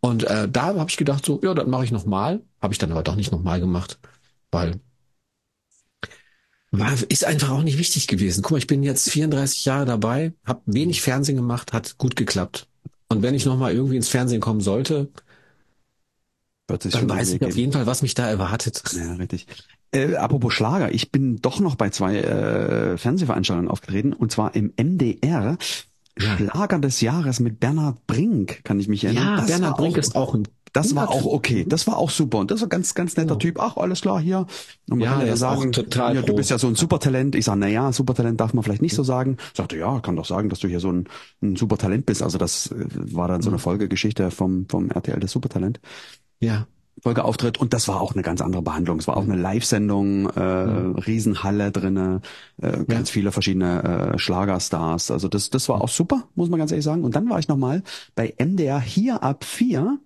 Und 0.01 0.23
äh, 0.23 0.47
da 0.49 0.67
habe 0.75 0.89
ich 0.89 0.97
gedacht, 0.97 1.25
so, 1.25 1.39
ja, 1.43 1.53
das 1.53 1.67
mache 1.67 1.83
ich 1.83 1.91
nochmal. 1.91 2.41
Habe 2.61 2.73
ich 2.73 2.77
dann 2.77 2.91
aber 2.91 3.03
doch 3.03 3.15
nicht 3.15 3.31
nochmal 3.31 3.59
gemacht, 3.59 3.99
weil 4.51 4.79
war, 6.71 6.93
ist 7.09 7.25
einfach 7.25 7.49
auch 7.49 7.63
nicht 7.63 7.79
wichtig 7.79 8.07
gewesen. 8.07 8.41
Guck 8.43 8.51
mal, 8.51 8.57
ich 8.59 8.67
bin 8.67 8.83
jetzt 8.83 9.09
34 9.09 9.65
Jahre 9.65 9.85
dabei, 9.85 10.33
habe 10.45 10.61
wenig 10.65 11.01
Fernsehen 11.01 11.35
gemacht, 11.35 11.73
hat 11.73 11.97
gut 11.97 12.15
geklappt. 12.15 12.67
Und 13.07 13.23
wenn 13.23 13.33
ich 13.33 13.45
nochmal 13.45 13.73
irgendwie 13.73 13.95
ins 13.95 14.09
Fernsehen 14.09 14.39
kommen 14.39 14.61
sollte, 14.61 15.09
dann 16.67 17.09
weiß 17.09 17.33
ich 17.33 17.43
auf 17.43 17.55
jeden 17.55 17.71
Fall, 17.71 17.87
was 17.87 18.03
mich 18.03 18.13
da 18.13 18.29
erwartet. 18.29 18.83
Ja, 18.95 19.13
richtig. 19.13 19.47
Äh, 19.91 20.15
apropos 20.15 20.53
Schlager, 20.53 20.93
ich 20.93 21.11
bin 21.11 21.37
doch 21.37 21.59
noch 21.59 21.73
bei 21.73 21.89
zwei 21.89 22.17
äh, 22.17 22.97
Fernsehveranstaltungen 22.97 23.71
aufgetreten 23.71 24.13
und 24.13 24.31
zwar 24.31 24.53
im 24.53 24.71
MDR 24.77 25.57
ja. 26.19 26.37
Schlager 26.37 26.79
des 26.79 27.01
Jahres 27.01 27.39
mit 27.39 27.59
Bernhard 27.59 28.05
Brink, 28.07 28.63
kann 28.63 28.79
ich 28.79 28.87
mich 28.87 29.03
erinnern. 29.03 29.25
Ja, 29.25 29.35
das 29.37 29.47
Bernhard 29.47 29.77
Brink 29.77 29.95
auch, 29.95 29.99
ist 29.99 30.15
auch 30.15 30.33
ein 30.33 30.47
das 30.73 30.95
war 30.95 31.09
auch 31.09 31.25
okay. 31.25 31.65
Das 31.67 31.87
war 31.87 31.97
auch 31.97 32.09
super. 32.09 32.39
Und 32.39 32.51
das 32.51 32.61
war 32.61 32.67
ganz, 32.67 32.93
ganz 32.93 33.17
netter 33.17 33.33
ja. 33.33 33.37
Typ. 33.37 33.59
Ach, 33.59 33.77
alles 33.77 34.01
klar 34.01 34.19
hier. 34.19 34.45
Und 34.89 34.99
man 34.99 35.01
ja, 35.01 35.17
kann 35.17 35.27
ja 35.27 35.35
sagen, 35.35 35.71
total 35.71 36.15
ja, 36.15 36.21
du 36.21 36.35
bist 36.35 36.49
ja 36.49 36.59
so 36.59 36.67
ein 36.67 36.75
Supertalent. 36.75 37.35
Ich 37.35 37.45
sage, 37.45 37.59
na 37.59 37.67
ja, 37.67 37.91
Supertalent 37.91 38.39
darf 38.39 38.53
man 38.53 38.63
vielleicht 38.63 38.81
nicht 38.81 38.95
so 38.95 39.03
sagen. 39.03 39.37
Ich 39.51 39.57
sagte, 39.57 39.77
ja, 39.77 39.99
kann 39.99 40.15
doch 40.15 40.25
sagen, 40.25 40.49
dass 40.49 40.59
du 40.59 40.67
hier 40.67 40.79
so 40.79 40.91
ein, 40.91 41.07
ein 41.41 41.55
Supertalent 41.55 42.05
bist. 42.05 42.21
Also 42.21 42.37
das 42.37 42.71
äh, 42.71 42.85
war 42.91 43.27
dann 43.27 43.41
so 43.41 43.49
eine 43.49 43.59
Folgegeschichte 43.59 44.31
vom, 44.31 44.67
vom 44.69 44.89
RTL 44.89 45.19
des 45.19 45.31
Supertalent. 45.31 45.79
Ja. 46.39 46.67
Folgeauftritt 47.01 47.57
und 47.57 47.73
das 47.73 47.87
war 47.87 48.01
auch 48.01 48.13
eine 48.13 48.21
ganz 48.21 48.41
andere 48.41 48.61
Behandlung. 48.61 48.99
Es 48.99 49.07
war 49.07 49.17
auch 49.17 49.23
eine 49.23 49.35
Live-Sendung, 49.35 50.29
äh, 50.29 50.65
mhm. 50.65 50.95
Riesenhalle 50.95 51.71
drinne, 51.71 52.21
äh, 52.61 52.83
ganz 52.85 53.09
ja. 53.09 53.13
viele 53.13 53.31
verschiedene 53.31 54.13
äh, 54.13 54.19
Schlagerstars. 54.19 55.11
Also 55.11 55.27
das, 55.27 55.49
das 55.49 55.69
war 55.69 55.81
auch 55.81 55.89
super, 55.89 56.23
muss 56.35 56.49
man 56.49 56.59
ganz 56.59 56.71
ehrlich 56.71 56.85
sagen. 56.85 57.03
Und 57.03 57.15
dann 57.15 57.29
war 57.29 57.39
ich 57.39 57.47
nochmal 57.47 57.83
bei 58.15 58.33
MDR 58.37 58.79
hier 58.79 59.23
ab 59.23 59.43
vier, 59.43 59.99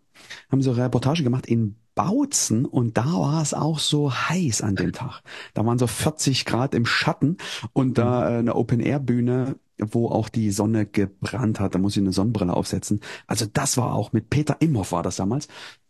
haben 0.51 0.61
so 0.61 0.71
eine 0.71 0.83
Reportage 0.83 1.23
gemacht 1.23 1.47
in 1.47 1.75
Bautzen 1.95 2.65
und 2.65 2.97
da 2.97 3.05
war 3.05 3.41
es 3.41 3.53
auch 3.53 3.77
so 3.77 4.11
heiß 4.11 4.61
an 4.61 4.75
dem 4.75 4.93
Tag. 4.93 5.21
Da 5.53 5.65
waren 5.65 5.77
so 5.77 5.85
40 5.85 6.45
Grad 6.45 6.73
im 6.73 6.85
Schatten 6.85 7.37
und 7.73 7.97
da 7.97 8.21
mhm. 8.21 8.35
äh, 8.35 8.39
eine 8.39 8.55
Open-Air-Bühne 8.55 9.55
wo 9.79 10.07
auch 10.07 10.29
die 10.29 10.51
Sonne 10.51 10.85
gebrannt 10.85 11.59
hat. 11.59 11.75
Da 11.75 11.79
muss 11.79 11.97
ich 11.97 12.01
eine 12.03 12.13
Sonnenbrille 12.13 12.53
aufsetzen. 12.53 13.01
Also 13.27 13.45
das 13.51 13.75
war 13.75 13.93
auch 13.93 14.13
mit 14.13 14.29
Peter 14.29 14.57
Imhoff 14.59 14.91
war 14.91 15.03
das 15.03 15.15
damals. 15.15 15.47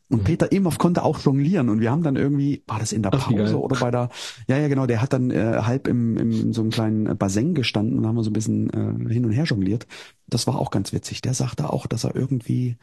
Und 0.09 0.19
mhm. 0.19 0.23
Peter 0.25 0.51
Imhoff 0.51 0.77
konnte 0.77 1.03
auch 1.03 1.19
jonglieren 1.19 1.69
und 1.69 1.79
wir 1.79 1.89
haben 1.89 2.03
dann 2.03 2.15
irgendwie, 2.15 2.63
war 2.67 2.79
das 2.79 2.91
in 2.91 3.03
der 3.03 3.09
Pause 3.09 3.55
Ach, 3.55 3.61
oder 3.61 3.79
bei 3.79 3.89
der, 3.89 4.09
ja, 4.47 4.57
ja, 4.57 4.67
genau, 4.67 4.85
der 4.85 5.01
hat 5.01 5.13
dann 5.13 5.31
äh, 5.31 5.61
halb 5.61 5.87
im, 5.87 6.17
im 6.17 6.31
in 6.31 6.53
so 6.53 6.61
einem 6.61 6.71
kleinen 6.71 7.17
Bassin 7.17 7.53
gestanden 7.53 7.97
und 7.99 8.07
haben 8.07 8.15
wir 8.15 8.23
so 8.23 8.29
ein 8.29 8.33
bisschen 8.33 8.69
äh, 8.69 9.13
hin 9.13 9.25
und 9.25 9.31
her 9.31 9.45
jongliert. 9.45 9.87
Das 10.27 10.45
war 10.45 10.59
auch 10.59 10.71
ganz 10.71 10.93
witzig. 10.93 11.21
Der 11.21 11.33
sagte 11.33 11.71
auch, 11.71 11.87
dass 11.87 12.03
er 12.03 12.15
irgendwie, 12.15 12.77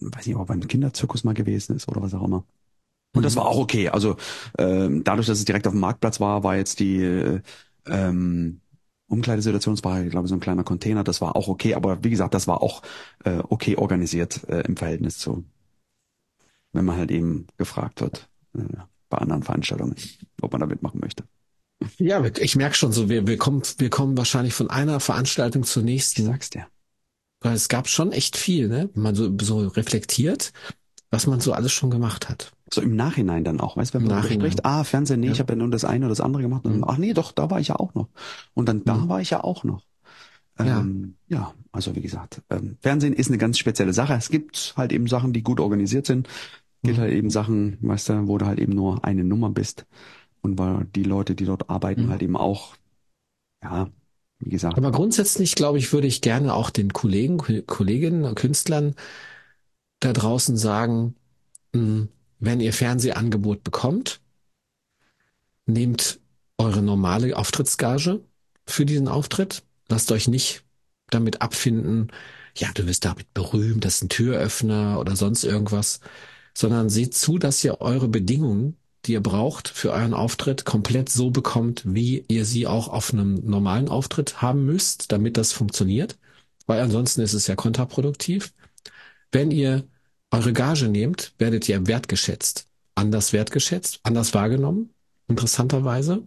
weiß 0.00 0.26
nicht, 0.26 0.36
ob 0.36 0.42
er 0.42 0.46
beim 0.46 0.66
Kinderzirkus 0.66 1.24
mal 1.24 1.34
gewesen 1.34 1.76
ist 1.76 1.88
oder 1.88 2.00
was 2.00 2.14
auch 2.14 2.24
immer. 2.24 2.44
Und 3.14 3.24
das 3.24 3.34
mhm. 3.34 3.40
war 3.40 3.46
auch 3.46 3.58
okay. 3.58 3.88
Also 3.88 4.16
ähm, 4.58 5.04
dadurch, 5.04 5.26
dass 5.26 5.38
es 5.38 5.44
direkt 5.44 5.66
auf 5.66 5.72
dem 5.72 5.80
Marktplatz 5.80 6.20
war, 6.20 6.42
war 6.42 6.56
jetzt 6.56 6.80
die 6.80 7.02
äh, 7.02 7.40
ähm, 7.86 8.60
Umkleidesituation, 9.08 9.74
es 9.74 9.84
war, 9.84 10.02
ich 10.02 10.10
glaube, 10.10 10.28
so 10.28 10.34
ein 10.34 10.40
kleiner 10.40 10.64
Container, 10.64 11.04
das 11.04 11.20
war 11.20 11.36
auch 11.36 11.48
okay, 11.48 11.74
aber 11.74 12.02
wie 12.02 12.10
gesagt, 12.10 12.34
das 12.34 12.48
war 12.48 12.62
auch 12.62 12.82
äh, 13.24 13.38
okay 13.48 13.76
organisiert 13.76 14.48
äh, 14.48 14.60
im 14.62 14.76
Verhältnis 14.76 15.18
zu 15.18 15.44
wenn 16.74 16.84
man 16.84 16.96
halt 16.96 17.10
eben 17.10 17.46
gefragt 17.56 18.00
wird 18.00 18.28
äh, 18.56 18.62
bei 19.08 19.18
anderen 19.18 19.42
Veranstaltungen, 19.42 19.94
ob 20.42 20.52
man 20.52 20.60
da 20.60 20.66
mitmachen 20.66 21.00
möchte. 21.00 21.24
Ja, 21.98 22.24
ich 22.24 22.56
merke 22.56 22.76
schon 22.76 22.92
so, 22.92 23.08
wir, 23.08 23.26
wir, 23.26 23.36
kommen, 23.36 23.62
wir 23.78 23.90
kommen 23.90 24.16
wahrscheinlich 24.16 24.54
von 24.54 24.70
einer 24.70 25.00
Veranstaltung 25.00 25.64
zur 25.64 25.82
nächsten. 25.82 26.22
Ich 26.22 26.26
sag's 26.26 26.50
dir. 26.50 26.66
Weil 27.40 27.54
es 27.54 27.68
gab 27.68 27.88
schon 27.88 28.12
echt 28.12 28.36
viel, 28.36 28.68
ne? 28.68 28.88
Wenn 28.94 29.02
man 29.02 29.14
so, 29.14 29.32
so 29.40 29.66
reflektiert, 29.68 30.52
was 31.10 31.26
man 31.26 31.40
so 31.40 31.52
alles 31.52 31.72
schon 31.72 31.90
gemacht 31.90 32.28
hat. 32.28 32.52
So 32.72 32.80
im 32.80 32.96
Nachhinein 32.96 33.44
dann 33.44 33.60
auch, 33.60 33.76
weißt 33.76 33.94
du, 33.94 33.98
wenn 33.98 34.06
man 34.08 34.22
spricht, 34.24 34.64
ah, 34.64 34.82
Fernsehen, 34.82 35.20
nee, 35.20 35.26
ja. 35.26 35.32
ich 35.32 35.40
habe 35.40 35.52
ja 35.52 35.56
nur 35.56 35.68
das 35.68 35.84
eine 35.84 36.06
oder 36.06 36.10
das 36.10 36.20
andere 36.20 36.42
gemacht. 36.42 36.64
Und, 36.64 36.78
mhm. 36.78 36.84
Ach 36.86 36.96
nee, 36.96 37.12
doch, 37.12 37.32
da 37.32 37.50
war 37.50 37.60
ich 37.60 37.68
ja 37.68 37.76
auch 37.76 37.94
noch. 37.94 38.08
Und 38.54 38.68
dann 38.68 38.84
da 38.84 38.94
mhm. 38.94 39.08
war 39.08 39.20
ich 39.20 39.30
ja 39.30 39.44
auch 39.44 39.62
noch. 39.62 39.82
Ähm, 40.58 41.16
ja. 41.28 41.36
ja, 41.38 41.54
also 41.72 41.94
wie 41.96 42.00
gesagt, 42.00 42.40
ähm, 42.48 42.78
Fernsehen 42.80 43.12
ist 43.12 43.28
eine 43.28 43.38
ganz 43.38 43.58
spezielle 43.58 43.92
Sache. 43.92 44.14
Es 44.14 44.30
gibt 44.30 44.74
halt 44.76 44.92
eben 44.92 45.06
Sachen, 45.06 45.32
die 45.32 45.42
gut 45.42 45.60
organisiert 45.60 46.06
sind 46.06 46.28
gibt 46.84 46.98
halt 46.98 47.12
eben 47.12 47.30
Sachen, 47.30 47.78
weißt 47.80 48.10
du, 48.10 48.28
wo 48.28 48.38
du 48.38 48.46
halt 48.46 48.58
eben 48.58 48.74
nur 48.74 49.04
eine 49.04 49.24
Nummer 49.24 49.50
bist 49.50 49.86
und 50.42 50.58
weil 50.58 50.86
die 50.94 51.02
Leute, 51.02 51.34
die 51.34 51.46
dort 51.46 51.70
arbeiten, 51.70 52.06
mhm. 52.06 52.10
halt 52.10 52.22
eben 52.22 52.36
auch, 52.36 52.76
ja, 53.62 53.90
wie 54.38 54.50
gesagt. 54.50 54.76
Aber 54.76 54.92
grundsätzlich, 54.92 55.54
glaube 55.54 55.78
ich, 55.78 55.92
würde 55.92 56.06
ich 56.06 56.20
gerne 56.20 56.54
auch 56.54 56.70
den 56.70 56.92
Kollegen, 56.92 57.38
Kolleginnen 57.66 58.24
und 58.24 58.34
Künstlern 58.34 58.94
da 60.00 60.12
draußen 60.12 60.56
sagen, 60.56 61.14
hm, 61.74 62.08
wenn 62.38 62.60
ihr 62.60 62.72
Fernsehangebot 62.72 63.64
bekommt, 63.64 64.20
nehmt 65.66 66.20
eure 66.58 66.82
normale 66.82 67.36
Auftrittsgage 67.36 68.20
für 68.66 68.84
diesen 68.84 69.08
Auftritt. 69.08 69.64
Lasst 69.88 70.12
euch 70.12 70.28
nicht 70.28 70.62
damit 71.10 71.42
abfinden, 71.42 72.08
ja, 72.56 72.70
du 72.74 72.86
wirst 72.86 73.04
damit 73.04 73.32
berühmt, 73.34 73.84
das 73.84 73.96
ist 73.96 74.02
ein 74.02 74.08
Türöffner 74.08 75.00
oder 75.00 75.16
sonst 75.16 75.44
irgendwas 75.44 76.00
sondern 76.56 76.88
seht 76.88 77.14
zu, 77.14 77.38
dass 77.38 77.62
ihr 77.64 77.80
eure 77.80 78.08
Bedingungen, 78.08 78.76
die 79.04 79.12
ihr 79.12 79.22
braucht 79.22 79.68
für 79.68 79.92
euren 79.92 80.14
Auftritt, 80.14 80.64
komplett 80.64 81.08
so 81.10 81.30
bekommt, 81.30 81.82
wie 81.84 82.24
ihr 82.28 82.44
sie 82.44 82.66
auch 82.66 82.88
auf 82.88 83.12
einem 83.12 83.34
normalen 83.44 83.88
Auftritt 83.88 84.40
haben 84.40 84.64
müsst, 84.64 85.12
damit 85.12 85.36
das 85.36 85.52
funktioniert. 85.52 86.18
Weil 86.66 86.80
ansonsten 86.80 87.20
ist 87.20 87.34
es 87.34 87.46
ja 87.46 87.56
kontraproduktiv. 87.56 88.54
Wenn 89.30 89.50
ihr 89.50 89.86
eure 90.30 90.52
Gage 90.52 90.88
nehmt, 90.88 91.34
werdet 91.38 91.68
ihr 91.68 91.86
wertgeschätzt. 91.86 92.68
Anders 92.94 93.32
wertgeschätzt, 93.32 94.00
anders 94.02 94.34
wahrgenommen. 94.34 94.90
interessanterweise. 95.28 96.26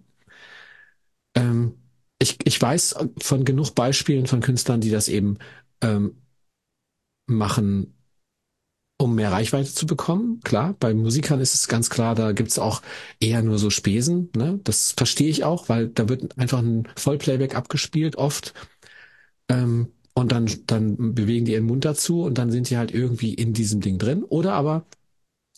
Ähm, 1.35 1.75
ich, 2.19 2.37
ich 2.45 2.61
weiß 2.61 2.95
von 3.19 3.45
genug 3.45 3.75
Beispielen 3.75 4.27
von 4.27 4.41
Künstlern, 4.41 4.81
die 4.81 4.89
das 4.89 5.07
eben 5.07 5.37
ähm, 5.81 6.17
machen, 7.27 7.96
um 8.97 9.15
mehr 9.15 9.31
Reichweite 9.31 9.73
zu 9.73 9.86
bekommen. 9.86 10.39
Klar, 10.43 10.75
bei 10.79 10.93
Musikern 10.93 11.39
ist 11.39 11.53
es 11.53 11.67
ganz 11.67 11.89
klar, 11.89 12.15
da 12.15 12.31
gibt's 12.31 12.57
auch 12.57 12.81
eher 13.19 13.43
nur 13.43 13.60
so 13.60 13.69
Spesen. 13.69 14.29
Ne? 14.36 14.60
Das 14.63 14.91
verstehe 14.91 15.29
ich 15.29 15.43
auch, 15.43 15.69
weil 15.69 15.89
da 15.89 16.10
wird 16.10 16.38
einfach 16.38 16.60
ein 16.60 16.88
Vollplayback 16.95 17.55
abgespielt, 17.55 18.15
oft. 18.15 18.53
Ähm, 19.49 19.91
und 20.15 20.31
dann, 20.31 20.49
dann 20.65 21.13
bewegen 21.13 21.45
die 21.45 21.53
ihren 21.53 21.65
Mund 21.65 21.86
dazu 21.86 22.23
und 22.23 22.39
dann 22.39 22.51
sind 22.51 22.71
die 22.71 22.77
halt 22.77 22.91
irgendwie 22.91 23.36
in 23.36 23.53
diesem 23.53 23.81
Ding 23.81 23.99
drin. 23.99 24.23
Oder 24.23 24.53
aber, 24.53 24.88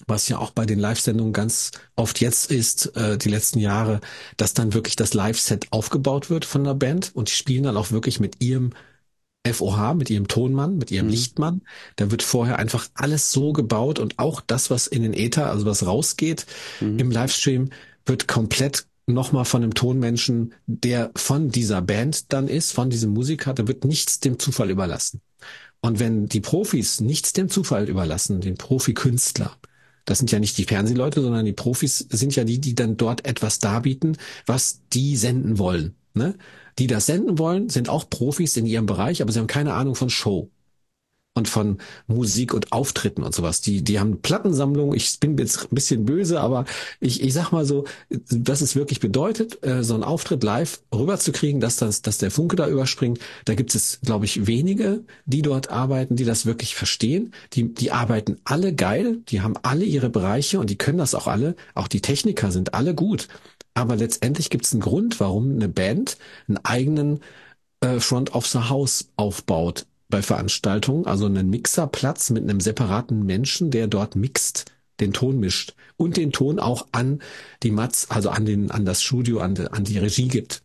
was 0.06 0.28
ja 0.28 0.38
auch 0.38 0.52
bei 0.52 0.65
den 0.65 0.80
Live-Sendungen 0.80 1.32
ganz 1.32 1.71
oft 1.95 2.19
jetzt 2.19 2.52
ist, 2.52 2.88
äh, 2.97 3.17
die 3.17 3.30
letzten 3.30 3.60
Jahre, 3.60 4.02
dass 4.36 4.54
dann 4.54 4.73
wirklich 4.73 4.97
das 4.97 5.13
Live-Set 5.13 5.67
aufgebaut 5.71 6.30
wird 6.30 6.43
von 6.43 6.65
der 6.65 6.73
Band 6.73 7.12
und 7.13 7.30
die 7.30 7.36
spielen 7.36 7.63
dann 7.63 7.78
auch 7.78 7.91
wirklich 7.91 8.19
mit 8.19 8.41
ihrem 8.41 8.71
FOH, 9.47 9.95
mit 9.95 10.10
ihrem 10.10 10.28
Tonmann, 10.28 10.78
mit 10.78 10.91
ihrem 10.91 11.08
mhm. 11.08 11.12
Lichtmann. 11.12 11.62
Da 11.95 12.12
wird 12.12 12.23
vorher 12.23 12.60
einfach 12.60 12.89
alles 12.93 13.32
so 13.32 13.54
gebaut 13.54 13.99
und 13.99 14.19
auch 14.19 14.41
das, 14.41 14.69
was 14.69 14.88
in 14.88 15.04
den 15.04 15.13
Äther, 15.13 15.49
also 15.49 15.65
was 15.65 15.86
rausgeht 15.86 16.45
mhm. 16.82 16.99
im 16.99 17.12
Livestream, 17.12 17.69
wird 18.06 18.28
komplett 18.28 18.86
nochmal 19.08 19.45
von 19.45 19.63
einem 19.63 19.73
Tonmenschen, 19.73 20.54
der 20.67 21.12
von 21.15 21.49
dieser 21.49 21.82
Band 21.82 22.32
dann 22.32 22.47
ist, 22.47 22.73
von 22.73 22.89
diesem 22.89 23.12
Musiker, 23.12 23.54
da 23.54 23.67
wird 23.67 23.86
nichts 23.86 24.19
dem 24.19 24.39
Zufall 24.39 24.69
überlassen. 24.69 25.21
Und 25.82 25.99
wenn 25.99 26.28
die 26.28 26.41
Profis 26.41 26.99
nichts 26.99 27.34
dem 27.34 27.49
Zufall 27.49 27.89
überlassen, 27.89 28.41
den 28.41 28.58
Profikünstler, 28.58 29.56
das 30.06 30.17
sind 30.17 30.32
ja 30.32 30.39
nicht 30.39 30.58
die 30.58 30.65
Fernsehleute, 30.65 31.21
sondern 31.21 31.45
die 31.45 31.54
Profis 31.54 31.99
sind 32.10 32.36
ja 32.36 32.43
die, 32.43 32.60
die 32.60 32.75
dann 32.75 32.97
dort 32.97 33.25
etwas 33.25 33.60
darbieten, 33.60 34.17
was 34.45 34.82
die 34.91 35.15
senden 35.15 35.58
wollen. 35.58 35.95
Ne? 36.19 36.36
Die 36.77 36.88
das 36.88 37.08
senden 37.08 37.39
wollen, 37.39 37.69
sind 37.69 37.89
auch 37.89 38.10
Profis 38.10 38.55
in 38.58 38.67
ihrem 38.67 38.86
Bereich, 38.86 39.21
aber 39.21 39.32
sie 39.32 39.39
haben 39.39 39.47
keine 39.47 39.73
Ahnung 39.73 39.95
von 39.95 40.10
Show 40.10 40.51
und 41.39 41.47
von 41.47 41.77
Musik 42.08 42.53
und 42.53 42.71
Auftritten 42.71 43.23
und 43.23 43.34
sowas. 43.34 43.62
Die, 43.62 43.84
die 43.84 43.99
haben 43.99 44.21
Plattensammlung. 44.21 44.93
Ich 44.93 45.19
bin 45.19 45.38
jetzt 45.38 45.63
ein 45.63 45.75
bisschen 45.75 46.05
böse, 46.05 46.39
aber 46.39 46.65
ich, 46.99 47.23
ich 47.23 47.34
sag 47.34 47.51
mal 47.51 47.65
so, 47.65 47.86
was 48.10 48.62
es 48.62 48.75
wirklich 48.75 48.99
bedeutet, 48.99 49.63
äh, 49.65 49.84
so 49.84 49.93
einen 49.93 50.03
Auftritt 50.03 50.43
live 50.43 50.82
rüberzukriegen, 50.93 51.62
dass 51.62 51.77
das, 51.77 52.01
dass 52.01 52.17
der 52.17 52.29
Funke 52.32 52.55
da 52.55 52.67
überspringt. 52.67 53.19
Da 53.45 53.55
gibt 53.55 53.73
es, 53.73 53.99
glaube 54.03 54.25
ich, 54.25 54.47
wenige, 54.47 55.03
die 55.25 55.41
dort 55.41 55.69
arbeiten, 55.69 56.15
die 56.15 56.25
das 56.25 56.45
wirklich 56.45 56.75
verstehen. 56.75 57.34
Die, 57.53 57.73
die 57.73 57.91
arbeiten 57.91 58.38
alle 58.43 58.75
geil. 58.75 59.19
Die 59.29 59.41
haben 59.41 59.55
alle 59.63 59.86
ihre 59.86 60.10
Bereiche 60.10 60.60
und 60.60 60.69
die 60.69 60.77
können 60.77 60.97
das 60.97 61.15
auch 61.15 61.27
alle. 61.27 61.55
Auch 61.73 61.88
die 61.88 62.01
Techniker 62.01 62.51
sind 62.51 62.73
alle 62.73 62.93
gut. 62.93 63.27
Aber 63.73 63.95
letztendlich 63.95 64.49
gibt 64.49 64.65
es 64.65 64.73
einen 64.73 64.82
Grund, 64.82 65.19
warum 65.19 65.51
eine 65.51 65.69
Band 65.69 66.17
einen 66.47 66.58
eigenen 66.63 67.19
äh, 67.82 67.99
Front 67.99 68.34
of 68.34 68.45
the 68.47 68.60
House 68.69 69.10
aufbaut 69.15 69.86
bei 70.10 70.21
Veranstaltungen, 70.21 71.05
also 71.05 71.25
einen 71.25 71.49
Mixerplatz 71.49 72.32
mit 72.32 72.43
einem 72.43 72.60
separaten 72.60 73.25
Menschen, 73.25 73.71
der 73.71 73.88
dort 73.88 74.15
mixt, 74.15 74.65
den 74.99 75.13
Ton 75.13 75.39
mischt 75.39 75.75
und 75.97 76.17
den 76.17 76.32
Ton 76.32 76.60
auch 76.60 76.88
an 76.91 77.21
die 77.63 77.71
Mats, 77.71 78.10
also 78.10 78.29
an 78.29 78.45
den, 78.45 78.71
an 78.71 78.86
das 78.86 79.01
Studio, 79.01 79.39
an, 79.39 79.55
an 79.67 79.84
die 79.84 79.97
Regie 79.97 80.27
gibt. 80.27 80.63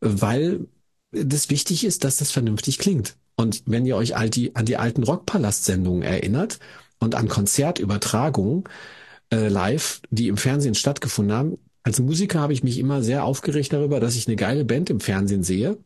Weil 0.00 0.66
das 1.12 1.48
wichtig 1.48 1.84
ist, 1.84 2.04
dass 2.04 2.16
das 2.16 2.32
vernünftig 2.32 2.78
klingt. 2.78 3.16
Und 3.36 3.62
wenn 3.66 3.86
ihr 3.86 3.96
euch 3.96 4.16
all 4.16 4.30
die, 4.30 4.54
an 4.56 4.66
die 4.66 4.76
alten 4.76 5.02
Rockpalast-Sendungen 5.02 6.02
erinnert 6.02 6.58
und 6.98 7.14
an 7.14 7.28
Konzertübertragungen 7.28 8.64
äh, 9.32 9.48
live, 9.48 10.00
die 10.10 10.28
im 10.28 10.36
Fernsehen 10.36 10.74
stattgefunden 10.74 11.36
haben, 11.36 11.58
als 11.86 12.00
Musiker 12.00 12.40
habe 12.40 12.52
ich 12.52 12.64
mich 12.64 12.80
immer 12.80 13.00
sehr 13.00 13.22
aufgeregt 13.22 13.72
darüber, 13.72 14.00
dass 14.00 14.16
ich 14.16 14.26
eine 14.26 14.34
geile 14.34 14.64
Band 14.64 14.90
im 14.90 14.98
Fernsehen 14.98 15.44
sehe 15.44 15.78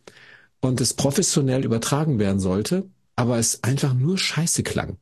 und 0.61 0.81
es 0.81 0.95
professionell 0.95 1.63
übertragen 1.63 2.19
werden 2.19 2.41
sollte, 2.41 2.89
aber 3.17 3.37
es 3.37 3.63
einfach 3.65 3.93
nur 3.93 4.17
scheiße 4.17 4.63
klang. 4.63 4.97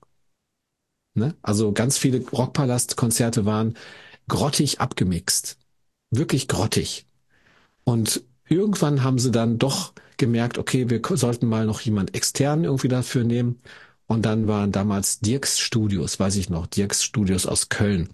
Ne? 1.14 1.36
Also 1.40 1.70
ganz 1.70 1.98
viele 1.98 2.28
Rockpalast-Konzerte 2.28 3.44
waren 3.44 3.74
grottig 4.26 4.80
abgemixt. 4.80 5.58
Wirklich 6.10 6.48
grottig. 6.48 7.06
Und 7.84 8.24
irgendwann 8.48 9.04
haben 9.04 9.20
sie 9.20 9.30
dann 9.30 9.56
doch 9.58 9.92
gemerkt, 10.16 10.58
okay, 10.58 10.90
wir 10.90 11.00
sollten 11.16 11.46
mal 11.46 11.64
noch 11.64 11.80
jemand 11.80 12.16
extern 12.16 12.64
irgendwie 12.64 12.88
dafür 12.88 13.22
nehmen. 13.22 13.60
Und 14.08 14.22
dann 14.26 14.48
waren 14.48 14.72
damals 14.72 15.20
Dirks 15.20 15.60
Studios, 15.60 16.18
weiß 16.18 16.34
ich 16.34 16.50
noch, 16.50 16.66
Dirks 16.66 17.04
Studios 17.04 17.46
aus 17.46 17.68
Köln. 17.68 18.08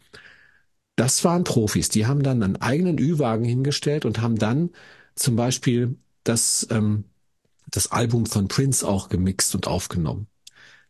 Das 0.97 1.25
waren 1.25 1.45
Profis, 1.45 1.89
die 1.89 2.07
haben 2.07 2.23
dann 2.23 2.43
einen 2.43 2.57
eigenen 2.57 2.99
Ü-Wagen 2.99 3.45
hingestellt 3.45 4.05
und 4.05 4.21
haben 4.21 4.37
dann 4.37 4.71
zum 5.17 5.37
Beispiel 5.37 5.97
das 6.23 6.67
ähm, 6.71 7.05
das 7.71 7.91
Album 7.91 8.27
von 8.27 8.49
Prince 8.49 8.87
auch 8.87 9.09
gemixt 9.09 9.55
und 9.55 9.67
aufgenommen. 9.67 10.29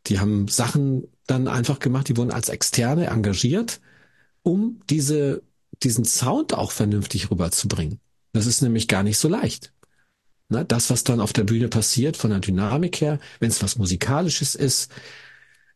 Die 0.07 0.21
haben 0.21 0.49
Sachen 0.49 1.09
dann 1.27 1.49
einfach 1.49 1.79
gemacht, 1.79 2.09
die 2.09 2.17
wurden 2.17 2.31
als 2.31 2.51
Externe 2.51 3.07
engagiert, 3.07 3.81
um 4.43 4.81
diese, 4.91 5.43
diesen 5.83 6.05
Sound 6.05 6.53
auch 6.53 6.73
vernünftig 6.73 7.31
rüberzubringen. 7.31 8.01
Das 8.33 8.47
ist 8.47 8.61
nämlich 8.61 8.89
gar 8.89 9.03
nicht 9.03 9.19
so 9.19 9.29
leicht. 9.29 9.73
Ne, 10.51 10.65
das, 10.65 10.91
was 10.91 11.05
dann 11.05 11.21
auf 11.21 11.33
der 11.33 11.45
Bühne 11.45 11.69
passiert, 11.69 12.19
von 12.19 12.31
der 12.31 12.41
Dynamik 12.41 13.01
her, 13.01 13.19
wenn 13.41 13.49
es 13.49 13.63
was 13.63 13.79
Musikalisches 13.79 14.55
ist, 14.55 14.93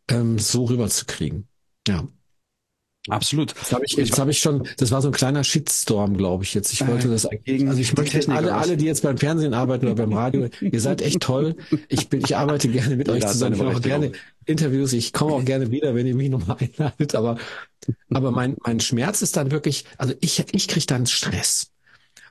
ähm, 0.08 0.38
so 0.38 0.66
rüberzukriegen. 0.66 1.48
Ja. 1.86 2.06
Absolut. 3.08 3.54
Jetzt 3.54 3.72
habe 3.72 3.84
ich, 3.84 3.92
jetzt 3.92 4.18
hab 4.18 4.28
ich 4.28 4.38
schon, 4.38 4.66
das 4.76 4.90
war 4.90 5.02
so 5.02 5.08
ein 5.08 5.12
kleiner 5.12 5.44
Shitstorm, 5.44 6.16
glaube 6.16 6.44
ich 6.44 6.54
jetzt. 6.54 6.72
Ich 6.72 6.86
wollte 6.86 7.08
das 7.08 7.26
eigentlich, 7.26 7.66
also 7.68 7.80
ich 7.80 7.96
möchte 7.96 8.32
alle, 8.32 8.54
alle, 8.54 8.76
die 8.76 8.84
jetzt 8.84 9.02
beim 9.02 9.18
Fernsehen 9.18 9.54
arbeiten 9.54 9.86
oder 9.86 9.94
beim 9.94 10.12
Radio, 10.12 10.48
ihr 10.60 10.80
seid 10.80 11.02
echt 11.02 11.20
toll. 11.20 11.56
Ich 11.88 12.08
bin, 12.08 12.20
ich 12.20 12.36
arbeite 12.36 12.68
gerne 12.68 12.96
mit 12.96 13.08
euch 13.08 13.26
zusammen. 13.26 13.54
Ich 13.54 13.62
mache 13.62 13.76
auch 13.76 13.82
gerne 13.82 14.12
Interviews. 14.44 14.92
Ich 14.92 15.12
komme 15.12 15.32
auch 15.32 15.44
gerne 15.44 15.70
wieder, 15.70 15.94
wenn 15.94 16.06
ihr 16.06 16.14
mich 16.14 16.30
nochmal 16.30 16.56
einladet. 16.60 17.14
Aber, 17.14 17.38
aber 18.10 18.30
mein, 18.30 18.56
mein 18.64 18.80
Schmerz 18.80 19.22
ist 19.22 19.36
dann 19.36 19.50
wirklich, 19.50 19.84
also 19.96 20.14
ich, 20.20 20.44
ich 20.52 20.68
kriege 20.68 20.86
dann 20.86 21.06
Stress. 21.06 21.70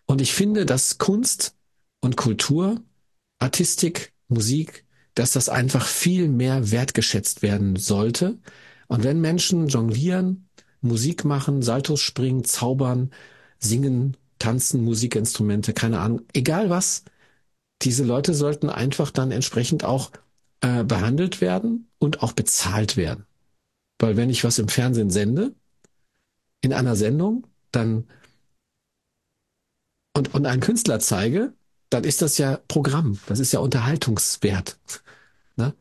Und 0.05 0.21
ich 0.21 0.33
finde, 0.33 0.65
dass 0.65 0.97
Kunst 0.97 1.55
und 1.99 2.15
Kultur, 2.15 2.81
Artistik, 3.39 4.13
Musik, 4.29 4.85
dass 5.17 5.31
das 5.31 5.49
einfach 5.49 5.85
viel 5.85 6.27
mehr 6.27 6.71
wertgeschätzt 6.71 7.41
werden 7.41 7.75
sollte. 7.75 8.37
Und 8.87 9.03
wenn 9.03 9.19
Menschen 9.19 9.67
jonglieren, 9.67 10.46
Musik 10.87 11.25
machen, 11.25 11.61
Saltos 11.61 12.01
springen, 12.01 12.43
zaubern, 12.43 13.11
singen, 13.59 14.17
tanzen, 14.39 14.83
Musikinstrumente, 14.83 15.73
keine 15.73 15.99
Ahnung, 15.99 16.21
egal 16.33 16.69
was. 16.69 17.03
Diese 17.81 18.03
Leute 18.03 18.33
sollten 18.33 18.69
einfach 18.69 19.11
dann 19.11 19.31
entsprechend 19.31 19.83
auch 19.83 20.11
äh, 20.61 20.83
behandelt 20.83 21.41
werden 21.41 21.89
und 21.99 22.23
auch 22.23 22.33
bezahlt 22.33 22.97
werden. 22.97 23.25
Weil 23.99 24.17
wenn 24.17 24.29
ich 24.29 24.43
was 24.43 24.59
im 24.59 24.67
Fernsehen 24.67 25.09
sende, 25.09 25.53
in 26.61 26.73
einer 26.73 26.95
Sendung, 26.95 27.45
dann 27.71 28.07
und, 30.15 30.33
und 30.33 30.45
einen 30.45 30.61
Künstler 30.61 30.99
zeige, 30.99 31.53
dann 31.89 32.03
ist 32.03 32.21
das 32.21 32.37
ja 32.37 32.59
Programm, 32.67 33.19
das 33.27 33.39
ist 33.39 33.51
ja 33.53 33.59
Unterhaltungswert. 33.59 34.79
Ne? 35.55 35.73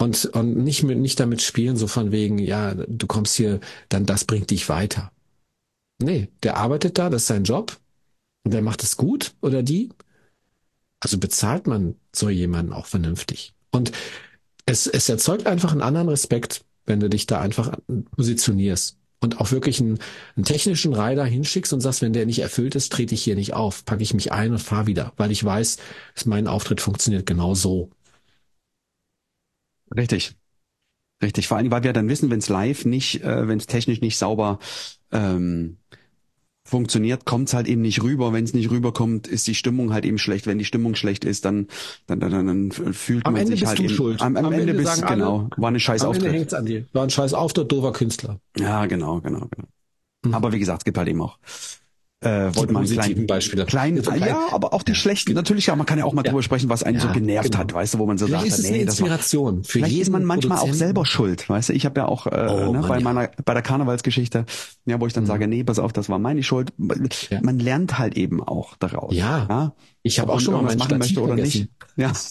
Und, 0.00 0.26
und 0.26 0.56
nicht 0.56 0.84
mit, 0.84 0.98
nicht 0.98 1.18
damit 1.18 1.42
spielen, 1.42 1.76
so 1.76 1.88
von 1.88 2.12
wegen, 2.12 2.38
ja, 2.38 2.74
du 2.74 3.06
kommst 3.06 3.34
hier, 3.34 3.60
dann 3.88 4.06
das 4.06 4.24
bringt 4.24 4.50
dich 4.50 4.68
weiter. 4.68 5.10
Nee, 6.00 6.28
der 6.44 6.56
arbeitet 6.56 6.98
da, 6.98 7.10
das 7.10 7.22
ist 7.22 7.28
sein 7.28 7.44
Job. 7.44 7.76
Und 8.44 8.54
der 8.54 8.62
macht 8.62 8.82
es 8.82 8.96
gut 8.96 9.34
oder 9.40 9.62
die. 9.62 9.90
Also 11.00 11.18
bezahlt 11.18 11.66
man 11.66 11.96
so 12.14 12.28
jemanden 12.28 12.72
auch 12.72 12.86
vernünftig. 12.86 13.54
Und 13.70 13.92
es, 14.66 14.86
es 14.86 15.08
erzeugt 15.08 15.46
einfach 15.46 15.72
einen 15.72 15.82
anderen 15.82 16.08
Respekt, 16.08 16.64
wenn 16.86 17.00
du 17.00 17.08
dich 17.08 17.26
da 17.26 17.40
einfach 17.40 17.76
positionierst 18.16 18.96
und 19.20 19.40
auch 19.40 19.50
wirklich 19.50 19.80
einen, 19.80 19.98
einen 20.36 20.44
technischen 20.44 20.94
Rider 20.94 21.24
hinschickst 21.24 21.72
und 21.72 21.80
sagst, 21.80 22.02
wenn 22.02 22.12
der 22.12 22.26
nicht 22.26 22.40
erfüllt 22.40 22.74
ist, 22.74 22.92
trete 22.92 23.14
ich 23.14 23.22
hier 23.22 23.34
nicht 23.34 23.54
auf, 23.54 23.84
packe 23.84 24.02
ich 24.02 24.14
mich 24.14 24.32
ein 24.32 24.52
und 24.52 24.58
fahre 24.58 24.86
wieder, 24.86 25.12
weil 25.16 25.30
ich 25.30 25.42
weiß, 25.42 25.78
dass 26.14 26.26
mein 26.26 26.46
Auftritt 26.46 26.80
funktioniert 26.80 27.26
genau 27.26 27.54
so. 27.54 27.90
Richtig. 29.96 30.36
Richtig. 31.22 31.48
Vor 31.48 31.56
allem, 31.56 31.70
weil 31.70 31.82
wir 31.82 31.92
dann 31.92 32.08
wissen, 32.08 32.30
wenn 32.30 32.38
es 32.38 32.48
live 32.48 32.84
nicht, 32.84 33.22
äh, 33.24 33.48
wenn 33.48 33.58
es 33.58 33.66
technisch 33.66 34.00
nicht 34.00 34.16
sauber 34.16 34.58
ähm, 35.10 35.78
funktioniert, 36.64 37.24
kommt 37.24 37.48
es 37.48 37.54
halt 37.54 37.66
eben 37.66 37.80
nicht 37.80 38.02
rüber. 38.02 38.32
Wenn 38.32 38.44
es 38.44 38.54
nicht 38.54 38.70
rüberkommt, 38.70 39.26
ist 39.26 39.46
die 39.46 39.54
Stimmung 39.54 39.92
halt 39.92 40.04
eben 40.04 40.18
schlecht. 40.18 40.46
Wenn 40.46 40.58
die 40.58 40.64
Stimmung 40.64 40.94
schlecht 40.94 41.24
ist, 41.24 41.44
dann 41.44 41.66
dann 42.06 42.20
dann, 42.20 42.46
dann 42.46 42.70
fühlt 42.70 43.26
am 43.26 43.32
man 43.32 43.42
Ende 43.42 43.52
sich 43.52 43.60
bist 43.60 43.68
halt 43.70 43.78
du 43.78 43.84
eben, 43.84 43.94
schuld. 43.94 44.20
Am, 44.20 44.36
am, 44.36 44.46
am 44.46 44.52
Ende, 44.52 44.72
Ende 44.72 44.82
bist 44.82 45.06
genau. 45.06 45.48
War 45.56 45.68
eine 45.68 45.80
scheiß 45.80 46.02
am 46.02 46.10
Auftritt. 46.10 46.26
Ende 46.26 46.38
hängt's 46.38 46.54
an 46.54 46.66
dir. 46.66 46.84
War 46.92 47.02
ein 47.02 47.10
scheiß 47.10 47.34
Auftritt, 47.34 47.72
doofer 47.72 47.92
Künstler. 47.92 48.40
Ja, 48.56 48.86
genau, 48.86 49.20
genau, 49.20 49.48
genau. 49.50 49.68
Mhm. 50.24 50.34
Aber 50.34 50.52
wie 50.52 50.58
gesagt, 50.58 50.82
es 50.82 50.84
gibt 50.84 50.98
halt 50.98 51.08
eben 51.08 51.20
auch 51.22 51.38
äh, 52.20 52.52
wollte 52.56 52.72
man 52.72 52.82
positiven 52.82 53.14
klein, 53.14 53.26
Beispiele. 53.28 53.64
klein, 53.64 53.96
Ja, 53.96 54.02
so 54.02 54.10
klein- 54.10 54.28
ja, 54.28 54.40
aber 54.50 54.72
auch 54.74 54.82
die 54.82 54.94
schlechten 54.96 55.34
natürlich 55.34 55.66
ja. 55.66 55.76
Man 55.76 55.86
kann 55.86 55.98
ja 55.98 56.04
auch 56.04 56.12
mal 56.12 56.24
Ja. 56.24 56.30
drüber 56.32 56.42
sprechen, 56.42 56.68
was 56.68 56.82
einen 56.82 56.96
Ja, 56.96 57.02
so 57.02 57.12
genervt 57.12 57.50
genau. 57.52 57.58
hat, 57.58 57.72
weißt 57.72 57.94
du, 57.94 57.98
wo 58.00 58.06
man 58.06 58.18
so 58.18 58.26
Vielleicht 58.26 58.40
sagt, 58.46 58.52
ist 58.54 58.58
es 58.58 58.64
eine 58.66 58.76
nee, 58.78 58.84
das 58.84 59.00
war, 59.00 59.06
Inspiration 59.06 59.62
für 59.64 59.70
Vielleicht 59.72 59.92
jeden 59.92 60.02
ist 60.02 60.10
man 60.10 60.24
manchmal 60.24 60.58
auch 60.58 60.72
selber 60.72 61.06
schuld, 61.06 61.48
weißt 61.48 61.68
du? 61.68 61.72
Ich 61.74 61.84
habe 61.84 62.00
ja 62.00 62.06
auch 62.06 62.26
äh, 62.26 62.30
Oh, 62.50 62.72
ne, 62.72 62.80
Mann, 62.80 62.88
bei 62.88 62.98
ja. 62.98 63.04
meiner 63.04 63.30
bei 63.44 63.54
der 63.54 63.62
Karnevalsgeschichte, 63.62 64.46
ja, 64.86 65.00
wo 65.00 65.06
ich 65.06 65.12
dann 65.12 65.26
sage, 65.26 65.46
nee, 65.46 65.62
pass 65.62 65.78
auf, 65.78 65.92
das 65.92 66.08
war 66.08 66.18
meine 66.18 66.42
Schuld. 66.42 66.72
Man 66.76 67.58
lernt 67.60 67.98
halt 68.00 68.16
eben 68.16 68.42
auch 68.42 68.74
daraus. 68.78 69.14
Ja. 69.14 69.46
ja? 69.48 69.72
Ich 70.02 70.18
habe 70.18 70.32
auch 70.32 70.40
schon 70.40 70.54
mal 70.54 70.62
mein 70.62 70.76
machen 70.78 70.98
möchte 70.98 71.20
oder 71.22 71.36
nicht. 71.36 71.68
Ja. 71.96 72.12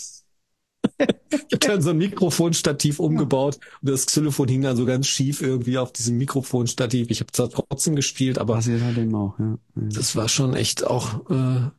Ich 0.99 1.53
habe 1.53 1.67
dann 1.67 1.81
so 1.81 1.91
ein 1.91 1.97
Mikrofonstativ 1.97 2.99
umgebaut 2.99 3.59
und 3.81 3.89
das 3.89 4.05
Xylophon 4.07 4.47
hing 4.47 4.61
dann 4.61 4.75
so 4.77 4.85
ganz 4.85 5.07
schief 5.07 5.41
irgendwie 5.41 5.77
auf 5.77 5.91
diesem 5.91 6.17
Mikrofonstativ. 6.17 7.09
Ich 7.11 7.19
habe 7.19 7.31
zwar 7.31 7.49
trotzdem 7.49 7.95
gespielt, 7.95 8.39
aber 8.39 8.55
Passiert 8.55 8.81
halt 8.81 8.97
eben 8.97 9.13
auch, 9.15 9.37
ja. 9.39 9.57
das 9.75 10.15
war 10.15 10.27
schon 10.29 10.53
echt 10.55 10.85
auch 10.85 11.29
äh, 11.29 11.69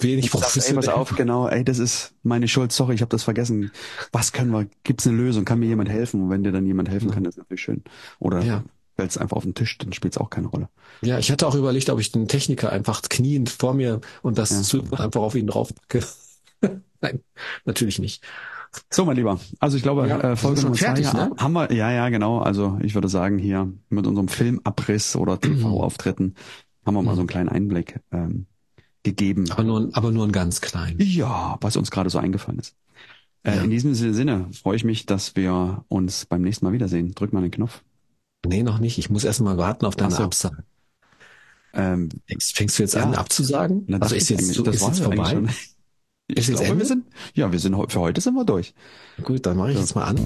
wenig 0.00 0.30
sagst, 0.30 0.56
ey, 0.68 0.74
pass 0.74 0.86
professionell. 0.86 0.90
auf, 0.90 1.14
genau, 1.14 1.46
ey, 1.48 1.64
das 1.64 1.78
ist 1.78 2.14
meine 2.22 2.48
Schuld, 2.48 2.72
sorry, 2.72 2.94
ich 2.94 3.00
habe 3.00 3.10
das 3.10 3.22
vergessen. 3.22 3.70
Was 4.12 4.32
können 4.32 4.50
wir? 4.50 4.66
Gibt's 4.82 5.06
eine 5.06 5.16
Lösung? 5.16 5.44
Kann 5.44 5.60
mir 5.60 5.66
jemand 5.66 5.88
helfen? 5.88 6.22
Und 6.22 6.30
wenn 6.30 6.42
dir 6.42 6.52
dann 6.52 6.66
jemand 6.66 6.88
helfen 6.88 7.10
kann, 7.10 7.24
ist 7.24 7.38
natürlich 7.38 7.62
schön. 7.62 7.84
Oder 8.18 8.42
Ja. 8.42 8.64
fällt's 8.96 9.16
einfach 9.18 9.36
auf 9.36 9.44
den 9.44 9.54
Tisch, 9.54 9.78
dann 9.78 9.92
spielt's 9.92 10.18
auch 10.18 10.30
keine 10.30 10.48
Rolle. 10.48 10.68
Ja, 11.02 11.18
ich 11.18 11.30
hatte 11.30 11.46
auch 11.46 11.54
überlegt, 11.54 11.90
ob 11.90 12.00
ich 12.00 12.10
den 12.12 12.28
Techniker 12.28 12.70
einfach 12.72 13.02
kniend 13.02 13.50
vor 13.50 13.74
mir 13.74 14.00
und 14.22 14.38
das 14.38 14.72
Ja. 14.72 14.80
Einfach 14.98 15.20
auf 15.22 15.34
ihn 15.34 15.46
draufpacke. 15.46 16.04
Nein, 17.04 17.20
natürlich 17.64 17.98
nicht. 17.98 18.24
So, 18.90 19.04
mein 19.04 19.16
Lieber. 19.16 19.38
Also 19.60 19.76
ich 19.76 19.82
glaube, 19.84 20.08
Ja, 20.08 20.20
äh, 20.20 20.36
Folge 20.36 20.62
Nummer 20.62 20.74
fertig, 20.74 21.06
zwei 21.06 21.26
ne? 21.26 21.32
haben 21.38 21.52
wir, 21.52 21.72
ja, 21.72 21.92
ja, 21.92 22.08
genau. 22.08 22.38
Also 22.40 22.78
ich 22.82 22.94
würde 22.94 23.08
sagen, 23.08 23.38
hier 23.38 23.72
mit 23.88 24.06
unserem 24.06 24.26
Filmabriss 24.28 25.14
oder 25.16 25.40
TV-Auftritten 25.40 26.34
haben 26.84 26.94
wir 26.94 27.02
mal 27.02 27.14
so 27.14 27.20
einen 27.20 27.28
kleinen 27.28 27.48
Einblick 27.48 28.00
ähm, 28.10 28.46
gegeben. 29.04 29.50
Aber 29.50 29.62
nur, 29.62 29.90
aber 29.92 30.10
nur 30.10 30.26
ein 30.26 30.32
ganz 30.32 30.60
klein. 30.60 30.96
Ja, 30.98 31.56
was 31.60 31.76
uns 31.76 31.90
gerade 31.90 32.10
so 32.10 32.18
eingefallen 32.18 32.58
ist. 32.58 32.74
Äh, 33.44 33.56
Ja. 33.56 33.62
In 33.62 33.70
diesem 33.70 33.94
Sinne 33.94 34.48
freue 34.52 34.76
ich 34.76 34.84
mich, 34.84 35.06
dass 35.06 35.36
wir 35.36 35.84
uns 35.88 36.26
beim 36.26 36.42
nächsten 36.42 36.64
Mal 36.64 36.72
wiedersehen. 36.72 37.14
Drück 37.14 37.32
mal 37.32 37.42
den 37.42 37.50
Knopf. 37.52 37.82
Nee, 38.46 38.62
noch 38.62 38.78
nicht. 38.78 38.98
Ich 38.98 39.08
muss 39.08 39.24
erst 39.24 39.40
mal 39.40 39.56
warten 39.56 39.86
auf 39.86 39.94
deine 39.96 40.10
so. 40.14 40.22
Absage. 40.24 40.64
Ähm, 41.74 42.08
Fängst, 42.26 42.56
fängst 42.56 42.78
du 42.78 42.82
jetzt 42.82 42.94
Ja. 42.94 43.02
an 43.04 43.14
abzusagen? 43.14 43.84
na, 43.86 43.98
also 43.98 44.14
ist 44.14 44.28
jetzt, 44.30 44.52
so, 44.52 44.64
ist 44.64 44.80
war's 44.80 44.98
jetzt 44.98 45.04
vorbei? 45.06 45.42
Ich 46.26 46.46
glaube, 46.46 46.64
Ende? 46.64 46.78
wir 46.78 46.86
sind, 46.86 47.04
ja, 47.34 47.52
wir 47.52 47.58
sind 47.58 47.76
für 47.92 48.00
heute 48.00 48.20
sind 48.22 48.34
wir 48.34 48.44
durch. 48.46 48.72
Gut, 49.22 49.44
dann 49.44 49.58
mache 49.58 49.72
ich 49.72 49.78
jetzt 49.78 49.94
mal 49.94 50.04
an. 50.04 50.18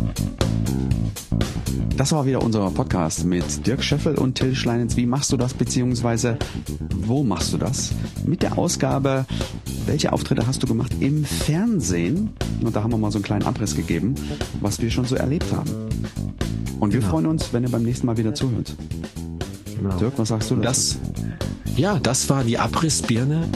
Das 1.96 2.12
war 2.12 2.24
wieder 2.24 2.40
unser 2.40 2.70
Podcast 2.70 3.24
mit 3.24 3.66
Dirk 3.66 3.82
Scheffel 3.82 4.14
und 4.14 4.36
Till 4.36 4.54
Schleinitz. 4.54 4.96
Wie 4.96 5.06
machst 5.06 5.32
du 5.32 5.36
das, 5.36 5.54
beziehungsweise 5.54 6.38
wo 7.00 7.24
machst 7.24 7.52
du 7.52 7.58
das? 7.58 7.90
Mit 8.24 8.42
der 8.42 8.56
Ausgabe, 8.56 9.26
welche 9.86 10.12
Auftritte 10.12 10.46
hast 10.46 10.62
du 10.62 10.68
gemacht 10.68 10.92
im 11.00 11.24
Fernsehen? 11.24 12.30
Und 12.62 12.76
da 12.76 12.84
haben 12.84 12.92
wir 12.92 12.98
mal 12.98 13.10
so 13.10 13.18
einen 13.18 13.24
kleinen 13.24 13.42
Abriss 13.44 13.74
gegeben, 13.74 14.14
was 14.60 14.80
wir 14.80 14.92
schon 14.92 15.04
so 15.04 15.16
erlebt 15.16 15.52
haben. 15.52 15.88
Und 16.78 16.92
wir 16.92 17.00
Genau. 17.00 17.10
freuen 17.10 17.26
uns, 17.26 17.52
wenn 17.52 17.64
ihr 17.64 17.70
beim 17.70 17.82
nächsten 17.82 18.06
Mal 18.06 18.16
wieder 18.16 18.34
zuhört. 18.34 18.76
Genau. 19.76 19.96
Dirk, 19.96 20.12
was 20.16 20.28
sagst 20.28 20.48
du 20.52 20.54
dazu? 20.54 20.62
Das, 20.62 20.98
ja, 21.76 21.98
das 21.98 22.30
war 22.30 22.44
die 22.44 22.56
Abrissbirne 22.56 23.48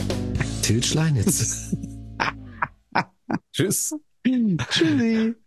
Till 0.63 0.83
Schleinitz. 0.83 1.77
Tschüss. 3.53 3.95
Tschüssi. 4.25 5.35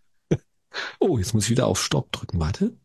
Oh, 1.00 1.18
jetzt 1.18 1.34
muss 1.34 1.46
ich 1.46 1.52
wieder 1.52 1.68
auf 1.68 1.82
Stopp 1.82 2.12
drücken. 2.12 2.38
Warte. 2.38 2.78